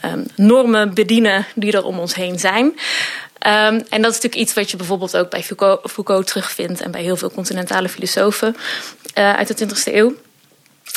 um, 0.05 0.27
normen 0.37 0.95
bedienen 0.95 1.47
die 1.55 1.73
er 1.73 1.85
om 1.85 1.99
ons 1.99 2.15
heen 2.15 2.39
zijn. 2.39 2.65
Um, 2.67 2.75
en 3.89 4.03
dat 4.03 4.11
is 4.11 4.21
natuurlijk 4.21 4.35
iets 4.35 4.55
wat 4.55 4.71
je 4.71 4.77
bijvoorbeeld 4.77 5.17
ook 5.17 5.31
bij 5.31 5.43
Foucault, 5.83 6.27
terugvindt 6.27 6.81
en 6.81 6.91
bij 6.91 7.03
heel 7.03 7.17
veel 7.17 7.31
continentale 7.31 7.89
filosofen 7.89 8.57
uh, 9.19 9.35
uit 9.35 9.59
de 9.59 9.67
20e 9.67 9.95
eeuw. 9.95 10.15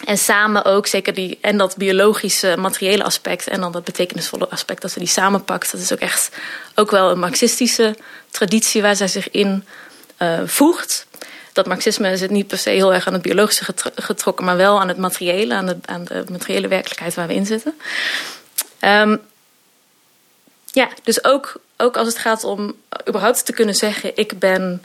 En 0.06 0.18
samen 0.18 0.66
ook, 0.66 0.88
zeker 0.88 1.14
die, 1.14 1.38
en 1.42 1.58
dat 1.58 1.78
biologische, 1.78 2.56
materiële 2.58 3.04
aspect 3.04 3.48
en 3.48 3.62
dan 3.62 3.72
dat 3.72 3.84
betekenisvolle 3.84 4.50
aspect, 4.50 4.82
dat 4.82 4.94
we 4.94 5.00
die 5.00 5.10
samenpakt. 5.10 5.72
Dat 5.72 5.82
is 5.82 5.94
ook 5.94 6.00
echt 6.00 6.30
ook 6.76 6.92
wel 6.92 7.12
een 7.12 7.20
marxistische 7.20 7.96
traditie 8.32 8.82
waar 8.82 8.96
zij 8.96 9.08
zich 9.08 9.32
in 9.32 9.66
uh, 10.20 10.40
voegt 10.46 11.08
dat 11.54 11.68
marxisme 11.68 12.18
zit 12.18 12.30
niet 12.30 12.48
per 12.48 12.58
se 12.58 12.70
heel 12.70 12.94
erg 12.94 13.08
aan 13.08 13.14
het 13.14 13.22
biologische 13.22 13.66
getrokken, 13.96 14.46
maar 14.46 14.58
wel 14.58 14.80
aan 14.80 14.88
het 14.88 14.98
materiële, 14.98 15.54
aan 15.54 15.66
de, 15.66 15.78
aan 15.86 16.04
de 16.04 16.24
materiële 16.30 16.68
werkelijkheid 16.68 17.14
waar 17.14 17.28
we 17.28 17.34
in 17.34 17.46
zitten. 17.46 17.74
Um, 18.82 19.22
ja, 20.66 20.90
dus 21.04 21.24
ook, 21.24 21.62
ook 21.78 21.98
als 21.98 22.08
het 22.08 22.18
gaat 22.18 22.44
om 22.44 22.76
überhaupt 23.08 23.46
te 23.46 23.54
kunnen 23.54 23.76
zeggen: 23.76 24.18
ik 24.18 24.40
ben 24.40 24.84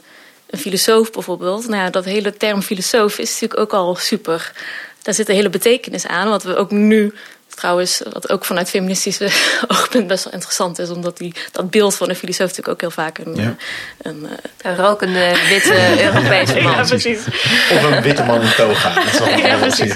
een 0.49 0.59
filosoof 0.59 1.11
bijvoorbeeld. 1.11 1.67
Nou 1.67 1.83
ja, 1.83 1.89
dat 1.89 2.05
hele 2.05 2.37
term 2.37 2.61
filosoof 2.61 3.17
is 3.17 3.31
natuurlijk 3.31 3.59
ook 3.59 3.73
al 3.73 3.95
super. 3.95 4.51
Daar 5.09 5.17
zit 5.17 5.29
een 5.29 5.35
hele 5.35 5.49
betekenis 5.49 6.07
aan, 6.07 6.29
wat 6.29 6.43
we 6.43 6.55
ook 6.55 6.71
nu 6.71 7.13
Trouwens, 7.47 8.01
wat 8.11 8.29
ook 8.29 8.45
vanuit 8.45 8.69
feministische 8.69 9.29
oogpunt 9.67 10.07
best 10.07 10.23
wel 10.23 10.33
interessant 10.33 10.79
is, 10.79 10.89
omdat 10.89 11.17
die, 11.17 11.33
dat 11.51 11.69
beeld 11.69 11.95
van 11.95 12.09
een 12.09 12.15
filosoof 12.15 12.47
natuurlijk 12.47 12.67
ook 12.67 12.81
heel 12.81 12.91
vaak 12.91 13.17
een, 13.17 13.35
ja. 13.35 13.55
een, 14.01 14.23
een, 14.23 14.29
een 14.61 14.75
rokende 14.75 15.35
witte 15.49 15.73
Europese 16.05 16.59
man. 16.61 16.71
ja, 16.71 16.83
precies. 16.83 17.25
Of 17.71 17.83
een 17.83 18.01
witte 18.01 18.23
man 18.23 18.41
in 18.41 18.51
toga. 18.55 18.93
Dat 18.93 19.13
is 19.13 19.19
wel 19.19 19.37
ja, 19.37 19.57
precies. 19.57 19.95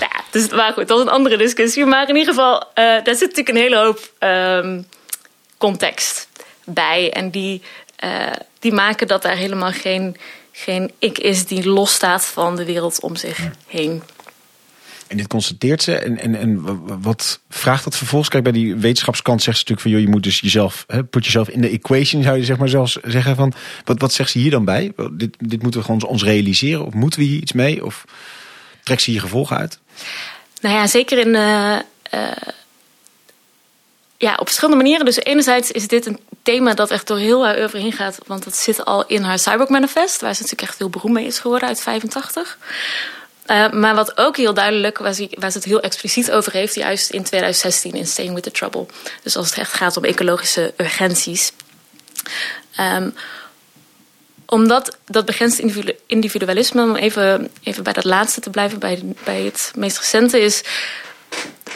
Ja, 0.00 0.20
dus, 0.30 0.48
maar 0.48 0.72
goed, 0.72 0.88
dat 0.88 0.98
is 0.98 1.04
een 1.04 1.10
andere 1.10 1.36
discussie. 1.36 1.84
Maar 1.84 2.08
in 2.08 2.16
ieder 2.16 2.34
geval, 2.34 2.54
uh, 2.54 2.64
daar 2.74 3.14
zit 3.14 3.28
natuurlijk 3.28 3.48
een 3.48 3.56
hele 3.56 3.76
hoop 3.76 4.10
um, 4.18 4.86
context 5.58 6.28
bij. 6.64 7.12
En 7.12 7.30
die, 7.30 7.62
uh, 8.04 8.32
die 8.58 8.72
maken 8.72 9.06
dat 9.06 9.22
daar 9.22 9.36
helemaal 9.36 9.72
geen, 9.72 10.16
geen 10.56 10.92
ik 10.98 11.18
is 11.18 11.46
die 11.46 11.68
losstaat 11.68 12.24
van 12.24 12.56
de 12.56 12.64
wereld 12.64 13.00
om 13.00 13.16
zich 13.16 13.48
heen. 13.66 14.02
En 15.06 15.16
dit 15.16 15.26
constateert 15.26 15.82
ze. 15.82 15.96
En, 15.96 16.18
en, 16.18 16.34
en 16.34 16.60
wat 17.02 17.40
vraagt 17.48 17.84
dat 17.84 17.96
vervolgens? 17.96 18.30
Kijk, 18.30 18.42
bij 18.42 18.52
die 18.52 18.76
wetenschapskant 18.76 19.42
zegt 19.42 19.58
ze 19.58 19.62
natuurlijk 19.62 19.88
van... 19.88 19.90
joh, 19.90 20.00
je 20.00 20.14
moet 20.14 20.22
dus 20.22 20.40
jezelf, 20.40 20.84
hè, 20.86 21.04
put 21.04 21.24
jezelf 21.24 21.48
in 21.48 21.60
de 21.60 21.68
equation, 21.68 22.22
zou 22.22 22.36
je 22.36 22.44
zeg 22.44 22.58
maar 22.58 22.68
zelfs 22.68 22.98
zeggen. 23.02 23.36
Van, 23.36 23.52
wat, 23.84 24.00
wat 24.00 24.12
zegt 24.12 24.30
ze 24.30 24.38
hier 24.38 24.50
dan 24.50 24.64
bij? 24.64 24.92
Dit, 25.12 25.36
dit 25.38 25.62
moeten 25.62 25.80
we 25.80 25.86
gewoon 25.86 26.02
ons 26.02 26.22
realiseren? 26.22 26.86
Of 26.86 26.94
moeten 26.94 27.20
we 27.20 27.26
hier 27.26 27.40
iets 27.40 27.52
mee? 27.52 27.84
Of 27.84 28.04
trekt 28.82 29.02
ze 29.02 29.10
hier 29.10 29.20
gevolgen 29.20 29.56
uit? 29.56 29.78
Nou 30.60 30.74
ja, 30.74 30.86
zeker 30.86 31.18
in... 31.18 31.34
Uh, 31.34 31.78
uh, 32.14 32.30
ja, 34.16 34.34
op 34.34 34.46
verschillende 34.46 34.82
manieren. 34.82 35.04
Dus 35.04 35.16
enerzijds 35.16 35.70
is 35.70 35.88
dit 35.88 36.06
een 36.06 36.18
thema 36.44 36.74
dat 36.74 36.90
echt 36.90 37.06
door 37.06 37.18
heel 37.18 37.44
haar 37.44 37.58
oeuvre 37.58 37.78
heen 37.78 37.92
gaat. 37.92 38.18
Want 38.26 38.44
dat 38.44 38.56
zit 38.56 38.84
al 38.84 39.06
in 39.06 39.22
haar 39.22 39.38
Cyborg 39.38 39.68
Manifest. 39.68 40.20
Waar 40.20 40.34
ze 40.34 40.42
natuurlijk 40.42 40.68
echt 40.68 40.78
heel 40.78 40.90
beroemd 40.90 41.14
mee 41.14 41.26
is 41.26 41.38
geworden 41.38 41.68
uit 41.68 41.80
85. 41.80 42.58
Uh, 43.46 43.70
maar 43.70 43.94
wat 43.94 44.16
ook 44.16 44.36
heel 44.36 44.54
duidelijk, 44.54 44.98
waar 44.98 45.14
ze, 45.14 45.28
het 45.38 45.64
heel 45.64 45.80
expliciet 45.80 46.30
over 46.30 46.52
heeft, 46.52 46.74
juist 46.74 47.10
in 47.10 47.22
2016 47.22 47.92
in 47.92 48.06
Staying 48.06 48.34
with 48.34 48.42
the 48.42 48.50
Trouble. 48.50 48.86
Dus 49.22 49.36
als 49.36 49.48
het 49.48 49.58
echt 49.58 49.72
gaat 49.72 49.96
om 49.96 50.04
ecologische 50.04 50.74
urgenties. 50.76 51.52
Um, 52.80 53.14
omdat 54.46 54.98
dat 55.04 55.24
begrensd 55.24 55.58
individualisme, 56.06 56.82
om 56.82 56.96
even, 56.96 57.50
even 57.62 57.82
bij 57.82 57.92
dat 57.92 58.04
laatste 58.04 58.40
te 58.40 58.50
blijven, 58.50 58.78
bij, 58.78 59.02
bij 59.24 59.42
het 59.42 59.72
meest 59.76 59.98
recente, 59.98 60.40
is. 60.40 60.62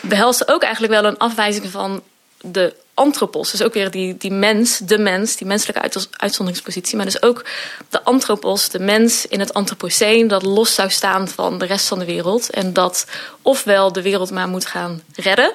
behelst 0.03 0.49
ook 0.49 0.63
eigenlijk 0.63 0.93
wel 0.93 1.05
een 1.05 1.19
afwijzing 1.19 1.71
van 1.71 2.03
de 2.40 2.74
antropos. 2.94 3.51
Dus 3.51 3.62
ook 3.62 3.74
weer 3.74 3.90
die, 3.90 4.16
die 4.16 4.31
mens, 4.31 4.79
de 4.79 4.98
mens, 4.98 5.37
die 5.37 5.46
menselijke 5.46 6.09
uitzonderingspositie. 6.11 6.96
Maar 6.96 7.05
dus 7.05 7.22
ook 7.22 7.44
de 7.88 8.03
antropos, 8.03 8.68
de 8.68 8.79
mens 8.79 9.27
in 9.27 9.40
het 9.40 9.55
antropoceen... 9.55 10.29
dat 10.29 10.42
los 10.42 10.74
zou 10.74 10.90
staan 10.90 11.29
van 11.29 11.59
de 11.59 11.66
rest 11.66 11.87
van 11.87 11.98
de 11.98 12.05
wereld. 12.05 12.51
En 12.51 12.72
dat 12.72 13.07
ofwel 13.42 13.92
de 13.92 14.03
wereld 14.03 14.31
maar 14.31 14.48
moet 14.48 14.66
gaan 14.66 15.03
redden... 15.14 15.53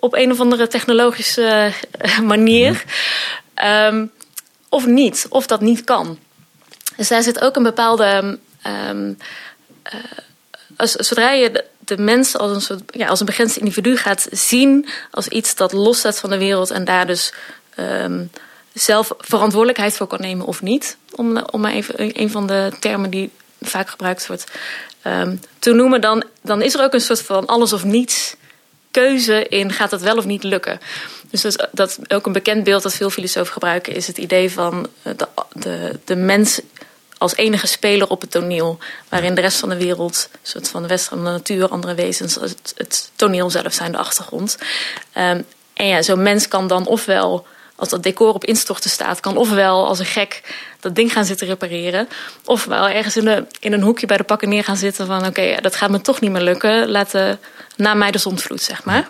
op 0.00 0.14
een 0.14 0.30
of 0.30 0.40
andere 0.40 0.66
technologische 0.66 1.72
eh, 1.98 2.18
manier... 2.18 2.84
Um, 3.64 4.10
of 4.68 4.86
niet, 4.86 5.26
of 5.28 5.46
dat 5.46 5.60
niet 5.60 5.84
kan. 5.84 6.18
Dus 6.96 7.08
daar 7.08 7.22
zit 7.22 7.40
ook 7.40 7.56
een 7.56 7.62
bepaalde... 7.62 8.38
Um, 8.88 9.18
uh, 9.94 10.00
als, 10.76 10.92
zodra 10.92 11.30
je 11.30 11.64
de 11.96 12.02
mens 12.02 12.36
als 12.36 12.50
een, 12.52 12.60
soort, 12.60 12.82
ja, 12.86 13.06
als 13.06 13.20
een 13.20 13.26
begrensd 13.26 13.56
individu 13.56 13.96
gaat 13.96 14.26
zien 14.30 14.88
als 15.10 15.28
iets 15.28 15.54
dat 15.54 15.72
losstaat 15.72 16.18
van 16.18 16.30
de 16.30 16.38
wereld 16.38 16.70
en 16.70 16.84
daar 16.84 17.06
dus 17.06 17.32
um, 17.78 18.30
zelf 18.72 19.12
verantwoordelijkheid 19.18 19.96
voor 19.96 20.06
kan 20.06 20.20
nemen 20.20 20.46
of 20.46 20.62
niet. 20.62 20.96
Om, 21.14 21.36
om 21.38 21.60
maar 21.60 21.72
even 21.72 22.20
een 22.20 22.30
van 22.30 22.46
de 22.46 22.72
termen 22.80 23.10
die 23.10 23.30
vaak 23.60 23.90
gebruikt 23.90 24.26
wordt 24.26 24.44
um, 25.06 25.40
te 25.58 25.72
noemen, 25.72 26.00
dan, 26.00 26.24
dan 26.42 26.62
is 26.62 26.74
er 26.74 26.82
ook 26.82 26.94
een 26.94 27.00
soort 27.00 27.22
van 27.22 27.46
alles 27.46 27.72
of 27.72 27.84
niets 27.84 28.36
keuze 28.90 29.48
in 29.48 29.72
gaat 29.72 29.90
het 29.90 30.02
wel 30.02 30.16
of 30.16 30.24
niet 30.24 30.42
lukken. 30.42 30.80
Dus 31.30 31.42
dat, 31.42 31.68
dat 31.72 31.98
ook 32.08 32.26
een 32.26 32.32
bekend 32.32 32.64
beeld 32.64 32.82
dat 32.82 32.94
veel 32.94 33.10
filosofen 33.10 33.52
gebruiken 33.52 33.94
is 33.94 34.06
het 34.06 34.18
idee 34.18 34.50
van 34.50 34.86
de, 35.02 35.28
de, 35.52 35.98
de 36.04 36.16
mens 36.16 36.60
als 37.20 37.36
enige 37.36 37.66
speler 37.66 38.08
op 38.08 38.20
het 38.20 38.30
toneel. 38.30 38.78
Waarin 39.08 39.34
de 39.34 39.40
rest 39.40 39.58
van 39.58 39.68
de 39.68 39.76
wereld, 39.76 40.28
een 40.32 40.38
soort 40.42 40.68
van 40.68 40.82
de 40.82 40.88
westerse 40.88 41.22
natuur, 41.22 41.68
andere 41.68 41.94
wezens, 41.94 42.34
het, 42.34 42.72
het, 42.76 43.10
toneel 43.16 43.50
zelf 43.50 43.72
zijn, 43.72 43.92
de 43.92 43.98
achtergrond. 43.98 44.58
Um, 45.16 45.44
en 45.74 45.86
ja, 45.86 46.02
zo'n 46.02 46.22
mens 46.22 46.48
kan 46.48 46.66
dan 46.66 46.86
ofwel, 46.86 47.46
als 47.76 47.88
dat 47.88 48.02
decor 48.02 48.34
op 48.34 48.44
instorten 48.44 48.90
staat, 48.90 49.20
kan 49.20 49.36
ofwel 49.36 49.86
als 49.86 49.98
een 49.98 50.06
gek 50.06 50.42
dat 50.80 50.94
ding 50.94 51.12
gaan 51.12 51.24
zitten 51.24 51.46
repareren. 51.46 52.08
Ofwel 52.44 52.88
ergens 52.88 53.16
in, 53.16 53.24
de, 53.24 53.46
in 53.58 53.72
een 53.72 53.82
hoekje 53.82 54.06
bij 54.06 54.16
de 54.16 54.24
pakken 54.24 54.48
neer 54.48 54.64
gaan 54.64 54.76
zitten 54.76 55.06
van 55.06 55.18
oké, 55.18 55.28
okay, 55.28 55.56
dat 55.56 55.76
gaat 55.76 55.90
me 55.90 56.00
toch 56.00 56.20
niet 56.20 56.30
meer 56.30 56.42
lukken. 56.42 56.90
Laat 56.90 57.10
de, 57.10 57.38
na 57.76 57.94
mij 57.94 58.10
de 58.10 58.18
zondvloed, 58.18 58.62
zeg 58.62 58.84
maar. 58.84 59.08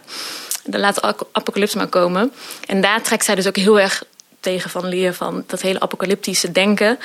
Dan 0.65 0.81
laat 0.81 0.95
de 0.95 1.15
apocalypse 1.33 1.77
maar 1.77 1.89
komen. 1.89 2.33
En 2.67 2.81
daar 2.81 3.03
trekt 3.03 3.25
zij 3.25 3.35
dus 3.35 3.47
ook 3.47 3.57
heel 3.57 3.81
erg 3.81 4.03
tegen 4.41 4.71
van 4.71 4.87
leer 4.87 5.15
van 5.15 5.45
dat 5.47 5.61
hele 5.61 5.81
apocalyptische 5.81 6.53
denken. 6.53 6.99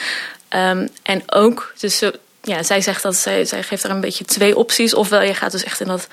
Um, 0.50 0.90
en 1.04 1.24
ook, 1.26 1.74
dus 1.80 2.04
ja, 2.42 2.64
zij 2.64 2.82
zegt 2.82 3.02
dat 3.02 3.16
zij, 3.16 3.46
zij 3.46 3.64
geeft 3.64 3.84
er 3.84 3.90
een 3.90 4.02
beetje 4.02 4.26
twee 4.26 4.58
opties. 4.58 4.94
Ofwel 4.94 5.22
je 5.22 5.34
gaat 5.34 5.52
dus 5.52 5.64
echt 5.64 5.80
in 5.80 5.88
dat 5.88 6.08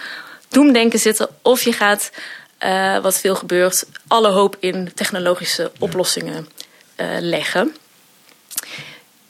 doemdenken 0.48 0.98
zitten, 0.98 1.28
of 1.42 1.62
je 1.62 1.72
gaat, 1.72 2.10
uh, 2.60 2.98
wat 2.98 3.18
veel 3.18 3.34
gebeurt, 3.34 3.84
alle 4.06 4.28
hoop 4.28 4.56
in 4.60 4.92
technologische 4.94 5.72
oplossingen 5.78 6.48
uh, 6.96 7.06
leggen. 7.20 7.76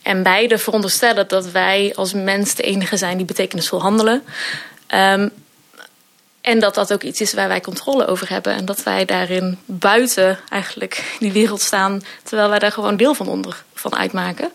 En 0.03 0.23
beide 0.23 0.59
veronderstellen 0.59 1.29
dat 1.29 1.51
wij 1.51 1.93
als 1.95 2.13
mens 2.13 2.55
de 2.55 2.63
enige 2.63 2.97
zijn 2.97 3.17
die 3.17 3.27
betekenisvol 3.27 3.83
handelen. 3.83 4.23
Um, 4.95 5.31
en 6.43 6.59
dat 6.61 6.75
dat 6.75 6.93
ook 6.93 7.03
iets 7.03 7.21
is 7.21 7.33
waar 7.33 7.49
wij 7.49 7.61
controle 7.61 8.07
over 8.07 8.29
hebben. 8.29 8.55
En 8.55 8.65
dat 8.65 8.83
wij 8.83 9.05
daarin 9.05 9.59
buiten 9.65 10.39
eigenlijk 10.49 11.17
die 11.19 11.33
wereld 11.33 11.61
staan. 11.61 12.03
Terwijl 12.23 12.49
wij 12.49 12.59
daar 12.59 12.73
gewoon 12.73 12.97
deel 12.97 13.15
van, 13.15 13.29
onder, 13.29 13.65
van 13.75 13.97
uitmaken. 13.97 14.53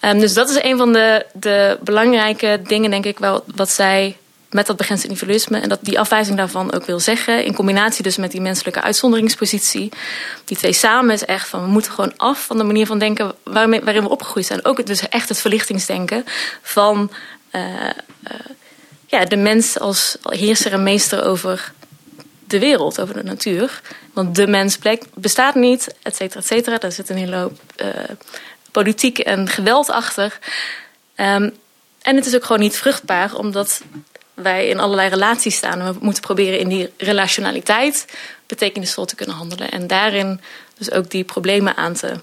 Ehm, 0.00 0.18
dus 0.18 0.34
dat 0.34 0.50
is 0.50 0.62
een 0.62 0.76
van 0.76 0.92
de, 0.92 1.26
de 1.32 1.78
belangrijke 1.82 2.60
dingen, 2.66 2.90
denk 2.90 3.04
ik 3.04 3.18
wel, 3.18 3.44
wat 3.54 3.70
zij 3.70 4.16
met 4.50 4.66
dat 4.66 4.76
begrensd 4.76 5.04
individualisme 5.04 5.60
en 5.60 5.68
dat 5.68 5.78
die 5.82 5.98
afwijzing 5.98 6.36
daarvan 6.36 6.72
ook 6.72 6.84
wil 6.84 7.00
zeggen. 7.00 7.44
In 7.44 7.54
combinatie 7.54 8.02
dus 8.02 8.16
met 8.16 8.30
die 8.30 8.40
menselijke 8.40 8.80
uitzonderingspositie. 8.80 9.92
Die 10.44 10.56
twee 10.56 10.72
samen 10.72 11.14
is 11.14 11.24
echt 11.24 11.48
van 11.48 11.62
we 11.62 11.68
moeten 11.68 11.92
gewoon 11.92 12.12
af 12.16 12.44
van 12.44 12.58
de 12.58 12.64
manier 12.64 12.86
van 12.86 12.98
denken 12.98 13.32
waarin, 13.42 13.84
waarin 13.84 14.02
we 14.02 14.08
opgegroeid 14.08 14.46
zijn. 14.46 14.64
Ook 14.64 14.86
dus 14.86 15.08
echt 15.08 15.28
het 15.28 15.38
verlichtingsdenken 15.38 16.24
van 16.62 17.10
uh, 17.52 17.62
uh, 17.62 17.90
ja, 19.10 19.24
de 19.24 19.36
mens 19.36 19.78
als 19.78 20.16
heerser 20.22 20.72
en 20.72 20.82
meester 20.82 21.24
over 21.24 21.72
de 22.46 22.58
wereld, 22.58 23.00
over 23.00 23.14
de 23.14 23.22
natuur. 23.22 23.80
Want 24.12 24.34
de 24.34 24.46
mens 24.46 24.78
bestaat 25.14 25.54
niet, 25.54 25.94
et 26.02 26.16
cetera, 26.16 26.40
et 26.40 26.46
cetera. 26.46 26.78
Daar 26.78 26.92
zit 26.92 27.08
een 27.08 27.16
hele 27.16 27.36
hoop 27.36 27.60
uh, 27.76 27.88
politiek 28.70 29.18
en 29.18 29.48
geweld 29.48 29.90
achter. 29.90 30.38
Um, 31.16 31.56
en 32.02 32.16
het 32.16 32.26
is 32.26 32.34
ook 32.34 32.44
gewoon 32.44 32.62
niet 32.62 32.76
vruchtbaar, 32.76 33.34
omdat 33.34 33.82
wij 34.34 34.68
in 34.68 34.80
allerlei 34.80 35.08
relaties 35.08 35.56
staan. 35.56 35.84
We 35.84 35.98
moeten 36.00 36.22
proberen 36.22 36.58
in 36.58 36.68
die 36.68 36.92
relationaliteit 36.96 38.04
betekenisvol 38.46 39.04
te 39.04 39.14
kunnen 39.14 39.36
handelen. 39.36 39.70
En 39.70 39.86
daarin 39.86 40.40
dus 40.78 40.90
ook 40.90 41.10
die 41.10 41.24
problemen 41.24 41.76
aan 41.76 41.94
te 41.94 42.14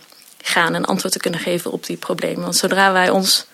gaan 0.41 0.75
en 0.75 0.85
antwoord 0.85 1.13
te 1.13 1.19
kunnen 1.19 1.39
geven 1.39 1.71
op 1.71 1.85
die 1.85 1.97
problemen. 1.97 2.43
Want 2.43 2.55
zodra 2.55 2.91
wij 2.91 3.09
ons 3.09 3.45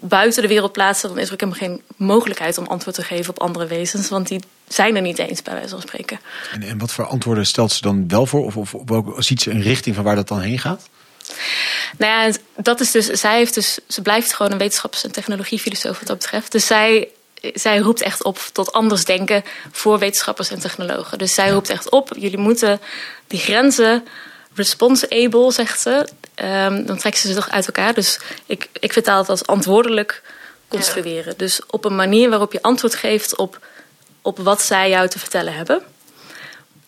buiten 0.00 0.42
de 0.42 0.48
wereld 0.48 0.72
plaatsen, 0.72 1.08
dan 1.08 1.18
is 1.18 1.26
er 1.26 1.32
ook 1.32 1.40
helemaal 1.40 1.60
geen 1.60 1.82
mogelijkheid 1.96 2.58
om 2.58 2.66
antwoord 2.66 2.96
te 2.96 3.02
geven 3.02 3.30
op 3.30 3.40
andere 3.40 3.66
wezens. 3.66 4.08
Want 4.08 4.28
die 4.28 4.40
zijn 4.68 4.96
er 4.96 5.02
niet 5.02 5.18
eens, 5.18 5.42
bij 5.42 5.54
wijze 5.54 5.68
van 5.68 5.80
spreken. 5.80 6.20
En, 6.52 6.62
en 6.62 6.78
wat 6.78 6.92
voor 6.92 7.06
antwoorden 7.06 7.46
stelt 7.46 7.72
ze 7.72 7.80
dan 7.80 8.08
wel 8.08 8.26
voor? 8.26 8.44
Of, 8.44 8.56
of, 8.56 8.74
of 8.74 9.14
ziet 9.18 9.42
ze 9.42 9.50
een 9.50 9.62
richting 9.62 9.94
van 9.94 10.04
waar 10.04 10.16
dat 10.16 10.28
dan 10.28 10.40
heen 10.40 10.58
gaat? 10.58 10.88
Nou 11.98 12.12
ja, 12.12 12.36
dat 12.56 12.80
is 12.80 12.90
dus, 12.90 13.06
zij 13.06 13.36
heeft 13.36 13.54
dus, 13.54 13.78
ze 13.88 14.02
blijft 14.02 14.34
gewoon 14.34 14.52
een 14.52 14.58
wetenschappers- 14.58 15.04
en 15.04 15.12
technologiefilosoof 15.12 15.98
wat 15.98 16.08
dat 16.08 16.18
betreft. 16.18 16.52
Dus 16.52 16.66
zij 16.66 17.08
zij 17.54 17.78
roept 17.78 18.02
echt 18.02 18.24
op 18.24 18.38
tot 18.52 18.72
anders 18.72 19.04
denken 19.04 19.42
voor 19.72 19.98
wetenschappers 19.98 20.50
en 20.50 20.60
technologen. 20.60 21.18
Dus 21.18 21.34
zij 21.34 21.50
roept 21.50 21.68
echt 21.68 21.90
op, 21.90 22.12
jullie 22.16 22.38
moeten 22.38 22.80
die 23.26 23.38
grenzen 23.38 24.04
responsible, 24.54 25.52
zegt 25.52 25.80
ze. 25.80 26.08
Um, 26.42 26.86
dan 26.86 26.98
trekken 26.98 27.20
ze 27.20 27.28
ze 27.28 27.34
toch 27.34 27.50
uit 27.50 27.66
elkaar. 27.66 27.94
Dus 27.94 28.20
ik, 28.46 28.68
ik 28.72 28.92
vertaal 28.92 29.18
het 29.18 29.28
als 29.28 29.46
antwoordelijk 29.46 30.22
construeren. 30.68 31.34
Dus 31.36 31.60
op 31.66 31.84
een 31.84 31.96
manier 31.96 32.30
waarop 32.30 32.52
je 32.52 32.62
antwoord 32.62 32.94
geeft 32.94 33.36
op, 33.36 33.66
op 34.22 34.38
wat 34.38 34.62
zij 34.62 34.88
jou 34.88 35.08
te 35.08 35.18
vertellen 35.18 35.54
hebben. 35.54 35.82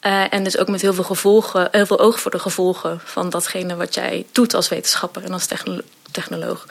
Uh, 0.03 0.33
en 0.33 0.45
dus 0.45 0.59
ook 0.59 0.69
met 0.69 0.81
heel 0.81 0.95
veel 0.95 1.05
gevolgen, 1.05 1.69
heel 1.71 1.87
veel 1.87 1.99
oog 1.99 2.21
voor 2.21 2.31
de 2.31 2.39
gevolgen 2.39 3.01
van 3.05 3.31
datgene 3.31 3.77
wat 3.77 3.95
jij 3.95 4.27
doet 4.33 4.55
als 4.55 4.69
wetenschapper 4.69 5.25
en 5.25 5.33
als 5.33 5.47
technolo 5.47 5.81
technoloog. 6.11 6.67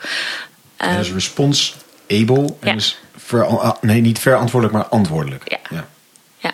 Um, 0.78 0.96
dus 0.96 1.12
respons 1.12 1.76
able. 2.08 2.54
En 2.60 2.74
dus 2.74 2.98
ver, 3.16 3.74
nee, 3.80 4.00
niet 4.00 4.18
verantwoordelijk, 4.18 4.78
maar 4.78 4.88
antwoordelijk. 4.88 5.50
Ja. 5.50 5.58
ja. 5.70 5.86
ja. 6.38 6.52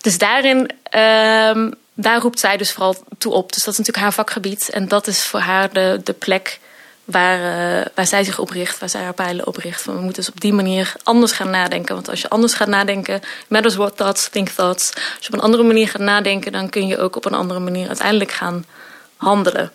Dus 0.00 0.18
daarin, 0.18 0.70
um, 1.56 1.74
daar 2.00 2.20
roept 2.20 2.40
zij 2.40 2.56
dus 2.56 2.72
vooral 2.72 2.96
toe 3.18 3.32
op. 3.32 3.52
Dus 3.52 3.64
dat 3.64 3.72
is 3.72 3.78
natuurlijk 3.78 4.04
haar 4.04 4.14
vakgebied. 4.24 4.70
En 4.70 4.88
dat 4.88 5.06
is 5.06 5.22
voor 5.22 5.40
haar 5.40 5.72
de, 5.72 6.00
de 6.04 6.12
plek 6.12 6.60
waar, 7.04 7.38
uh, 7.38 7.86
waar 7.94 8.06
zij 8.06 8.24
zich 8.24 8.38
op 8.38 8.50
richt, 8.50 8.78
waar 8.78 8.88
zij 8.88 9.02
haar 9.02 9.14
pijlen 9.14 9.46
op 9.46 9.56
richt. 9.56 9.84
we 9.84 9.92
moeten 9.92 10.12
dus 10.12 10.28
op 10.28 10.40
die 10.40 10.52
manier 10.52 10.92
anders 11.02 11.32
gaan 11.32 11.50
nadenken. 11.50 11.94
Want 11.94 12.08
als 12.08 12.20
je 12.20 12.28
anders 12.28 12.54
gaat 12.54 12.68
nadenken, 12.68 13.20
matters 13.48 13.74
what 13.74 13.96
thoughts, 13.96 14.28
think 14.28 14.48
thoughts. 14.48 14.92
Als 14.94 15.26
je 15.26 15.28
op 15.28 15.34
een 15.34 15.44
andere 15.44 15.62
manier 15.62 15.88
gaat 15.88 16.02
nadenken, 16.02 16.52
dan 16.52 16.68
kun 16.68 16.86
je 16.86 16.98
ook 16.98 17.16
op 17.16 17.24
een 17.24 17.34
andere 17.34 17.60
manier 17.60 17.88
uiteindelijk 17.88 18.32
gaan 18.32 18.64
handelen. 19.16 19.72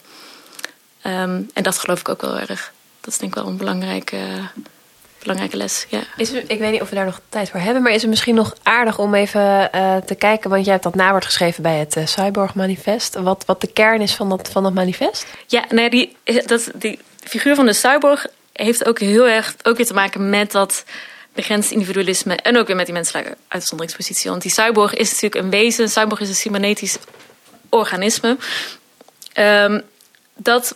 Um, 1.04 1.50
en 1.54 1.64
dat 1.64 1.78
geloof 1.78 2.00
ik 2.00 2.10
ook 2.10 2.22
wel 2.22 2.40
erg. 2.40 2.72
Dat 3.02 3.14
is 3.14 3.18
denk 3.18 3.36
ik 3.36 3.42
wel 3.42 3.52
een 3.52 3.58
belangrijke, 3.58 4.18
belangrijke 5.26 5.58
les. 5.58 5.86
Ja. 5.90 6.00
Is 6.18 6.32
ik 6.32 6.60
weet 6.60 6.72
niet 6.72 6.82
of 6.82 6.90
we 6.90 6.96
daar 6.96 7.06
nog 7.06 7.22
tijd 7.30 7.50
voor 7.50 7.60
hebben, 7.60 7.84
maar 7.84 7.92
is 7.92 8.02
het 8.02 8.10
misschien 8.10 8.36
nog 8.36 8.56
aardig 8.64 9.00
om 9.00 9.14
even 9.14 9.70
uh, 9.76 9.98
te 9.98 10.16
kijken, 10.16 10.50
want 10.50 10.64
jij 10.64 10.72
hebt 10.72 10.84
dat 10.84 10.96
nawoord 10.96 11.26
geschreven 11.26 11.64
bij 11.64 11.78
het 11.78 11.96
uh, 11.96 12.06
Cyborg 12.06 12.54
Manifest. 12.54 13.16
Wat, 13.16 13.44
wat 13.46 13.62
de 13.62 13.68
kern 13.68 14.02
is 14.02 14.14
van 14.14 14.30
dat, 14.30 14.50
van 14.52 14.64
dat 14.64 14.74
manifest? 14.74 15.26
Ja, 15.48 15.66
nee, 15.70 15.90
die, 15.90 16.18
dat, 16.46 16.72
die 16.74 17.00
figuur 17.24 17.56
van 17.56 17.66
de 17.66 17.74
cyborg 17.74 18.28
heeft 18.54 18.86
ook 18.86 19.00
heel 19.00 19.28
erg 19.28 19.56
ook 19.64 19.78
weer 19.78 19.86
te 19.86 19.94
maken 19.94 20.30
met 20.30 20.52
dat 20.52 20.84
begrensd 21.34 21.72
individualisme 21.72 22.36
en 22.36 22.58
ook 22.58 22.68
weer 22.68 22.76
met 22.76 22.86
die 22.86 22.96
menselijke 22.96 23.38
uitzonderingspositie. 23.48 24.30
Want 24.30 24.42
die 24.42 24.52
cyborg 24.52 24.94
is 24.94 25.12
natuurlijk 25.12 25.44
een 25.44 25.50
wezen, 25.50 25.84
een 25.84 25.90
cyborg 25.90 26.20
is 26.20 26.30
een 26.30 26.36
cybernetisch 26.36 26.98
organisme. 27.70 28.38
Um, 29.38 29.82
dat 30.36 30.76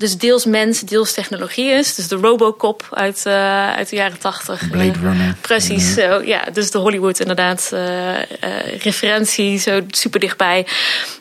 dus 0.00 0.16
deels 0.16 0.44
mens, 0.44 0.80
deels 0.80 1.12
technologie 1.12 1.70
is. 1.70 1.94
Dus 1.94 2.08
de 2.08 2.16
Robocop 2.16 2.88
uit, 2.90 3.22
uh, 3.26 3.72
uit 3.72 3.88
de 3.88 3.96
jaren 3.96 4.18
tachtig. 4.18 4.70
Blade 4.70 4.98
Runner. 5.02 5.36
Precies, 5.40 5.94
ja. 5.94 6.10
zo, 6.10 6.22
ja. 6.24 6.44
Dus 6.52 6.70
de 6.70 6.78
Hollywood 6.78 7.20
inderdaad 7.20 7.70
uh, 7.72 8.18
referentie 8.82 9.58
zo 9.58 9.80
super 9.88 10.20
dichtbij. 10.20 10.66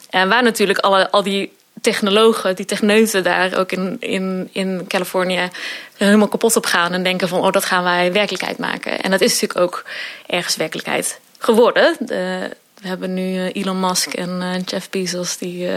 En 0.09 0.29
waar 0.29 0.43
natuurlijk 0.43 0.79
alle, 0.79 1.11
al 1.11 1.23
die 1.23 1.51
technologen, 1.81 2.55
die 2.55 2.65
techneuten 2.65 3.23
daar 3.23 3.57
ook 3.57 3.71
in, 3.71 3.97
in, 3.99 4.49
in 4.51 4.85
Californië 4.87 5.49
helemaal 5.97 6.27
kapot 6.27 6.55
op 6.55 6.65
gaan 6.65 6.93
en 6.93 7.03
denken 7.03 7.27
van 7.27 7.39
oh, 7.39 7.51
dat 7.51 7.65
gaan 7.65 7.83
wij 7.83 8.13
werkelijkheid 8.13 8.57
maken. 8.57 9.01
En 9.01 9.11
dat 9.11 9.21
is 9.21 9.31
natuurlijk 9.31 9.59
ook 9.59 9.83
ergens 10.27 10.55
werkelijkheid 10.55 11.19
geworden. 11.37 11.95
De, 11.99 12.49
we 12.81 12.87
hebben 12.87 13.13
nu 13.13 13.35
eh, 13.35 13.61
Elon 13.61 13.79
Musk 13.79 14.13
en 14.13 14.41
uh, 14.41 14.61
Jeff 14.65 14.89
Bezos 14.89 15.37
die 15.37 15.67
uh, 15.67 15.73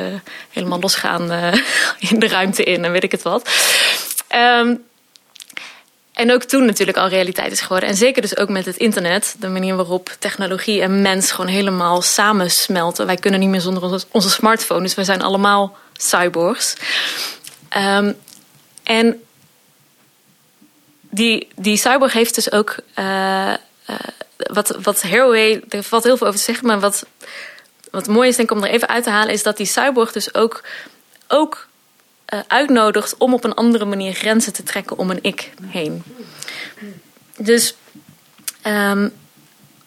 helemaal 0.51 0.81
losgaan 0.81 1.23
in 2.11 2.19
de 2.19 2.29
ruimte 2.29 2.65
in 2.65 2.85
en 2.85 2.93
weet 2.93 3.03
ik 3.03 3.13
het 3.13 3.23
wat. 3.23 3.49
Um, 4.35 4.85
en 6.13 6.33
ook 6.33 6.43
toen 6.43 6.65
natuurlijk 6.65 6.99
al 6.99 7.09
realiteit 7.09 7.53
is 7.53 7.61
geworden. 7.61 7.89
En 7.89 7.97
zeker 7.97 8.23
dus 8.23 8.37
ook 8.37 8.49
met 8.49 8.65
het 8.65 8.77
internet. 8.77 9.37
De 9.39 9.49
manier 9.49 9.77
waarop 9.77 10.17
technologie 10.19 10.83
en 10.83 11.03
mens 11.03 11.31
gewoon 11.31 11.51
helemaal 11.51 12.03
samensmelten. 12.03 13.07
Wij 13.07 13.17
kunnen 13.17 13.41
niet 13.41 13.49
meer 13.49 13.61
zonder 13.61 14.05
onze, 14.11 14.31
smartphone. 14.31 14.83
Dus 14.83 14.95
wij 14.95 15.05
zijn 15.05 15.23
allemaal 15.23 15.77
cyborgs. 15.93 16.75
Um, 17.77 18.17
en 18.83 19.23
die, 21.11 21.49
die 21.57 21.77
cyborg 21.77 22.13
heeft 22.13 22.35
dus 22.35 22.53
ook 22.53 22.77
wat, 24.53 24.77
wat 24.83 25.03
Haraway, 25.03 25.63
er 25.69 25.83
valt 25.83 26.05
heel 26.05 26.17
veel 26.17 26.27
over 26.27 26.39
te 26.39 26.45
zeggen, 26.45 26.67
maar 26.67 26.81
wat, 26.81 27.07
wat 27.91 28.07
mooi 28.07 28.29
is 28.29 28.37
denk 28.37 28.51
ik 28.51 28.57
om 28.57 28.65
er 28.65 28.71
even 28.71 28.89
uit 28.89 29.05
te 29.05 29.11
halen, 29.11 29.33
is 29.33 29.43
dat 29.43 29.57
die 29.57 29.67
cyborg 29.67 30.13
dus 30.13 30.35
ook, 30.35 30.63
ook 31.29 31.67
uh, 32.35 32.41
uitnodigt 32.47 33.17
om 33.19 33.35
op 33.35 33.45
een 33.45 33.55
andere 33.55 33.85
manier 33.85 34.13
grenzen 34.13 34.53
te 34.53 34.63
trekken 34.63 34.99
om 34.99 35.11
een 35.11 35.23
ik 35.23 35.51
heen. 35.63 36.03
Dus 37.37 37.75
um, 38.67 39.13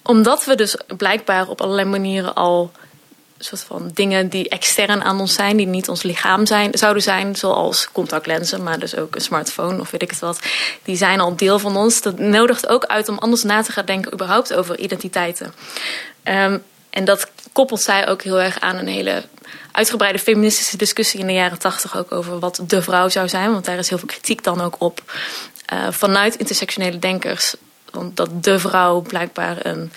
omdat 0.03 0.45
we 0.45 0.55
dus 0.55 0.78
blijkbaar 0.97 1.47
op 1.47 1.61
allerlei 1.61 1.89
manieren 1.89 2.34
al 2.34 2.72
soort 3.45 3.63
van 3.63 3.89
dingen 3.93 4.29
die 4.29 4.49
extern 4.49 5.03
aan 5.03 5.19
ons 5.19 5.33
zijn, 5.33 5.57
die 5.57 5.67
niet 5.67 5.89
ons 5.89 6.03
lichaam 6.03 6.45
zijn, 6.45 6.71
zouden 6.73 7.03
zijn, 7.03 7.35
zoals 7.35 7.91
contactlenzen, 7.91 8.63
maar 8.63 8.79
dus 8.79 8.95
ook 8.95 9.15
een 9.15 9.21
smartphone 9.21 9.79
of 9.79 9.91
weet 9.91 10.01
ik 10.01 10.09
het 10.09 10.19
wat, 10.19 10.39
die 10.83 10.95
zijn 10.95 11.19
al 11.19 11.35
deel 11.35 11.59
van 11.59 11.75
ons. 11.75 12.01
Dat 12.01 12.19
nodigt 12.19 12.67
ook 12.67 12.85
uit 12.85 13.09
om 13.09 13.17
anders 13.17 13.43
na 13.43 13.61
te 13.61 13.71
gaan 13.71 13.85
denken 13.85 14.13
überhaupt 14.13 14.53
over 14.53 14.79
identiteiten. 14.79 15.53
Um, 16.23 16.63
en 16.89 17.05
dat 17.05 17.31
koppelt 17.53 17.81
zij 17.81 18.07
ook 18.07 18.21
heel 18.21 18.41
erg 18.41 18.59
aan 18.59 18.75
een 18.75 18.87
hele 18.87 19.23
uitgebreide 19.71 20.19
feministische 20.19 20.77
discussie 20.77 21.19
in 21.19 21.27
de 21.27 21.33
jaren 21.33 21.59
tachtig 21.59 21.97
ook 21.97 22.11
over 22.11 22.39
wat 22.39 22.59
de 22.67 22.81
vrouw 22.81 23.09
zou 23.09 23.29
zijn, 23.29 23.51
want 23.51 23.65
daar 23.65 23.77
is 23.77 23.89
heel 23.89 23.97
veel 23.97 24.07
kritiek 24.07 24.43
dan 24.43 24.61
ook 24.61 24.75
op 24.79 25.01
uh, 25.73 25.87
vanuit 25.91 26.35
intersectionele 26.35 26.99
denkers. 26.99 27.55
Want 27.91 28.17
dat 28.17 28.43
de 28.43 28.59
vrouw 28.59 29.01
blijkbaar 29.01 29.65
een 29.65 29.91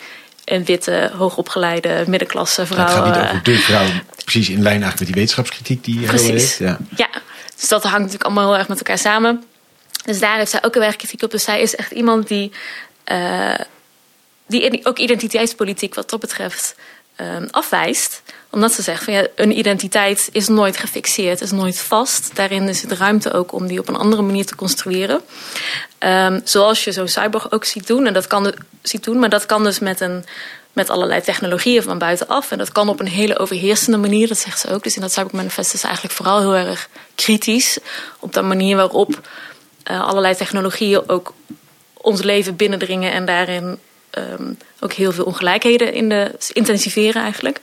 een 0.53 0.65
witte, 0.65 1.11
hoogopgeleide 1.17 2.05
middenklasse 2.07 2.67
vrouw. 2.67 2.85
het 2.85 2.95
gaat 2.95 3.05
niet 3.05 3.25
over 3.25 3.43
de 3.43 3.59
vrouw, 3.59 3.87
precies 4.25 4.49
in 4.49 4.63
lijn 4.63 4.83
eigenlijk 4.83 4.99
met 4.99 5.07
die 5.07 5.15
wetenschapskritiek 5.15 5.85
die 5.85 6.07
precies. 6.07 6.29
heeft. 6.29 6.59
Ja. 6.59 6.79
ja, 6.97 7.09
dus 7.57 7.69
dat 7.69 7.83
hangt 7.83 7.99
natuurlijk 7.99 8.25
allemaal 8.25 8.49
heel 8.49 8.59
erg 8.59 8.69
met 8.69 8.79
elkaar 8.79 8.99
samen. 8.99 9.45
Dus 10.05 10.19
daar 10.19 10.37
heeft 10.37 10.51
zij 10.51 10.65
ook 10.65 10.75
heel 10.75 10.83
erg 10.83 10.97
kritiek 10.97 11.23
op. 11.23 11.31
Dus 11.31 11.45
zij 11.45 11.61
is 11.61 11.77
echt 11.77 11.91
iemand 11.91 12.29
die, 12.29 12.53
uh, 13.13 13.55
die 14.47 14.87
ook 14.87 14.99
identiteitspolitiek 14.99 15.95
wat 15.95 16.11
dat 16.11 16.21
betreft 16.21 16.75
um, 17.21 17.49
afwijst 17.51 18.23
omdat 18.51 18.73
ze 18.73 18.83
zegt 18.83 19.05
van 19.05 19.13
ja, 19.13 19.27
een 19.35 19.59
identiteit 19.59 20.29
is 20.33 20.49
nooit 20.49 20.77
gefixeerd, 20.77 21.41
is 21.41 21.51
nooit 21.51 21.79
vast. 21.79 22.31
Daarin 22.37 22.69
is 22.69 22.83
het 22.83 22.93
ruimte 22.93 23.33
ook 23.33 23.53
om 23.53 23.67
die 23.67 23.79
op 23.79 23.89
een 23.89 23.97
andere 23.97 24.23
manier 24.23 24.47
te 24.47 24.55
construeren. 24.55 25.21
Um, 26.01 26.41
zoals 26.45 26.85
je 26.85 26.93
zo'n 26.93 27.09
cyborg 27.09 27.53
ook 27.53 27.65
ziet 27.65 27.87
doen. 27.87 28.07
En 28.07 28.13
dat 28.13 28.27
kan 28.27 28.53
ziet 28.83 29.05
doen, 29.05 29.19
maar 29.19 29.29
dat 29.29 29.47
kan 29.47 29.65
dus 29.65 29.79
met 29.79 30.01
een 30.01 30.25
met 30.79 30.91
allerlei 30.91 31.21
technologieën 31.21 31.83
van 31.83 31.99
buitenaf. 31.99 32.51
En 32.51 32.59
dat 32.59 32.73
kan 32.73 32.89
op 32.89 33.01
een 33.01 33.09
hele 33.09 33.39
overheersende 33.39 33.99
manier, 33.99 34.29
dat 34.29 34.39
zegt 34.39 34.61
ze 34.61 34.71
ook. 34.71 34.83
Dus 34.83 34.95
in 34.95 35.01
dat 35.01 35.13
Cyborg 35.13 35.33
Manifest 35.33 35.75
is 35.75 35.83
eigenlijk 35.83 36.15
vooral 36.15 36.41
heel 36.41 36.67
erg 36.67 36.89
kritisch 37.15 37.79
op 38.19 38.33
de 38.33 38.43
manier 38.43 38.77
waarop 38.77 39.29
uh, 39.91 40.07
allerlei 40.07 40.35
technologieën 40.35 41.09
ook 41.09 41.35
ons 41.95 42.23
leven 42.23 42.57
binnendringen 42.57 43.13
en 43.13 43.25
daarin 43.25 43.79
um, 44.19 44.59
ook 44.81 44.93
heel 44.93 45.13
veel 45.13 45.25
ongelijkheden 45.25 45.93
in 45.93 46.09
de, 46.09 46.35
intensiveren 46.53 47.23
eigenlijk. 47.23 47.61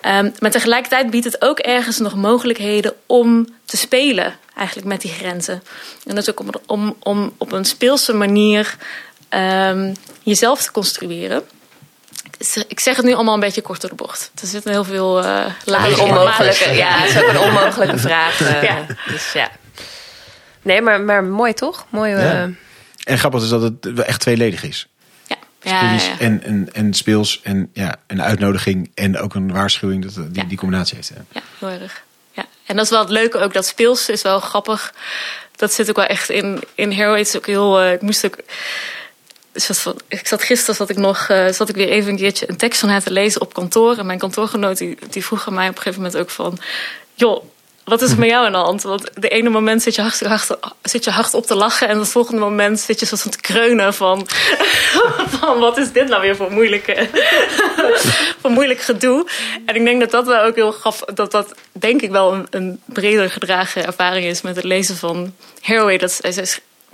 Ehm, 0.00 0.30
maar 0.38 0.50
tegelijkertijd 0.50 1.10
biedt 1.10 1.24
het 1.24 1.42
ook 1.42 1.58
ergens 1.58 1.98
nog 1.98 2.14
mogelijkheden 2.14 2.94
om 3.06 3.46
te 3.64 3.76
spelen, 3.76 4.34
eigenlijk 4.56 4.88
met 4.88 5.00
die 5.00 5.10
grenzen. 5.10 5.62
En 6.06 6.14
dat 6.14 6.18
is 6.22 6.30
ook 6.30 6.40
om, 6.40 6.48
om, 6.66 6.96
om 6.98 7.32
op 7.38 7.52
een 7.52 7.64
speelse 7.64 8.12
manier 8.12 8.76
um, 9.30 9.94
jezelf 10.22 10.62
te 10.62 10.72
construeren. 10.72 11.42
Ik 12.68 12.80
zeg 12.80 12.96
het 12.96 13.04
nu 13.04 13.14
allemaal 13.14 13.34
een 13.34 13.40
beetje 13.40 13.62
kort 13.62 13.80
door 13.80 13.90
de 13.90 13.96
bocht. 13.96 14.30
Er 14.40 14.46
zitten 14.46 14.70
heel 14.70 14.84
veel 14.84 15.24
uh, 15.24 15.46
lagen 15.64 16.02
onmogelijke. 16.02 16.70
Ja, 16.70 16.98
het 16.98 17.10
is 17.10 17.22
ook 17.22 17.28
een 17.28 17.38
onmogelijke 17.38 17.98
vraag. 17.98 18.40
Uh, 18.40 18.62
ja. 18.68 18.86
Dus 19.06 19.32
ja. 19.32 19.50
Nee, 20.62 20.82
maar, 20.82 21.00
maar 21.00 21.24
mooi 21.24 21.52
toch? 21.52 21.86
Mooi. 21.88 22.14
Uh... 22.14 22.22
Ja. 22.22 22.48
En 23.04 23.18
grappig 23.18 23.42
is 23.42 23.48
dat 23.48 23.62
het 23.62 24.02
echt 24.02 24.20
tweeledig 24.20 24.62
is. 24.62 24.88
Ja, 25.62 25.92
ja, 25.92 26.18
En, 26.18 26.42
en, 26.42 26.68
en 26.72 26.94
speels 26.94 27.40
en 27.42 27.70
ja, 27.72 27.96
een 28.06 28.22
uitnodiging 28.22 28.90
en 28.94 29.18
ook 29.18 29.34
een 29.34 29.52
waarschuwing 29.52 30.12
dat 30.12 30.34
die, 30.34 30.46
die 30.46 30.58
combinatie 30.58 30.96
heeft. 30.96 31.12
Ja. 31.32 31.40
heel 31.58 31.68
erg. 31.68 32.02
Ja. 32.32 32.46
En 32.66 32.76
dat 32.76 32.84
is 32.84 32.90
wel 32.90 33.00
het 33.00 33.10
leuke 33.10 33.38
ook, 33.38 33.52
dat 33.52 33.66
speels 33.66 34.08
is 34.08 34.22
wel 34.22 34.40
grappig. 34.40 34.94
Dat 35.56 35.72
zit 35.72 35.88
ook 35.88 35.96
wel 35.96 36.04
echt 36.04 36.30
in, 36.30 36.62
in 36.74 36.90
Hero. 36.90 37.14
Is 37.14 37.36
ook 37.36 37.46
heel, 37.46 37.82
uh, 37.82 37.92
ik 37.92 38.00
moest 38.00 38.24
ook... 38.26 38.36
Ik 40.08 40.26
zat 40.26 40.42
gisteren 40.42 40.74
zat 40.74 40.90
ik 40.90 40.96
nog 40.96 41.28
uh, 41.28 41.48
zat 41.48 41.68
ik 41.68 41.74
weer 41.74 41.88
even 41.88 42.10
een 42.10 42.16
keertje 42.16 42.48
een 42.48 42.56
tekst 42.56 42.80
van 42.80 42.88
haar 42.88 43.02
te 43.02 43.10
lezen 43.10 43.40
op 43.40 43.54
kantoor. 43.54 43.98
En 43.98 44.06
mijn 44.06 44.18
kantoorgenoot 44.18 44.78
die, 44.78 44.98
die 45.10 45.24
vroeg 45.24 45.46
aan 45.46 45.54
mij 45.54 45.68
op 45.68 45.76
een 45.76 45.82
gegeven 45.82 46.02
moment 46.02 46.20
ook 46.20 46.30
van... 46.30 46.58
joh, 47.14 47.44
wat 47.90 48.02
is 48.02 48.10
er 48.10 48.18
met 48.18 48.28
jou 48.28 48.46
aan 48.46 48.52
de 48.52 48.58
hand? 48.58 48.82
Want 48.82 49.10
de 49.14 49.28
ene 49.28 49.48
moment 49.48 49.82
zit 49.82 49.94
je 49.94 50.02
hard, 50.02 50.20
hard, 50.20 50.50
zit 50.82 51.04
je 51.04 51.10
hard 51.10 51.34
op 51.34 51.46
te 51.46 51.54
lachen... 51.54 51.88
en 51.88 51.98
het 51.98 52.08
volgende 52.08 52.40
moment 52.40 52.80
zit 52.80 53.00
je 53.00 53.06
zo 53.06 53.16
te 53.16 53.40
kreunen 53.40 53.94
van... 53.94 54.26
van 55.40 55.58
wat 55.58 55.78
is 55.78 55.92
dit 55.92 56.08
nou 56.08 56.22
weer 56.22 56.36
voor, 56.36 56.52
moeilijke, 56.52 57.08
voor 58.40 58.50
moeilijk 58.50 58.80
gedoe? 58.80 59.26
En 59.66 59.74
ik 59.74 59.84
denk 59.84 60.00
dat 60.00 60.10
dat 60.10 60.26
wel 60.26 60.42
ook 60.42 60.54
heel 60.54 60.72
gaf... 60.72 61.00
dat 61.14 61.30
dat 61.30 61.54
denk 61.72 62.02
ik 62.02 62.10
wel 62.10 62.32
een, 62.32 62.46
een 62.50 62.80
breder 62.84 63.30
gedragen 63.30 63.86
ervaring 63.86 64.26
is... 64.26 64.42
met 64.42 64.56
het 64.56 64.64
lezen 64.64 64.96
van 64.96 65.34
Haraway. 65.60 65.98
Dat 65.98 66.18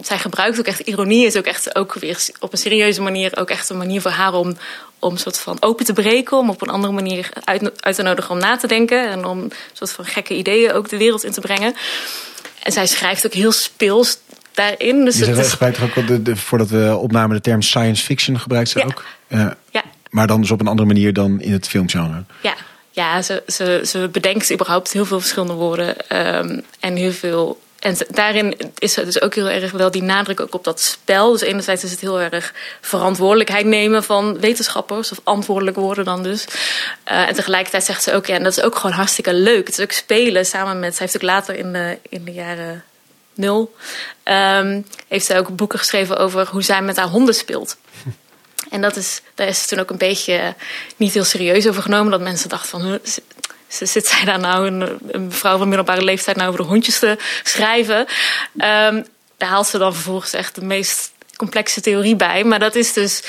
gebruikt 0.03 0.59
ook 0.59 0.67
echt 0.67 0.81
ironie, 0.81 1.27
is 1.27 1.37
ook 1.37 1.45
echt 1.45 1.75
ook 1.75 1.95
weer 1.95 2.29
op 2.41 2.53
een 2.53 2.59
serieuze 2.59 3.03
manier 3.03 3.37
ook 3.37 3.51
echt 3.51 3.69
een 3.71 3.77
manier 3.77 4.01
voor 4.01 4.11
haar 4.11 4.33
om, 4.33 4.57
om 4.99 5.17
soort 5.17 5.39
van 5.39 5.57
open 5.61 5.85
te 5.85 5.93
breken, 5.93 6.39
om 6.39 6.51
op 6.51 6.63
een 6.63 6.69
andere 6.69 6.93
manier 6.93 7.29
uit, 7.45 7.83
uit 7.83 7.97
te 7.97 8.03
nodigen 8.03 8.31
om 8.31 8.39
na 8.39 8.57
te 8.57 8.67
denken 8.67 9.09
en 9.09 9.25
om 9.25 9.49
soort 9.73 9.93
van 9.93 10.05
gekke 10.05 10.35
ideeën 10.35 10.73
ook 10.73 10.89
de 10.89 10.97
wereld 10.97 11.25
in 11.25 11.33
te 11.33 11.41
brengen. 11.41 11.75
En 12.63 12.73
zij 12.73 12.87
schrijft 12.87 13.27
ook 13.27 13.33
heel 13.33 13.53
speels 13.53 14.19
daarin. 14.55 15.05
Dus 15.05 15.19
het 15.19 15.49
gebruikt 15.49 15.81
ook 15.81 16.07
de, 16.07 16.23
de, 16.23 16.37
voordat 16.37 16.69
we 16.69 16.97
opnamen 16.97 17.37
de 17.37 17.43
term 17.43 17.63
science 17.63 18.05
fiction 18.05 18.41
gebruikt 18.41 18.69
ze 18.69 18.85
ook. 18.85 19.05
Ja. 19.29 19.57
ja. 19.71 19.83
Maar 20.11 20.27
dan 20.27 20.41
dus 20.41 20.51
op 20.51 20.61
een 20.61 20.67
andere 20.67 20.89
manier 20.89 21.13
dan 21.13 21.41
in 21.41 21.53
het 21.53 21.69
filmgenre. 21.69 22.25
Ja, 22.41 22.55
ja 22.91 23.23
ze, 23.23 23.43
ze, 23.47 23.83
ze 23.87 24.09
bedenkt 24.13 24.53
überhaupt 24.53 24.93
heel 24.93 25.05
veel 25.05 25.21
verschillende 25.21 25.55
woorden 25.55 26.17
um, 26.37 26.63
en 26.81 26.97
heel 26.97 27.13
veel 27.13 27.61
en 27.79 27.97
daarin 28.09 28.57
is 28.79 28.97
er 28.97 29.05
dus 29.05 29.21
ook 29.21 29.35
heel 29.35 29.49
erg 29.49 29.71
wel 29.71 29.91
die 29.91 30.03
nadruk 30.03 30.41
ook 30.41 30.55
op 30.55 30.65
dat 30.65 30.81
spel. 30.81 31.33
Dus 31.33 31.41
enerzijds 31.41 31.85
is 31.85 31.91
het 31.91 32.01
heel 32.01 32.21
erg 32.21 32.55
verantwoordelijkheid 32.81 33.67
nemen 33.67 34.05
van 34.05 34.41
wetenschappers, 34.41 35.13
of 35.13 35.21
antwoordelijk 35.25 35.77
worden 35.77 36.05
dan 36.05 36.23
dus. 36.23 36.45
Uh, 37.11 37.29
en 37.29 37.35
tegelijkertijd 37.35 37.85
zegt 37.85 38.03
ze 38.03 38.13
ook, 38.13 38.27
ja, 38.27 38.35
en 38.35 38.43
dat 38.43 38.57
is 38.57 38.63
ook 38.63 38.77
gewoon 38.77 38.97
hartstikke 38.97 39.35
leuk. 39.35 39.67
Het 39.67 39.79
is 39.79 39.85
ook 39.85 39.93
spelen 39.93 40.47
samen 40.47 40.79
met, 40.79 40.97
zij 40.97 41.05
heeft 41.07 41.17
ook 41.17 41.31
later 41.31 41.57
in 41.57 41.73
de, 41.73 41.99
in 42.09 42.25
de 42.25 42.33
jaren 42.33 42.85
nul, 43.35 43.75
um, 44.25 44.87
heeft 45.09 45.27
zij 45.27 45.39
ook 45.39 45.57
boeken 45.57 45.79
geschreven 45.79 46.17
over 46.17 46.49
hoe 46.49 46.63
zij 46.63 46.83
met 46.83 46.97
haar 46.97 47.09
honden 47.09 47.35
speelt. 47.35 47.77
En 48.71 48.81
dat 48.81 48.97
is, 48.97 49.23
daar 49.35 49.47
is 49.47 49.67
toen 49.67 49.79
ook 49.79 49.91
een 49.91 49.99
beetje 49.99 50.55
niet 50.97 51.13
heel 51.13 51.25
serieus 51.25 51.69
over 51.69 51.83
genomen. 51.83 52.11
Dat 52.11 52.21
mensen 52.21 52.49
dachten 52.49 52.69
van, 52.69 53.01
zit 53.69 54.07
zij 54.07 54.25
daar 54.25 54.39
nou, 54.39 54.67
een, 55.09 55.33
vrouw 55.33 55.59
van 55.59 55.69
middelbare 55.69 56.03
leeftijd, 56.05 56.37
nou 56.37 56.49
over 56.49 56.61
de 56.61 56.69
hondjes 56.69 56.99
te 56.99 57.17
schrijven? 57.43 57.99
Um, 58.55 59.07
daar 59.37 59.49
haalt 59.49 59.67
ze 59.67 59.79
dan 59.79 59.95
vervolgens 59.95 60.33
echt 60.33 60.55
de 60.55 60.65
meest 60.65 61.13
complexe 61.37 61.81
theorie 61.81 62.17
bij. 62.17 62.45
Maar 62.45 62.59
dat 62.59 62.75
is 62.75 62.93
dus 62.93 63.23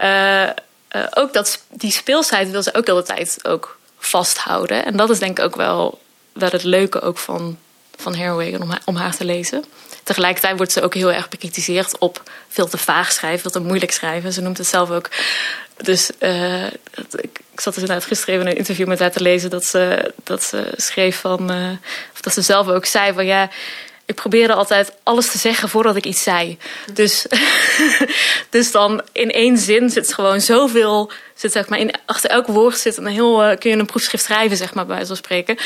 uh, 0.00 0.42
uh, 0.42 0.48
ook 1.10 1.32
dat, 1.32 1.62
die 1.68 1.90
speelsheid 1.90 2.50
wil 2.50 2.62
ze 2.62 2.74
ook 2.74 2.86
de 2.86 3.02
tijd 3.02 3.38
ook 3.42 3.78
vasthouden. 3.98 4.84
En 4.84 4.96
dat 4.96 5.10
is 5.10 5.18
denk 5.18 5.38
ik 5.38 5.44
ook 5.44 5.56
wel, 5.56 6.00
wel 6.32 6.50
het 6.50 6.62
leuke 6.62 7.00
ook 7.00 7.18
van, 7.18 7.58
van 7.96 8.14
Haraway 8.14 8.54
om 8.54 8.70
haar, 8.70 8.82
om 8.84 8.96
haar 8.96 9.16
te 9.16 9.24
lezen. 9.24 9.64
Tegelijkertijd 10.02 10.56
wordt 10.56 10.72
ze 10.72 10.82
ook 10.82 10.94
heel 10.94 11.12
erg 11.12 11.28
bekritiseerd 11.28 11.98
op 11.98 12.22
veel 12.48 12.68
te 12.68 12.78
vaag 12.78 13.12
schrijven, 13.12 13.40
veel 13.40 13.50
te 13.50 13.60
moeilijk 13.60 13.92
schrijven. 13.92 14.32
Ze 14.32 14.40
noemt 14.40 14.58
het 14.58 14.66
zelf 14.66 14.90
ook. 14.90 15.10
Dus 15.76 16.10
uh, 16.20 16.66
ik, 17.16 17.40
zat 17.54 17.74
dus 17.74 17.82
inderdaad 17.82 18.04
gisteren 18.04 18.34
even 18.34 18.46
een 18.46 18.56
interview 18.56 18.86
met 18.86 18.98
haar 18.98 19.10
te 19.10 19.22
lezen 19.22 19.50
dat 19.50 19.64
ze, 19.64 20.12
dat 20.24 20.42
ze 20.42 20.72
schreef 20.76 21.20
van, 21.20 21.52
uh, 21.52 21.70
of 22.12 22.20
dat 22.20 22.32
ze 22.32 22.42
zelf 22.42 22.68
ook 22.68 22.86
zei 22.86 23.12
van 23.12 23.26
ja, 23.26 23.50
ik 24.04 24.14
probeerde 24.14 24.54
altijd 24.54 24.92
alles 25.02 25.30
te 25.30 25.38
zeggen 25.38 25.68
voordat 25.68 25.96
ik 25.96 26.04
iets 26.04 26.22
zei. 26.22 26.58
Dus, 26.92 27.26
dus 28.50 28.70
dan 28.70 29.02
in 29.12 29.30
één 29.30 29.58
zin 29.58 29.90
zit 29.90 30.14
gewoon 30.14 30.40
zoveel, 30.40 31.10
zit 31.34 31.52
zeg 31.52 31.68
maar 31.68 31.78
in, 31.78 31.94
achter 32.06 32.30
elk 32.30 32.46
woord 32.46 32.78
zit 32.78 32.96
een 32.96 33.06
heel, 33.06 33.50
uh, 33.50 33.56
kun 33.58 33.70
je 33.70 33.76
een 33.76 33.86
proefschrift 33.86 34.24
schrijven, 34.24 34.56
zeg 34.56 34.74
maar, 34.74 34.86
bij 34.86 35.06
van 35.06 35.16
spreken. 35.16 35.56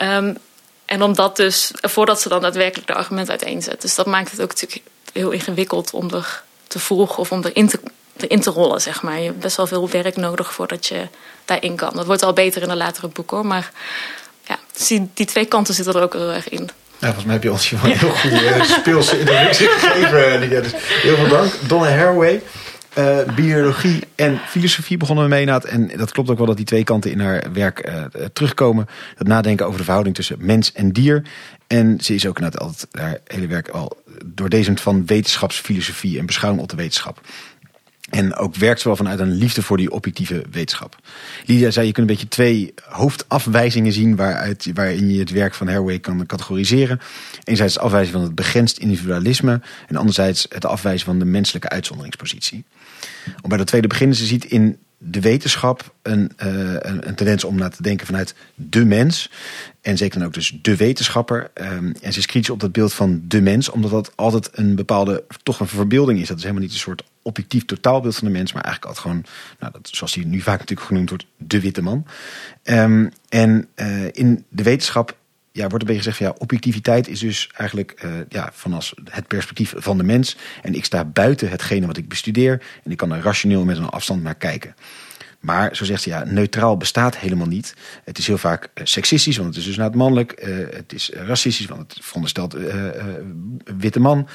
Um, 0.00 0.36
en 0.84 1.02
omdat 1.02 1.36
dus, 1.36 1.70
voordat 1.80 2.20
ze 2.20 2.28
dan 2.28 2.40
daadwerkelijk 2.40 2.86
de 2.86 2.94
argumenten 2.94 3.30
uiteenzet. 3.30 3.80
Dus 3.80 3.94
dat 3.94 4.06
maakt 4.06 4.30
het 4.30 4.40
ook 4.42 4.48
natuurlijk 4.48 4.82
heel 5.12 5.30
ingewikkeld 5.30 5.92
om 5.92 6.10
er 6.10 6.42
te 6.66 6.78
volgen 6.78 7.18
of 7.18 7.32
om 7.32 7.44
erin 7.44 7.68
te 7.68 7.80
in 8.28 8.40
te 8.40 8.50
rollen, 8.50 8.80
zeg 8.80 9.02
maar. 9.02 9.18
Je 9.18 9.26
hebt 9.26 9.38
best 9.38 9.56
wel 9.56 9.66
veel 9.66 9.88
werk 9.88 10.16
nodig 10.16 10.52
voordat 10.52 10.86
je 10.86 11.08
daarin 11.44 11.76
kan. 11.76 11.90
Dat 11.94 12.06
wordt 12.06 12.22
al 12.22 12.32
beter 12.32 12.62
in 12.62 12.68
de 12.68 12.76
latere 12.76 13.08
boeken, 13.08 13.46
maar 13.46 13.70
ja, 14.46 14.58
die, 14.88 15.10
die 15.14 15.26
twee 15.26 15.44
kanten 15.44 15.74
zitten 15.74 15.94
er 15.94 16.02
ook 16.02 16.12
heel 16.12 16.32
erg 16.32 16.48
in. 16.48 16.70
Ja, 16.98 17.06
volgens 17.06 17.24
mij 17.24 17.34
heb 17.34 17.42
je 17.42 17.52
ons 17.52 17.68
hier 17.68 17.84
een 17.84 17.90
heel 17.90 18.10
goede 18.10 18.56
uh, 18.56 18.62
speelse 18.62 19.18
introductie 19.18 19.68
gegeven. 19.78 20.50
Dus 20.50 20.72
heel 21.02 21.16
veel 21.16 21.28
dank. 21.28 21.52
Donna 21.68 21.88
Haraway. 21.88 22.42
Uh, 22.98 23.18
biologie 23.34 24.02
en 24.14 24.40
filosofie 24.46 24.96
begonnen 24.96 25.24
we 25.24 25.30
mee. 25.30 25.46
En 25.46 25.90
dat 25.96 26.12
klopt 26.12 26.30
ook 26.30 26.36
wel 26.36 26.46
dat 26.46 26.56
die 26.56 26.66
twee 26.66 26.84
kanten 26.84 27.10
in 27.10 27.20
haar 27.20 27.44
werk 27.52 27.90
terugkomen. 28.32 28.88
Dat 29.16 29.26
nadenken 29.26 29.66
over 29.66 29.78
de 29.78 29.84
verhouding 29.84 30.14
tussen 30.16 30.36
mens 30.40 30.72
en 30.72 30.92
dier. 30.92 31.22
En 31.66 31.98
ze 32.00 32.14
is 32.14 32.26
ook 32.26 32.40
net 32.40 32.58
altijd 32.58 32.86
haar 32.90 33.18
hele 33.26 33.46
werk 33.46 33.68
al 33.68 34.02
doordezemd 34.24 34.80
van 34.80 35.06
wetenschapsfilosofie 35.06 36.18
en 36.18 36.26
beschouwing 36.26 36.62
op 36.62 36.68
de 36.68 36.76
wetenschap. 36.76 37.20
En 38.12 38.34
ook 38.34 38.54
werkt 38.54 38.80
ze 38.80 38.88
wel 38.88 38.96
vanuit 38.96 39.20
een 39.20 39.32
liefde 39.32 39.62
voor 39.62 39.76
die 39.76 39.90
objectieve 39.90 40.44
wetenschap. 40.50 40.96
Lydia 41.46 41.70
zei, 41.70 41.86
je 41.86 41.92
kunt 41.92 42.08
een 42.08 42.14
beetje 42.14 42.28
twee 42.28 42.74
hoofdafwijzingen 42.88 43.92
zien 43.92 44.16
waaruit, 44.16 44.70
waarin 44.74 45.12
je 45.12 45.18
het 45.18 45.30
werk 45.30 45.54
van 45.54 45.66
Haraway 45.66 45.98
kan 45.98 46.26
categoriseren. 46.26 47.00
Enerzijds 47.44 47.74
het 47.74 47.82
afwijzen 47.82 48.12
van 48.12 48.22
het 48.22 48.34
begrensd 48.34 48.78
individualisme 48.78 49.60
en 49.88 49.96
anderzijds 49.96 50.46
het 50.48 50.64
afwijzen 50.64 51.06
van 51.06 51.18
de 51.18 51.24
menselijke 51.24 51.68
uitzonderingspositie. 51.68 52.64
Om 53.42 53.48
bij 53.48 53.58
dat 53.58 53.66
tweede 53.66 53.88
beginnen, 53.88 54.16
ze 54.16 54.26
ziet 54.26 54.44
in 54.44 54.78
de 54.98 55.20
wetenschap 55.20 55.94
een, 56.02 56.32
uh, 56.44 56.74
een, 56.78 57.14
tendens 57.14 57.44
om 57.44 57.56
na 57.56 57.68
te 57.68 57.82
denken 57.82 58.06
vanuit 58.06 58.34
de 58.54 58.84
mens. 58.84 59.30
En 59.80 59.96
zeker 59.96 60.18
dan 60.18 60.28
ook 60.28 60.34
dus 60.34 60.58
de 60.62 60.76
wetenschapper. 60.76 61.50
Um, 61.54 61.94
en 62.02 62.12
ze 62.12 62.26
is 62.32 62.50
op 62.50 62.60
dat 62.60 62.72
beeld 62.72 62.92
van 62.92 63.22
de 63.28 63.40
mens, 63.40 63.68
omdat 63.68 63.90
dat 63.90 64.12
altijd 64.14 64.48
een 64.52 64.74
bepaalde, 64.74 65.24
toch 65.42 65.60
een 65.60 65.68
verbeelding 65.68 66.20
is. 66.20 66.28
Dat 66.28 66.36
is 66.36 66.42
helemaal 66.42 66.64
niet 66.64 66.72
een 66.72 66.78
soort 66.78 67.02
objectief 67.22 67.64
totaalbeeld 67.64 68.16
van 68.16 68.26
de 68.26 68.32
mens, 68.32 68.52
maar 68.52 68.62
eigenlijk 68.62 68.94
altijd 68.94 69.12
gewoon, 69.12 69.32
nou, 69.58 69.72
dat, 69.72 69.88
zoals 69.92 70.14
hij 70.14 70.24
nu 70.24 70.40
vaak 70.40 70.58
natuurlijk 70.58 70.88
genoemd 70.88 71.08
wordt, 71.08 71.26
de 71.36 71.60
witte 71.60 71.82
man. 71.82 72.06
Um, 72.64 73.10
en 73.28 73.68
uh, 73.76 74.04
in 74.12 74.44
de 74.48 74.62
wetenschap 74.62 75.16
ja, 75.52 75.66
wordt 75.66 75.80
een 75.80 75.86
beetje 75.86 76.02
gezegd 76.02 76.16
van 76.16 76.26
ja, 76.26 76.34
objectiviteit 76.38 77.08
is 77.08 77.20
dus 77.20 77.50
eigenlijk 77.56 78.02
uh, 78.04 78.10
ja, 78.28 78.50
van 78.52 78.72
als 78.72 78.94
het 79.10 79.26
perspectief 79.26 79.74
van 79.76 79.98
de 79.98 80.04
mens. 80.04 80.36
En 80.62 80.74
ik 80.74 80.84
sta 80.84 81.04
buiten 81.04 81.50
hetgene 81.50 81.86
wat 81.86 81.96
ik 81.96 82.08
bestudeer. 82.08 82.62
En 82.84 82.90
ik 82.90 82.96
kan 82.96 83.12
er 83.12 83.22
rationeel 83.22 83.64
met 83.64 83.76
een 83.76 83.88
afstand 83.88 84.22
naar 84.22 84.34
kijken. 84.34 84.74
Maar 85.40 85.76
zo 85.76 85.84
zegt 85.84 86.02
ze 86.02 86.08
ja, 86.08 86.24
neutraal 86.24 86.76
bestaat 86.76 87.16
helemaal 87.16 87.46
niet. 87.46 87.74
Het 88.04 88.18
is 88.18 88.26
heel 88.26 88.38
vaak 88.38 88.62
uh, 88.74 88.84
seksistisch, 88.84 89.36
want 89.36 89.48
het 89.48 89.58
is 89.58 89.64
dus 89.64 89.76
naar 89.76 89.86
het 89.86 89.94
mannelijk. 89.94 90.42
Het 90.70 90.92
is 90.92 91.10
racistisch, 91.14 91.66
want 91.66 91.80
het 91.80 92.04
veronderstelt 92.04 92.56
witte 93.78 94.00
man. 94.00 94.28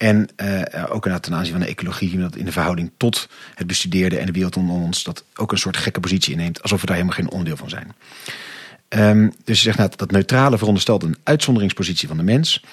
En 0.00 0.28
ook 0.88 1.08
ten 1.20 1.34
aanzien 1.34 1.52
van 1.52 1.60
de 1.60 1.66
ecologie, 1.66 2.18
dat 2.18 2.36
in 2.36 2.44
de 2.44 2.52
verhouding 2.52 2.90
tot 2.96 3.28
het 3.54 3.66
bestudeerde 3.66 4.18
en 4.18 4.26
de 4.26 4.32
wereld 4.32 4.56
om 4.56 4.70
ons, 4.70 5.02
dat 5.02 5.24
ook 5.34 5.52
een 5.52 5.58
soort 5.58 5.76
gekke 5.76 6.00
positie 6.00 6.32
inneemt, 6.32 6.62
alsof 6.62 6.80
we 6.80 6.86
daar 6.86 6.96
helemaal 6.96 7.16
geen 7.16 7.30
onderdeel 7.30 7.56
van 7.56 7.68
zijn. 7.68 7.92
Um, 8.88 9.32
dus 9.44 9.56
je 9.58 9.64
zegt 9.64 9.78
nou, 9.78 9.90
dat 9.96 10.10
neutrale 10.10 10.58
veronderstelt 10.58 11.02
een 11.02 11.16
uitzonderingspositie 11.22 12.08
van 12.08 12.16
de 12.16 12.22
mens. 12.22 12.64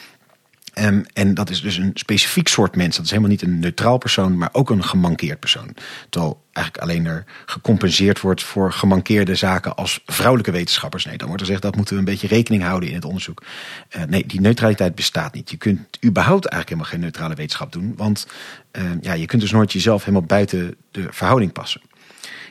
Um, 0.82 1.06
en 1.14 1.34
dat 1.34 1.50
is 1.50 1.62
dus 1.62 1.78
een 1.78 1.92
specifiek 1.94 2.48
soort 2.48 2.76
mens. 2.76 2.96
Dat 2.96 3.06
is 3.06 3.12
helemaal 3.12 3.32
niet 3.32 3.42
een 3.42 3.60
neutraal 3.60 3.98
persoon, 3.98 4.38
maar 4.38 4.50
ook 4.52 4.70
een 4.70 4.84
gemankeerd 4.84 5.40
persoon. 5.40 5.74
Terwijl 6.10 6.46
eigenlijk 6.52 6.86
alleen 6.86 7.06
er 7.06 7.26
gecompenseerd 7.46 8.22
wordt 8.22 8.44
voor 8.44 8.72
gemankeerde 8.72 9.36
zaken 9.36 9.76
als 9.76 10.02
vrouwelijke 10.06 10.52
wetenschappers. 10.52 11.06
Nee, 11.06 11.18
dan 11.18 11.28
wordt 11.28 11.42
er 11.42 11.48
gezegd 11.48 11.66
dat 11.66 11.76
moeten 11.76 11.94
we 11.94 12.00
een 12.00 12.06
beetje 12.06 12.28
rekening 12.28 12.64
houden 12.64 12.90
in 12.90 12.96
het 12.96 13.06
onderzoek. 13.06 13.44
Uh, 13.96 14.04
nee, 14.04 14.26
die 14.26 14.42
neutraliteit 14.42 14.96
bestaat 14.96 15.34
niet. 15.34 15.50
Je 15.50 15.58
kunt 15.58 15.80
überhaupt 16.06 16.46
eigenlijk 16.46 16.70
helemaal 16.70 16.92
geen 16.92 17.00
neutrale 17.00 17.36
wetenschap 17.36 17.72
doen. 17.72 17.94
Want 17.96 18.28
uh, 18.72 18.84
ja, 19.02 19.14
je 19.14 19.26
kunt 19.26 19.42
dus 19.42 19.52
nooit 19.52 19.74
jezelf 19.74 20.00
helemaal 20.04 20.28
buiten 20.28 20.76
de 20.92 21.08
verhouding 21.10 21.52
passen. 21.52 21.82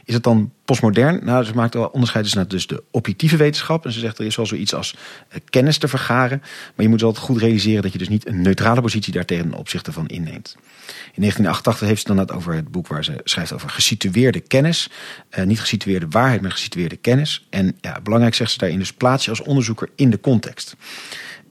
Is 0.07 0.15
het 0.15 0.23
dan 0.23 0.53
postmodern? 0.65 1.25
Nou, 1.25 1.45
ze 1.45 1.55
maakt 1.55 1.75
wel 1.75 1.87
onderscheid 1.87 2.25
tussen 2.25 2.49
dus 2.49 2.67
de 2.67 2.83
objectieve 2.91 3.37
wetenschap. 3.37 3.85
En 3.85 3.93
ze 3.93 3.99
zegt 3.99 4.19
er 4.19 4.25
is 4.25 4.37
wel 4.37 4.47
zoiets 4.47 4.75
als 4.75 4.97
eh, 5.29 5.41
kennis 5.51 5.79
te 5.79 5.89
vergaren. 5.89 6.39
Maar 6.75 6.85
je 6.85 6.89
moet 6.89 7.01
wel 7.01 7.15
goed 7.15 7.41
realiseren 7.41 7.83
dat 7.83 7.93
je 7.93 7.99
dus 7.99 8.09
niet 8.09 8.27
een 8.27 8.43
neutrale 8.43 8.81
positie 8.81 9.13
daar 9.13 9.25
ten 9.25 9.55
opzichte 9.55 9.93
van 9.93 10.07
inneemt. 10.07 10.57
In 10.87 11.23
1988 11.23 11.89
heeft 11.89 12.01
ze 12.01 12.07
dan 12.07 12.19
het 12.19 12.33
over 12.33 12.55
het 12.55 12.71
boek 12.71 12.87
waar 12.87 13.05
ze 13.05 13.21
schrijft 13.25 13.53
over 13.53 13.71
gesitueerde 13.71 14.41
kennis. 14.41 14.91
Uh, 15.39 15.45
niet 15.45 15.61
gesitueerde 15.61 16.07
waarheid, 16.11 16.41
maar 16.41 16.51
gesitueerde 16.51 16.97
kennis. 16.97 17.47
En 17.51 17.77
ja, 17.81 18.01
belangrijk 18.01 18.35
zegt 18.35 18.51
ze 18.51 18.59
daarin 18.59 18.79
dus 18.79 18.93
plaats 18.93 19.25
je 19.25 19.31
als 19.31 19.43
onderzoeker 19.43 19.89
in 19.95 20.11
de 20.11 20.21
context. 20.21 20.77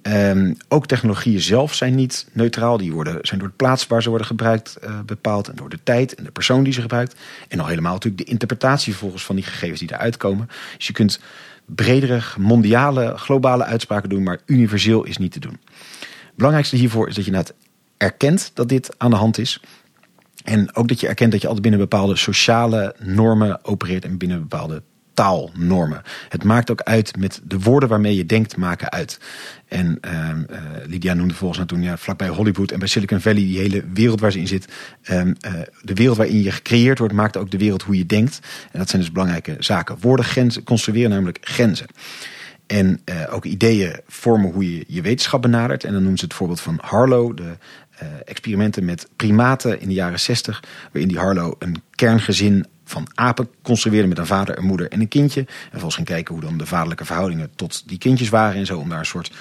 Um, 0.07 0.57
ook 0.67 0.87
technologieën 0.87 1.41
zelf 1.41 1.73
zijn 1.73 1.95
niet 1.95 2.27
neutraal. 2.31 2.77
Die 2.77 2.93
worden, 2.93 3.17
zijn 3.21 3.39
door 3.39 3.49
de 3.49 3.55
plaats 3.55 3.87
waar 3.87 4.01
ze 4.01 4.09
worden 4.09 4.27
gebruikt 4.27 4.77
uh, 4.83 4.99
bepaald. 5.05 5.47
En 5.47 5.55
door 5.55 5.69
de 5.69 5.79
tijd 5.83 6.15
en 6.15 6.23
de 6.23 6.31
persoon 6.31 6.63
die 6.63 6.73
ze 6.73 6.81
gebruikt. 6.81 7.15
En 7.47 7.59
al 7.59 7.67
helemaal 7.67 7.93
natuurlijk 7.93 8.25
de 8.25 8.31
interpretatie 8.31 8.91
vervolgens 8.91 9.25
van 9.25 9.35
die 9.35 9.43
gegevens 9.43 9.79
die 9.79 9.93
eruit 9.93 10.17
komen. 10.17 10.49
Dus 10.77 10.87
je 10.87 10.93
kunt 10.93 11.19
bredere, 11.65 12.21
mondiale, 12.37 13.13
globale 13.17 13.63
uitspraken 13.63 14.09
doen. 14.09 14.23
Maar 14.23 14.39
universeel 14.45 15.03
is 15.03 15.17
niet 15.17 15.31
te 15.31 15.39
doen. 15.39 15.59
Het 15.99 16.35
belangrijkste 16.35 16.75
hiervoor 16.75 17.07
is 17.07 17.15
dat 17.15 17.25
je 17.25 17.31
net 17.31 17.53
erkent 17.97 18.51
dat 18.53 18.69
dit 18.69 18.95
aan 18.97 19.09
de 19.09 19.17
hand 19.17 19.37
is. 19.37 19.61
En 20.43 20.75
ook 20.75 20.87
dat 20.87 20.99
je 20.99 21.07
erkent 21.07 21.31
dat 21.31 21.41
je 21.41 21.47
altijd 21.47 21.67
binnen 21.67 21.89
bepaalde 21.89 22.15
sociale 22.15 22.95
normen 22.99 23.65
opereert. 23.65 24.05
En 24.05 24.17
binnen 24.17 24.39
bepaalde 24.39 24.83
taalnormen. 25.15 26.01
Het 26.29 26.43
maakt 26.43 26.71
ook 26.71 26.81
uit 26.81 27.17
met 27.17 27.41
de 27.43 27.59
woorden 27.59 27.89
waarmee 27.89 28.15
je 28.15 28.25
denkt, 28.25 28.57
maken 28.57 28.91
uit. 28.91 29.19
En 29.67 29.99
uh, 30.05 30.29
Lydia 30.85 31.13
noemde 31.13 31.33
volgens 31.33 31.59
mij 31.59 31.67
toen, 31.67 31.81
ja, 31.81 31.97
vlakbij 31.97 32.27
Hollywood 32.27 32.71
en 32.71 32.79
bij 32.79 32.87
Silicon 32.87 33.19
Valley, 33.19 33.41
die 33.41 33.59
hele 33.59 33.83
wereld 33.93 34.19
waar 34.19 34.31
ze 34.31 34.39
in 34.39 34.47
zit. 34.47 34.67
Uh, 35.11 35.21
de 35.81 35.93
wereld 35.93 36.17
waarin 36.17 36.41
je 36.41 36.51
gecreëerd 36.51 36.99
wordt, 36.99 37.13
maakt 37.13 37.37
ook 37.37 37.51
de 37.51 37.57
wereld 37.57 37.81
hoe 37.81 37.97
je 37.97 38.05
denkt. 38.05 38.39
En 38.71 38.79
dat 38.79 38.89
zijn 38.89 39.01
dus 39.01 39.11
belangrijke 39.11 39.55
zaken. 39.59 39.97
Woorden 39.99 40.25
grenzen, 40.25 40.63
construeren 40.63 41.09
namelijk 41.09 41.37
grenzen. 41.41 41.87
En 42.67 43.01
uh, 43.05 43.33
ook 43.33 43.45
ideeën 43.45 43.99
vormen 44.07 44.51
hoe 44.51 44.75
je 44.75 44.83
je 44.87 45.01
wetenschap 45.01 45.41
benadert. 45.41 45.83
En 45.83 45.93
dan 45.93 46.03
noemt 46.03 46.19
ze 46.19 46.25
het 46.25 46.33
voorbeeld 46.33 46.61
van 46.61 46.77
Harlow, 46.81 47.37
de 47.37 47.57
experimenten 48.25 48.85
met 48.85 49.07
primaten 49.15 49.81
in 49.81 49.87
de 49.87 49.93
jaren 49.93 50.19
60, 50.19 50.63
waarin 50.91 51.07
die 51.07 51.19
Harlow 51.19 51.53
een 51.59 51.81
kerngezin 51.91 52.65
van 52.85 53.07
apen 53.13 53.49
construeerde 53.61 54.07
met 54.07 54.17
een 54.17 54.25
vader, 54.25 54.57
een 54.57 54.65
moeder 54.65 54.91
en 54.91 54.99
een 54.99 55.07
kindje. 55.07 55.39
En 55.39 55.47
vervolgens 55.61 55.95
ging 55.95 56.07
kijken 56.07 56.33
hoe 56.33 56.43
dan 56.43 56.57
de 56.57 56.65
vaderlijke 56.65 57.05
verhoudingen 57.05 57.51
tot 57.55 57.87
die 57.87 57.97
kindjes 57.97 58.29
waren 58.29 58.59
en 58.59 58.65
zo, 58.65 58.79
om 58.79 58.89
daar 58.89 58.99
een 58.99 59.05
soort 59.05 59.31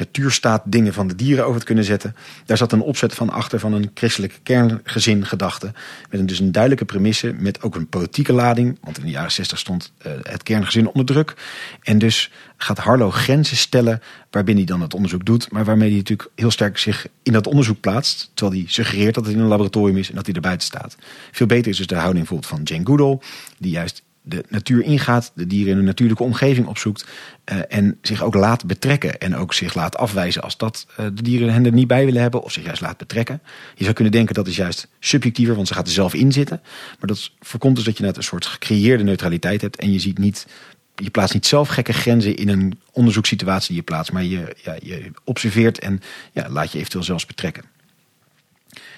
natuurstaat 0.00 0.62
dingen 0.64 0.92
van 0.92 1.08
de 1.08 1.14
dieren 1.14 1.46
over 1.46 1.60
te 1.60 1.66
kunnen 1.66 1.84
zetten. 1.84 2.16
Daar 2.44 2.56
zat 2.56 2.72
een 2.72 2.80
opzet 2.80 3.14
van 3.14 3.30
achter 3.30 3.58
van 3.58 3.72
een 3.72 3.90
christelijke 3.94 4.38
kerngezin 4.42 5.26
gedachte. 5.26 5.72
Met 6.10 6.20
een, 6.20 6.26
dus 6.26 6.38
een 6.38 6.52
duidelijke 6.52 6.84
premisse, 6.84 7.32
met 7.32 7.62
ook 7.62 7.74
een 7.74 7.88
politieke 7.88 8.32
lading. 8.32 8.78
Want 8.80 8.98
in 8.98 9.04
de 9.04 9.10
jaren 9.10 9.32
60 9.32 9.58
stond 9.58 9.92
uh, 10.06 10.12
het 10.22 10.42
kerngezin 10.42 10.86
onder 10.86 11.04
druk. 11.04 11.34
En 11.82 11.98
dus 11.98 12.30
gaat 12.56 12.78
Harlow 12.78 13.12
grenzen 13.12 13.56
stellen 13.56 14.02
waarbinnen 14.30 14.64
hij 14.64 14.72
dan 14.72 14.82
het 14.82 14.94
onderzoek 14.94 15.24
doet. 15.24 15.50
Maar 15.50 15.64
waarmee 15.64 15.88
hij 15.88 15.98
natuurlijk 15.98 16.30
heel 16.34 16.50
sterk 16.50 16.78
zich 16.78 17.06
in 17.22 17.32
dat 17.32 17.46
onderzoek 17.46 17.80
plaatst. 17.80 18.30
Terwijl 18.34 18.60
hij 18.60 18.70
suggereert 18.70 19.14
dat 19.14 19.24
het 19.24 19.34
in 19.34 19.40
een 19.40 19.46
laboratorium 19.46 19.96
is 19.96 20.08
en 20.08 20.14
dat 20.14 20.26
hij 20.26 20.34
er 20.34 20.40
buiten 20.40 20.66
staat. 20.66 20.96
Veel 21.32 21.46
beter 21.46 21.70
is 21.70 21.76
dus 21.76 21.86
de 21.86 21.94
houding 21.94 22.28
bijvoorbeeld 22.28 22.50
van 22.50 22.62
Jane 22.62 22.86
Goodall. 22.86 23.18
Die 23.58 23.70
juist 23.70 24.02
de 24.22 24.44
natuur 24.48 24.82
ingaat, 24.82 25.32
de 25.34 25.46
dieren 25.46 25.72
in 25.72 25.78
een 25.78 25.84
natuurlijke 25.84 26.22
omgeving 26.22 26.66
opzoekt 26.66 27.06
uh, 27.52 27.58
en 27.68 27.98
zich 28.02 28.22
ook 28.22 28.34
laat 28.34 28.66
betrekken 28.66 29.18
en 29.18 29.36
ook 29.36 29.54
zich 29.54 29.74
laat 29.74 29.96
afwijzen 29.96 30.42
als 30.42 30.56
dat 30.56 30.86
uh, 30.90 30.96
de 30.96 31.22
dieren 31.22 31.52
hen 31.52 31.66
er 31.66 31.72
niet 31.72 31.86
bij 31.86 32.04
willen 32.04 32.22
hebben 32.22 32.42
of 32.42 32.52
zich 32.52 32.64
juist 32.64 32.80
laat 32.80 32.96
betrekken. 32.96 33.42
Je 33.74 33.82
zou 33.82 33.94
kunnen 33.94 34.12
denken 34.12 34.34
dat 34.34 34.46
is 34.46 34.56
juist 34.56 34.88
subjectiever, 35.00 35.54
want 35.54 35.68
ze 35.68 35.74
gaat 35.74 35.86
er 35.86 35.92
zelf 35.92 36.14
in 36.14 36.32
zitten. 36.32 36.60
Maar 36.98 37.08
dat 37.08 37.30
voorkomt 37.40 37.76
dus 37.76 37.84
dat 37.84 37.96
je 37.96 38.04
net 38.04 38.16
een 38.16 38.22
soort 38.22 38.46
gecreëerde 38.46 39.04
neutraliteit 39.04 39.60
hebt 39.60 39.76
en 39.76 39.92
je 39.92 39.98
ziet 39.98 40.18
niet, 40.18 40.46
je 40.94 41.10
plaatst 41.10 41.34
niet 41.34 41.46
zelf 41.46 41.68
gekke 41.68 41.92
grenzen 41.92 42.36
in 42.36 42.48
een 42.48 42.78
onderzoekssituatie 42.92 43.68
die 43.68 43.76
je 43.76 43.82
plaatst, 43.82 44.12
maar 44.12 44.24
je, 44.24 44.56
ja, 44.62 44.76
je 44.82 45.10
observeert 45.24 45.78
en 45.78 46.00
ja, 46.32 46.48
laat 46.48 46.72
je 46.72 46.78
eventueel 46.78 47.04
zelfs 47.04 47.26
betrekken. 47.26 47.64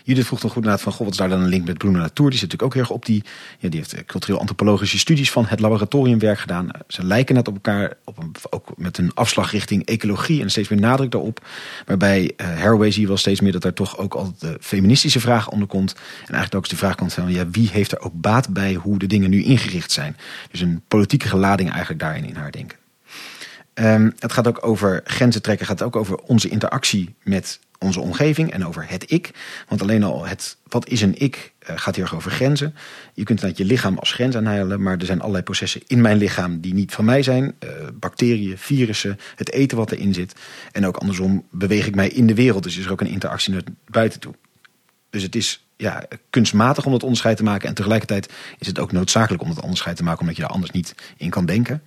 Judith 0.04 0.26
vroeg 0.26 0.42
nog 0.42 0.52
goed 0.52 0.64
naar 0.64 0.78
van, 0.78 0.92
goh, 0.92 1.00
wat 1.00 1.10
is 1.10 1.16
daar 1.16 1.28
dan 1.28 1.40
een 1.40 1.48
link 1.48 1.66
met 1.66 1.78
Bruno 1.78 1.98
Latour? 1.98 2.30
Die 2.30 2.38
zit 2.38 2.50
natuurlijk 2.50 2.62
ook 2.62 2.72
heel 2.72 2.82
erg 2.82 2.90
op 2.90 3.06
die, 3.06 3.24
ja, 3.58 3.68
die 3.68 3.80
heeft 3.80 4.04
cultureel-antropologische 4.04 4.98
studies 4.98 5.30
van 5.30 5.46
het 5.46 5.60
laboratoriumwerk 5.60 6.38
gedaan. 6.38 6.68
Ze 6.88 7.04
lijken 7.04 7.34
net 7.34 7.48
op 7.48 7.54
elkaar, 7.54 7.92
op 8.04 8.18
een, 8.18 8.34
ook 8.50 8.72
met 8.76 8.98
een 8.98 9.14
afslag 9.14 9.50
richting 9.50 9.86
ecologie 9.86 10.42
en 10.42 10.50
steeds 10.50 10.68
meer 10.68 10.80
nadruk 10.80 11.10
daarop. 11.10 11.46
Maar 11.86 11.96
bij 11.96 12.32
uh, 12.36 12.46
Haraway 12.46 12.90
zie 12.90 13.00
je 13.00 13.06
wel 13.06 13.16
steeds 13.16 13.40
meer 13.40 13.52
dat 13.52 13.62
daar 13.62 13.72
toch 13.72 13.98
ook 13.98 14.14
altijd 14.14 14.40
de 14.40 14.56
feministische 14.60 15.20
vraag 15.20 15.48
onder 15.48 15.68
komt. 15.68 15.92
En 15.92 16.34
eigenlijk 16.34 16.54
ook 16.54 16.68
de 16.68 16.76
vraag 16.76 16.94
komt 16.94 17.12
van, 17.12 17.32
ja, 17.32 17.48
wie 17.50 17.68
heeft 17.72 17.92
er 17.92 18.00
ook 18.00 18.20
baat 18.20 18.48
bij 18.48 18.74
hoe 18.74 18.98
de 18.98 19.06
dingen 19.06 19.30
nu 19.30 19.42
ingericht 19.42 19.92
zijn? 19.92 20.16
Dus 20.50 20.60
een 20.60 20.82
politieke 20.88 21.28
gelading 21.28 21.70
eigenlijk 21.70 22.00
daarin 22.00 22.24
in 22.24 22.36
haar 22.36 22.50
denken. 22.50 22.81
Um, 23.74 24.12
het 24.18 24.32
gaat 24.32 24.46
ook 24.46 24.66
over 24.66 25.00
grenzen 25.04 25.42
trekken, 25.42 25.66
gaat 25.66 25.82
ook 25.82 25.96
over 25.96 26.16
onze 26.16 26.48
interactie 26.48 27.14
met 27.22 27.60
onze 27.78 28.00
omgeving 28.00 28.52
en 28.52 28.66
over 28.66 28.88
het 28.88 29.10
ik. 29.10 29.30
Want 29.68 29.82
alleen 29.82 30.02
al 30.02 30.26
het 30.26 30.56
wat 30.68 30.88
is 30.88 31.02
een 31.02 31.20
ik 31.20 31.52
uh, 31.70 31.78
gaat 31.78 31.94
heel 31.94 32.04
erg 32.04 32.14
over 32.14 32.30
grenzen. 32.30 32.74
Je 33.14 33.24
kunt 33.24 33.40
dat 33.40 33.56
je 33.56 33.64
lichaam 33.64 33.98
als 33.98 34.12
grens 34.12 34.36
aanhalen, 34.36 34.82
maar 34.82 34.98
er 34.98 35.06
zijn 35.06 35.20
allerlei 35.20 35.44
processen 35.44 35.82
in 35.86 36.00
mijn 36.00 36.16
lichaam 36.16 36.60
die 36.60 36.74
niet 36.74 36.92
van 36.92 37.04
mij 37.04 37.22
zijn. 37.22 37.54
Uh, 37.64 37.70
bacteriën, 37.94 38.58
virussen, 38.58 39.18
het 39.36 39.52
eten 39.52 39.76
wat 39.76 39.92
erin 39.92 40.14
zit. 40.14 40.34
En 40.72 40.86
ook 40.86 40.96
andersom 40.96 41.46
beweeg 41.50 41.86
ik 41.86 41.94
mij 41.94 42.08
in 42.08 42.26
de 42.26 42.34
wereld. 42.34 42.62
Dus 42.62 42.78
is 42.78 42.84
er 42.84 42.92
ook 42.92 43.00
een 43.00 43.06
interactie 43.06 43.52
naar 43.52 43.62
buiten 43.86 44.20
toe. 44.20 44.34
Dus 45.12 45.22
het 45.22 45.34
is 45.34 45.66
ja, 45.76 46.04
kunstmatig 46.30 46.84
om 46.86 46.92
dat 46.92 47.02
onderscheid 47.02 47.36
te 47.36 47.42
maken. 47.42 47.68
En 47.68 47.74
tegelijkertijd 47.74 48.32
is 48.58 48.66
het 48.66 48.78
ook 48.78 48.92
noodzakelijk 48.92 49.42
om 49.42 49.48
dat 49.48 49.62
onderscheid 49.62 49.96
te 49.96 50.02
maken, 50.02 50.20
omdat 50.20 50.36
je 50.36 50.42
daar 50.42 50.50
anders 50.50 50.70
niet 50.70 50.94
in 51.16 51.30
kan 51.30 51.46
denken. 51.46 51.82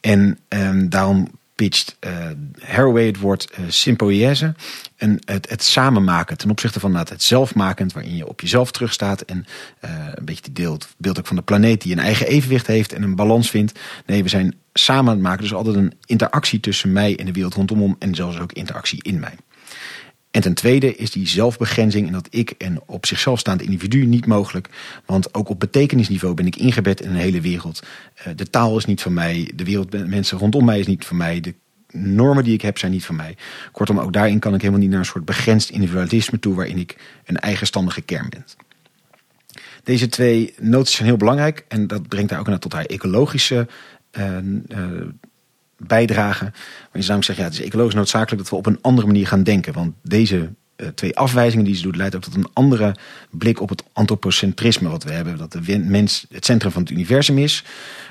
En 0.00 0.38
um, 0.48 0.88
daarom 0.88 1.30
pitcht 1.54 1.96
uh, 2.00 2.12
Haraway 2.60 3.06
het 3.06 3.18
woord 3.18 3.52
uh, 3.52 3.64
sympoïese. 3.68 4.54
En 4.96 5.18
het, 5.24 5.48
het 5.48 5.62
samenmaken 5.62 6.38
ten 6.38 6.50
opzichte 6.50 6.80
van 6.80 6.94
het, 6.94 7.08
het 7.08 7.22
zelfmakend, 7.22 7.92
waarin 7.92 8.16
je 8.16 8.28
op 8.28 8.40
jezelf 8.40 8.70
terugstaat. 8.70 9.20
En 9.20 9.46
uh, 9.84 9.90
een 10.14 10.24
beetje 10.24 10.42
die 10.42 10.52
beeld, 10.52 10.88
beeld 10.96 11.18
ook 11.18 11.26
van 11.26 11.36
de 11.36 11.42
planeet 11.42 11.82
die 11.82 11.92
een 11.92 11.98
eigen 11.98 12.26
evenwicht 12.26 12.66
heeft 12.66 12.92
en 12.92 13.02
een 13.02 13.16
balans 13.16 13.50
vindt. 13.50 13.78
Nee, 14.06 14.22
we 14.22 14.28
zijn 14.28 14.54
samen 14.72 15.08
aan 15.08 15.14
het 15.14 15.26
maken. 15.26 15.42
Dus 15.42 15.54
altijd 15.54 15.76
een 15.76 15.92
interactie 16.04 16.60
tussen 16.60 16.92
mij 16.92 17.18
en 17.18 17.26
de 17.26 17.32
wereld 17.32 17.54
rondom 17.54 17.96
en 17.98 18.14
zelfs 18.14 18.38
ook 18.38 18.52
interactie 18.52 19.02
in 19.02 19.18
mij. 19.18 19.34
En 20.30 20.40
ten 20.40 20.54
tweede 20.54 20.96
is 20.96 21.10
die 21.10 21.28
zelfbegrenzing 21.28 22.06
en 22.06 22.12
dat 22.12 22.26
ik 22.30 22.50
en 22.50 22.80
op 22.86 23.06
zichzelf 23.06 23.38
staand 23.38 23.62
individu 23.62 24.06
niet 24.06 24.26
mogelijk. 24.26 24.68
Want 25.06 25.34
ook 25.34 25.48
op 25.48 25.60
betekenisniveau 25.60 26.34
ben 26.34 26.46
ik 26.46 26.56
ingebed 26.56 27.00
in 27.00 27.10
een 27.10 27.16
hele 27.16 27.40
wereld. 27.40 27.82
Uh, 28.18 28.24
de 28.36 28.50
taal 28.50 28.76
is 28.76 28.84
niet 28.84 29.02
van 29.02 29.12
mij, 29.12 29.52
de 29.54 29.64
wereld, 29.64 30.08
mensen 30.08 30.38
rondom 30.38 30.64
mij 30.64 30.78
is 30.78 30.86
niet 30.86 31.06
van 31.06 31.16
mij, 31.16 31.40
de 31.40 31.54
normen 31.92 32.44
die 32.44 32.54
ik 32.54 32.62
heb 32.62 32.78
zijn 32.78 32.92
niet 32.92 33.04
van 33.04 33.16
mij. 33.16 33.36
Kortom, 33.72 33.98
ook 33.98 34.12
daarin 34.12 34.38
kan 34.38 34.54
ik 34.54 34.60
helemaal 34.60 34.80
niet 34.80 34.90
naar 34.90 34.98
een 34.98 35.04
soort 35.04 35.24
begrensd 35.24 35.70
individualisme 35.70 36.38
toe 36.38 36.54
waarin 36.54 36.78
ik 36.78 36.96
een 37.24 37.36
eigenstandige 37.36 38.00
kern 38.00 38.28
ben. 38.28 38.44
Deze 39.82 40.08
twee 40.08 40.54
noties 40.58 40.94
zijn 40.94 41.08
heel 41.08 41.16
belangrijk 41.16 41.64
en 41.68 41.86
dat 41.86 42.08
brengt 42.08 42.30
haar 42.30 42.40
ook 42.40 42.46
naar 42.46 42.58
tot 42.58 42.72
haar 42.72 42.84
ecologische 42.84 43.68
uh, 44.18 44.36
uh, 44.68 44.78
bijdragen. 45.78 46.46
Maar 46.52 47.00
je 47.00 47.02
zou 47.02 47.22
zeggen, 47.22 47.44
ja, 47.44 47.50
het 47.50 47.60
is 47.60 47.66
ecologisch 47.66 47.94
noodzakelijk 47.94 48.42
dat 48.42 48.50
we 48.50 48.56
op 48.56 48.66
een 48.66 48.78
andere 48.80 49.06
manier 49.06 49.26
gaan 49.26 49.42
denken. 49.42 49.72
Want 49.72 49.94
deze 50.02 50.50
uh, 50.76 50.88
twee 50.88 51.16
afwijzingen 51.16 51.64
die 51.64 51.74
ze 51.74 51.82
doet, 51.82 51.96
leidt 51.96 52.14
ook 52.14 52.22
tot 52.22 52.34
een 52.34 52.48
andere 52.52 52.94
blik 53.30 53.60
op 53.60 53.68
het 53.68 53.82
antropocentrisme 53.92 54.88
wat 54.88 55.04
we 55.04 55.12
hebben. 55.12 55.38
Dat 55.38 55.52
de 55.52 55.78
mens 55.78 56.26
het 56.30 56.44
centrum 56.44 56.72
van 56.72 56.82
het 56.82 56.90
universum 56.90 57.38
is. 57.38 57.64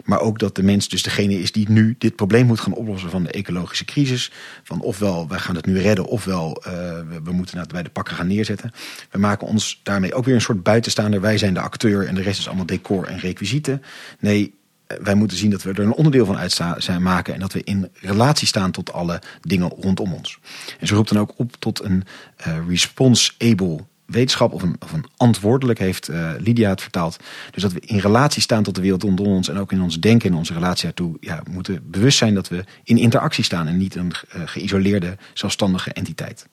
Maar 0.03 0.19
ook 0.19 0.39
dat 0.39 0.55
de 0.55 0.63
mens 0.63 0.89
dus 0.89 1.03
degene 1.03 1.39
is 1.39 1.51
die 1.51 1.69
nu 1.69 1.95
dit 1.97 2.15
probleem 2.15 2.45
moet 2.45 2.59
gaan 2.59 2.73
oplossen 2.73 3.09
van 3.09 3.23
de 3.23 3.31
ecologische 3.31 3.85
crisis. 3.85 4.31
Van 4.63 4.81
ofwel, 4.81 5.27
wij 5.27 5.39
gaan 5.39 5.55
het 5.55 5.65
nu 5.65 5.79
redden, 5.79 6.05
ofwel 6.05 6.63
we, 6.63 7.19
we, 7.23 7.31
moeten 7.31 7.59
het 7.59 7.71
bij 7.71 7.83
de 7.83 7.89
pakken 7.89 8.15
gaan 8.15 8.27
neerzetten. 8.27 8.71
We 9.11 9.19
maken 9.19 9.47
ons 9.47 9.79
daarmee 9.83 10.13
ook 10.13 10.25
weer 10.25 10.35
een 10.35 10.41
soort 10.41 10.63
buitenstaander. 10.63 11.21
Wij 11.21 11.37
zijn 11.37 11.53
de 11.53 11.59
acteur 11.59 12.07
en 12.07 12.15
de 12.15 12.21
rest 12.21 12.39
is 12.39 12.47
allemaal 12.47 12.65
decor 12.65 13.05
en 13.05 13.19
requisieten. 13.19 13.81
Nee, 14.19 14.53
wij 15.01 15.15
moeten 15.15 15.37
zien 15.37 15.49
dat 15.49 15.63
we 15.63 15.71
er 15.71 15.79
een 15.79 15.93
onderdeel 15.93 16.25
van 16.25 16.37
uit 16.37 16.61
zijn 16.77 17.01
maken 17.01 17.33
en 17.33 17.39
dat 17.39 17.53
we 17.53 17.63
in 17.63 17.89
relatie 17.93 18.47
staan 18.47 18.71
tot 18.71 18.93
alle 18.93 19.21
dingen 19.41 19.69
rondom 19.69 20.13
ons. 20.13 20.39
En 20.79 20.87
ze 20.87 20.95
roept 20.95 21.09
dan 21.09 21.21
ook 21.21 21.33
op 21.35 21.55
tot 21.59 21.83
een 21.83 22.03
uh, 22.47 22.57
response-able 22.67 23.85
wetenschap 24.05 24.53
of 24.53 24.61
een, 24.61 24.75
of 24.79 24.91
antwoordelijk, 25.17 25.79
heeft 25.79 26.09
uh, 26.09 26.31
Lydia 26.37 26.69
het 26.69 26.81
vertaald. 26.81 27.17
Dus 27.51 27.61
dat 27.61 27.73
we 27.73 27.79
in 27.79 27.97
relatie 27.97 28.41
staan 28.41 28.63
tot 28.63 28.75
de 28.75 28.81
wereld 28.81 29.03
rondom 29.03 29.27
ons 29.27 29.49
en 29.49 29.57
ook 29.57 29.71
in 29.71 29.81
ons 29.81 29.99
denken, 29.99 30.29
in 30.29 30.35
onze 30.35 30.53
relatie 30.53 30.83
daartoe, 30.83 31.17
ja, 31.19 31.43
moeten 31.49 31.81
bewust 31.91 32.17
zijn 32.17 32.33
dat 32.33 32.47
we 32.47 32.63
in 32.83 32.97
interactie 32.97 33.43
staan 33.43 33.67
en 33.67 33.77
niet 33.77 33.95
een 33.95 34.11
uh, 34.35 34.41
geïsoleerde, 34.45 35.17
zelfstandige 35.33 35.93
entiteit. 35.93 36.47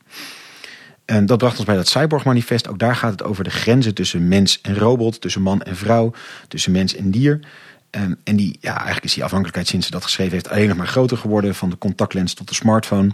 En 1.04 1.26
dat 1.26 1.38
bracht 1.38 1.56
ons 1.56 1.66
bij 1.66 1.76
dat 1.76 1.88
Cyborg-manifest. 1.88 2.68
Ook 2.68 2.78
daar 2.78 2.96
gaat 2.96 3.10
het 3.10 3.22
over 3.22 3.44
de 3.44 3.50
grenzen 3.50 3.94
tussen 3.94 4.28
mens 4.28 4.60
en 4.60 4.76
robot, 4.76 5.20
tussen 5.20 5.42
man 5.42 5.62
en 5.62 5.76
vrouw, 5.76 6.12
tussen 6.48 6.72
mens 6.72 6.94
en 6.94 7.10
dier. 7.10 7.40
Um, 7.96 8.16
en 8.24 8.36
die, 8.36 8.56
ja, 8.60 8.74
eigenlijk 8.74 9.04
is 9.04 9.14
die 9.14 9.24
afhankelijkheid 9.24 9.68
sinds 9.68 9.86
ze 9.86 9.92
dat 9.92 10.02
geschreven 10.02 10.32
heeft 10.32 10.48
alleen 10.48 10.68
nog 10.68 10.76
maar 10.76 10.86
groter 10.86 11.16
geworden. 11.16 11.54
Van 11.54 11.70
de 11.70 11.78
contactlens 11.78 12.34
tot 12.34 12.48
de 12.48 12.54
smartphone. 12.54 13.10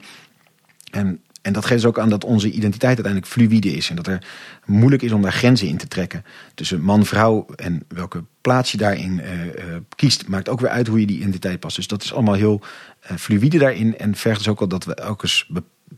En 0.91 1.21
En 1.43 1.53
dat 1.53 1.65
geeft 1.65 1.81
dus 1.81 1.91
ook 1.91 1.99
aan 1.99 2.09
dat 2.09 2.25
onze 2.25 2.51
identiteit 2.51 2.95
uiteindelijk 2.97 3.33
fluïde 3.33 3.73
is. 3.73 3.91
En 3.91 3.97
dat 3.97 4.07
er 4.07 4.27
moeilijk 4.65 5.03
is 5.03 5.13
om 5.13 5.23
daar 5.23 5.33
grenzen 5.33 5.69
in 5.69 5.77
te 5.77 5.89
trekken. 5.89 6.25
Tussen 6.55 6.81
man, 6.81 7.07
vrouw 7.07 7.47
en 7.57 7.85
welke 7.89 8.25
plaats 8.41 8.73
je 8.73 8.79
daarin 8.79 9.19
uh, 9.19 9.45
uh, 9.45 9.53
kiest. 9.97 10.29
Maakt 10.29 10.49
ook 10.49 10.61
weer 10.61 10.71
uit 10.71 10.87
hoe 10.87 11.01
je 11.01 11.07
die 11.07 11.17
identiteit 11.17 11.61
past. 11.61 11.77
Dus 11.77 11.87
dat 11.87 12.03
is 12.03 12.13
allemaal 12.13 12.35
heel 12.35 12.61
uh, 12.61 13.17
fluïde 13.17 13.59
daarin. 13.59 13.99
En 13.99 14.15
vergt 14.15 14.39
dus 14.39 14.49
ook 14.49 14.61
al 14.61 14.69
dat 14.69 14.85
we 14.85 15.03
ook 15.03 15.23
eens 15.23 15.51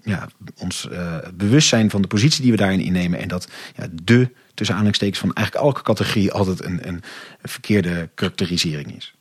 ja, 0.03 0.29
ons 0.59 0.89
bewust 1.35 1.69
zijn 1.69 1.91
van 1.91 2.03
de 2.03 2.09
positie 2.09 2.43
die 2.43 2.51
we 2.51 2.57
daarin 2.57 2.81
innemen. 2.81 3.19
En 3.19 3.29
dat 3.29 3.49
ja, 3.77 3.87
de, 4.03 4.31
tussen 4.55 4.75
aanhalingstekens 4.75 5.19
van 5.19 5.33
eigenlijk 5.33 5.67
elke 5.67 5.83
categorie 5.83 6.33
altijd 6.33 6.65
een, 6.65 6.89
een, 6.89 7.03
verkeerde 7.43 8.09
karakterisering 8.15 8.97
is. 8.97 9.15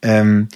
Um, 0.00 0.46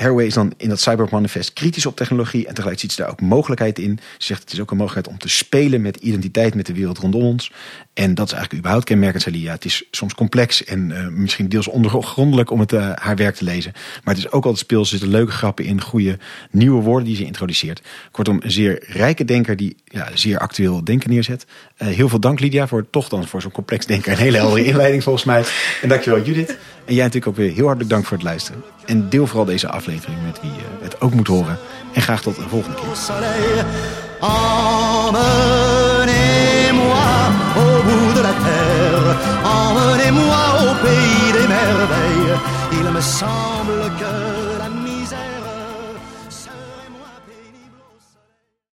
Haraway 0.00 0.26
is 0.26 0.34
dan 0.34 0.52
in 0.56 0.68
dat 0.68 0.80
Cyborg 0.80 1.10
Manifest 1.10 1.52
kritisch 1.52 1.86
op 1.86 1.96
technologie 1.96 2.46
en 2.46 2.54
tegelijk 2.54 2.80
ziet 2.80 2.92
ze 2.92 3.00
daar 3.00 3.10
ook 3.10 3.20
mogelijkheid 3.20 3.78
in. 3.78 3.98
Ze 4.18 4.26
zegt 4.26 4.42
het 4.42 4.52
is 4.52 4.60
ook 4.60 4.70
een 4.70 4.76
mogelijkheid 4.76 5.16
om 5.16 5.20
te 5.20 5.28
spelen 5.28 5.80
met 5.80 5.96
identiteit, 5.96 6.54
met 6.54 6.66
de 6.66 6.74
wereld 6.74 6.98
rondom 6.98 7.22
ons. 7.22 7.52
En 7.94 8.14
dat 8.14 8.26
is 8.26 8.32
eigenlijk 8.32 8.60
überhaupt 8.60 8.84
kenmerkend 8.84 9.22
Celia. 9.22 9.52
Het 9.52 9.64
is 9.64 9.84
soms 9.90 10.14
complex 10.14 10.64
en 10.64 10.90
uh, 10.90 11.08
misschien 11.08 11.48
deels 11.48 11.68
ondergrondelijk 11.68 12.50
om 12.50 12.60
het, 12.60 12.72
uh, 12.72 12.92
haar 12.94 13.16
werk 13.16 13.34
te 13.34 13.44
lezen. 13.44 13.72
Maar 13.74 14.14
het 14.14 14.24
is 14.24 14.30
ook 14.30 14.44
altijd 14.44 14.58
speels. 14.58 14.92
Er 14.92 14.98
zitten 14.98 15.18
leuke 15.18 15.32
grappen 15.32 15.64
in, 15.64 15.80
goede 15.80 16.18
nieuwe 16.50 16.82
woorden 16.82 17.06
die 17.06 17.16
ze 17.16 17.24
introduceert. 17.24 17.82
Kortom, 18.10 18.40
een 18.42 18.50
zeer 18.50 18.84
rijke 18.86 19.24
denker 19.24 19.56
die 19.56 19.76
ja, 19.84 20.08
zeer 20.14 20.38
actueel 20.38 20.84
denken 20.84 21.10
neerzet. 21.10 21.46
Uh, 21.82 21.88
heel 21.88 22.08
veel 22.08 22.20
dank 22.20 22.40
Lydia 22.40 22.66
voor 22.66 22.86
toch 22.90 23.08
dan 23.08 23.26
voor 23.26 23.42
zo'n 23.42 23.50
complex 23.50 23.86
denken. 23.86 24.12
Een 24.12 24.18
hele 24.18 24.36
heldere 24.36 24.64
inleiding 24.64 25.02
volgens 25.02 25.24
mij. 25.24 25.44
En 25.82 25.88
dankjewel 25.88 26.22
Judith. 26.22 26.56
En 26.84 26.94
jij 26.94 27.04
natuurlijk 27.04 27.26
ook 27.26 27.36
weer 27.36 27.52
heel 27.52 27.64
hartelijk 27.64 27.90
dank 27.90 28.04
voor 28.04 28.16
het 28.16 28.26
luisteren. 28.26 28.62
En 28.86 29.08
deel 29.08 29.26
vooral 29.26 29.44
deze 29.44 29.68
aflevering 29.68 30.18
met 30.26 30.40
wie 30.40 30.50
het 30.82 31.00
ook 31.00 31.14
moet 31.14 31.26
horen. 31.26 31.58
En 31.92 32.02
graag 32.02 32.22
tot 32.22 32.36
de 32.36 32.48
volgende 32.48 32.76
keer. 32.76 32.86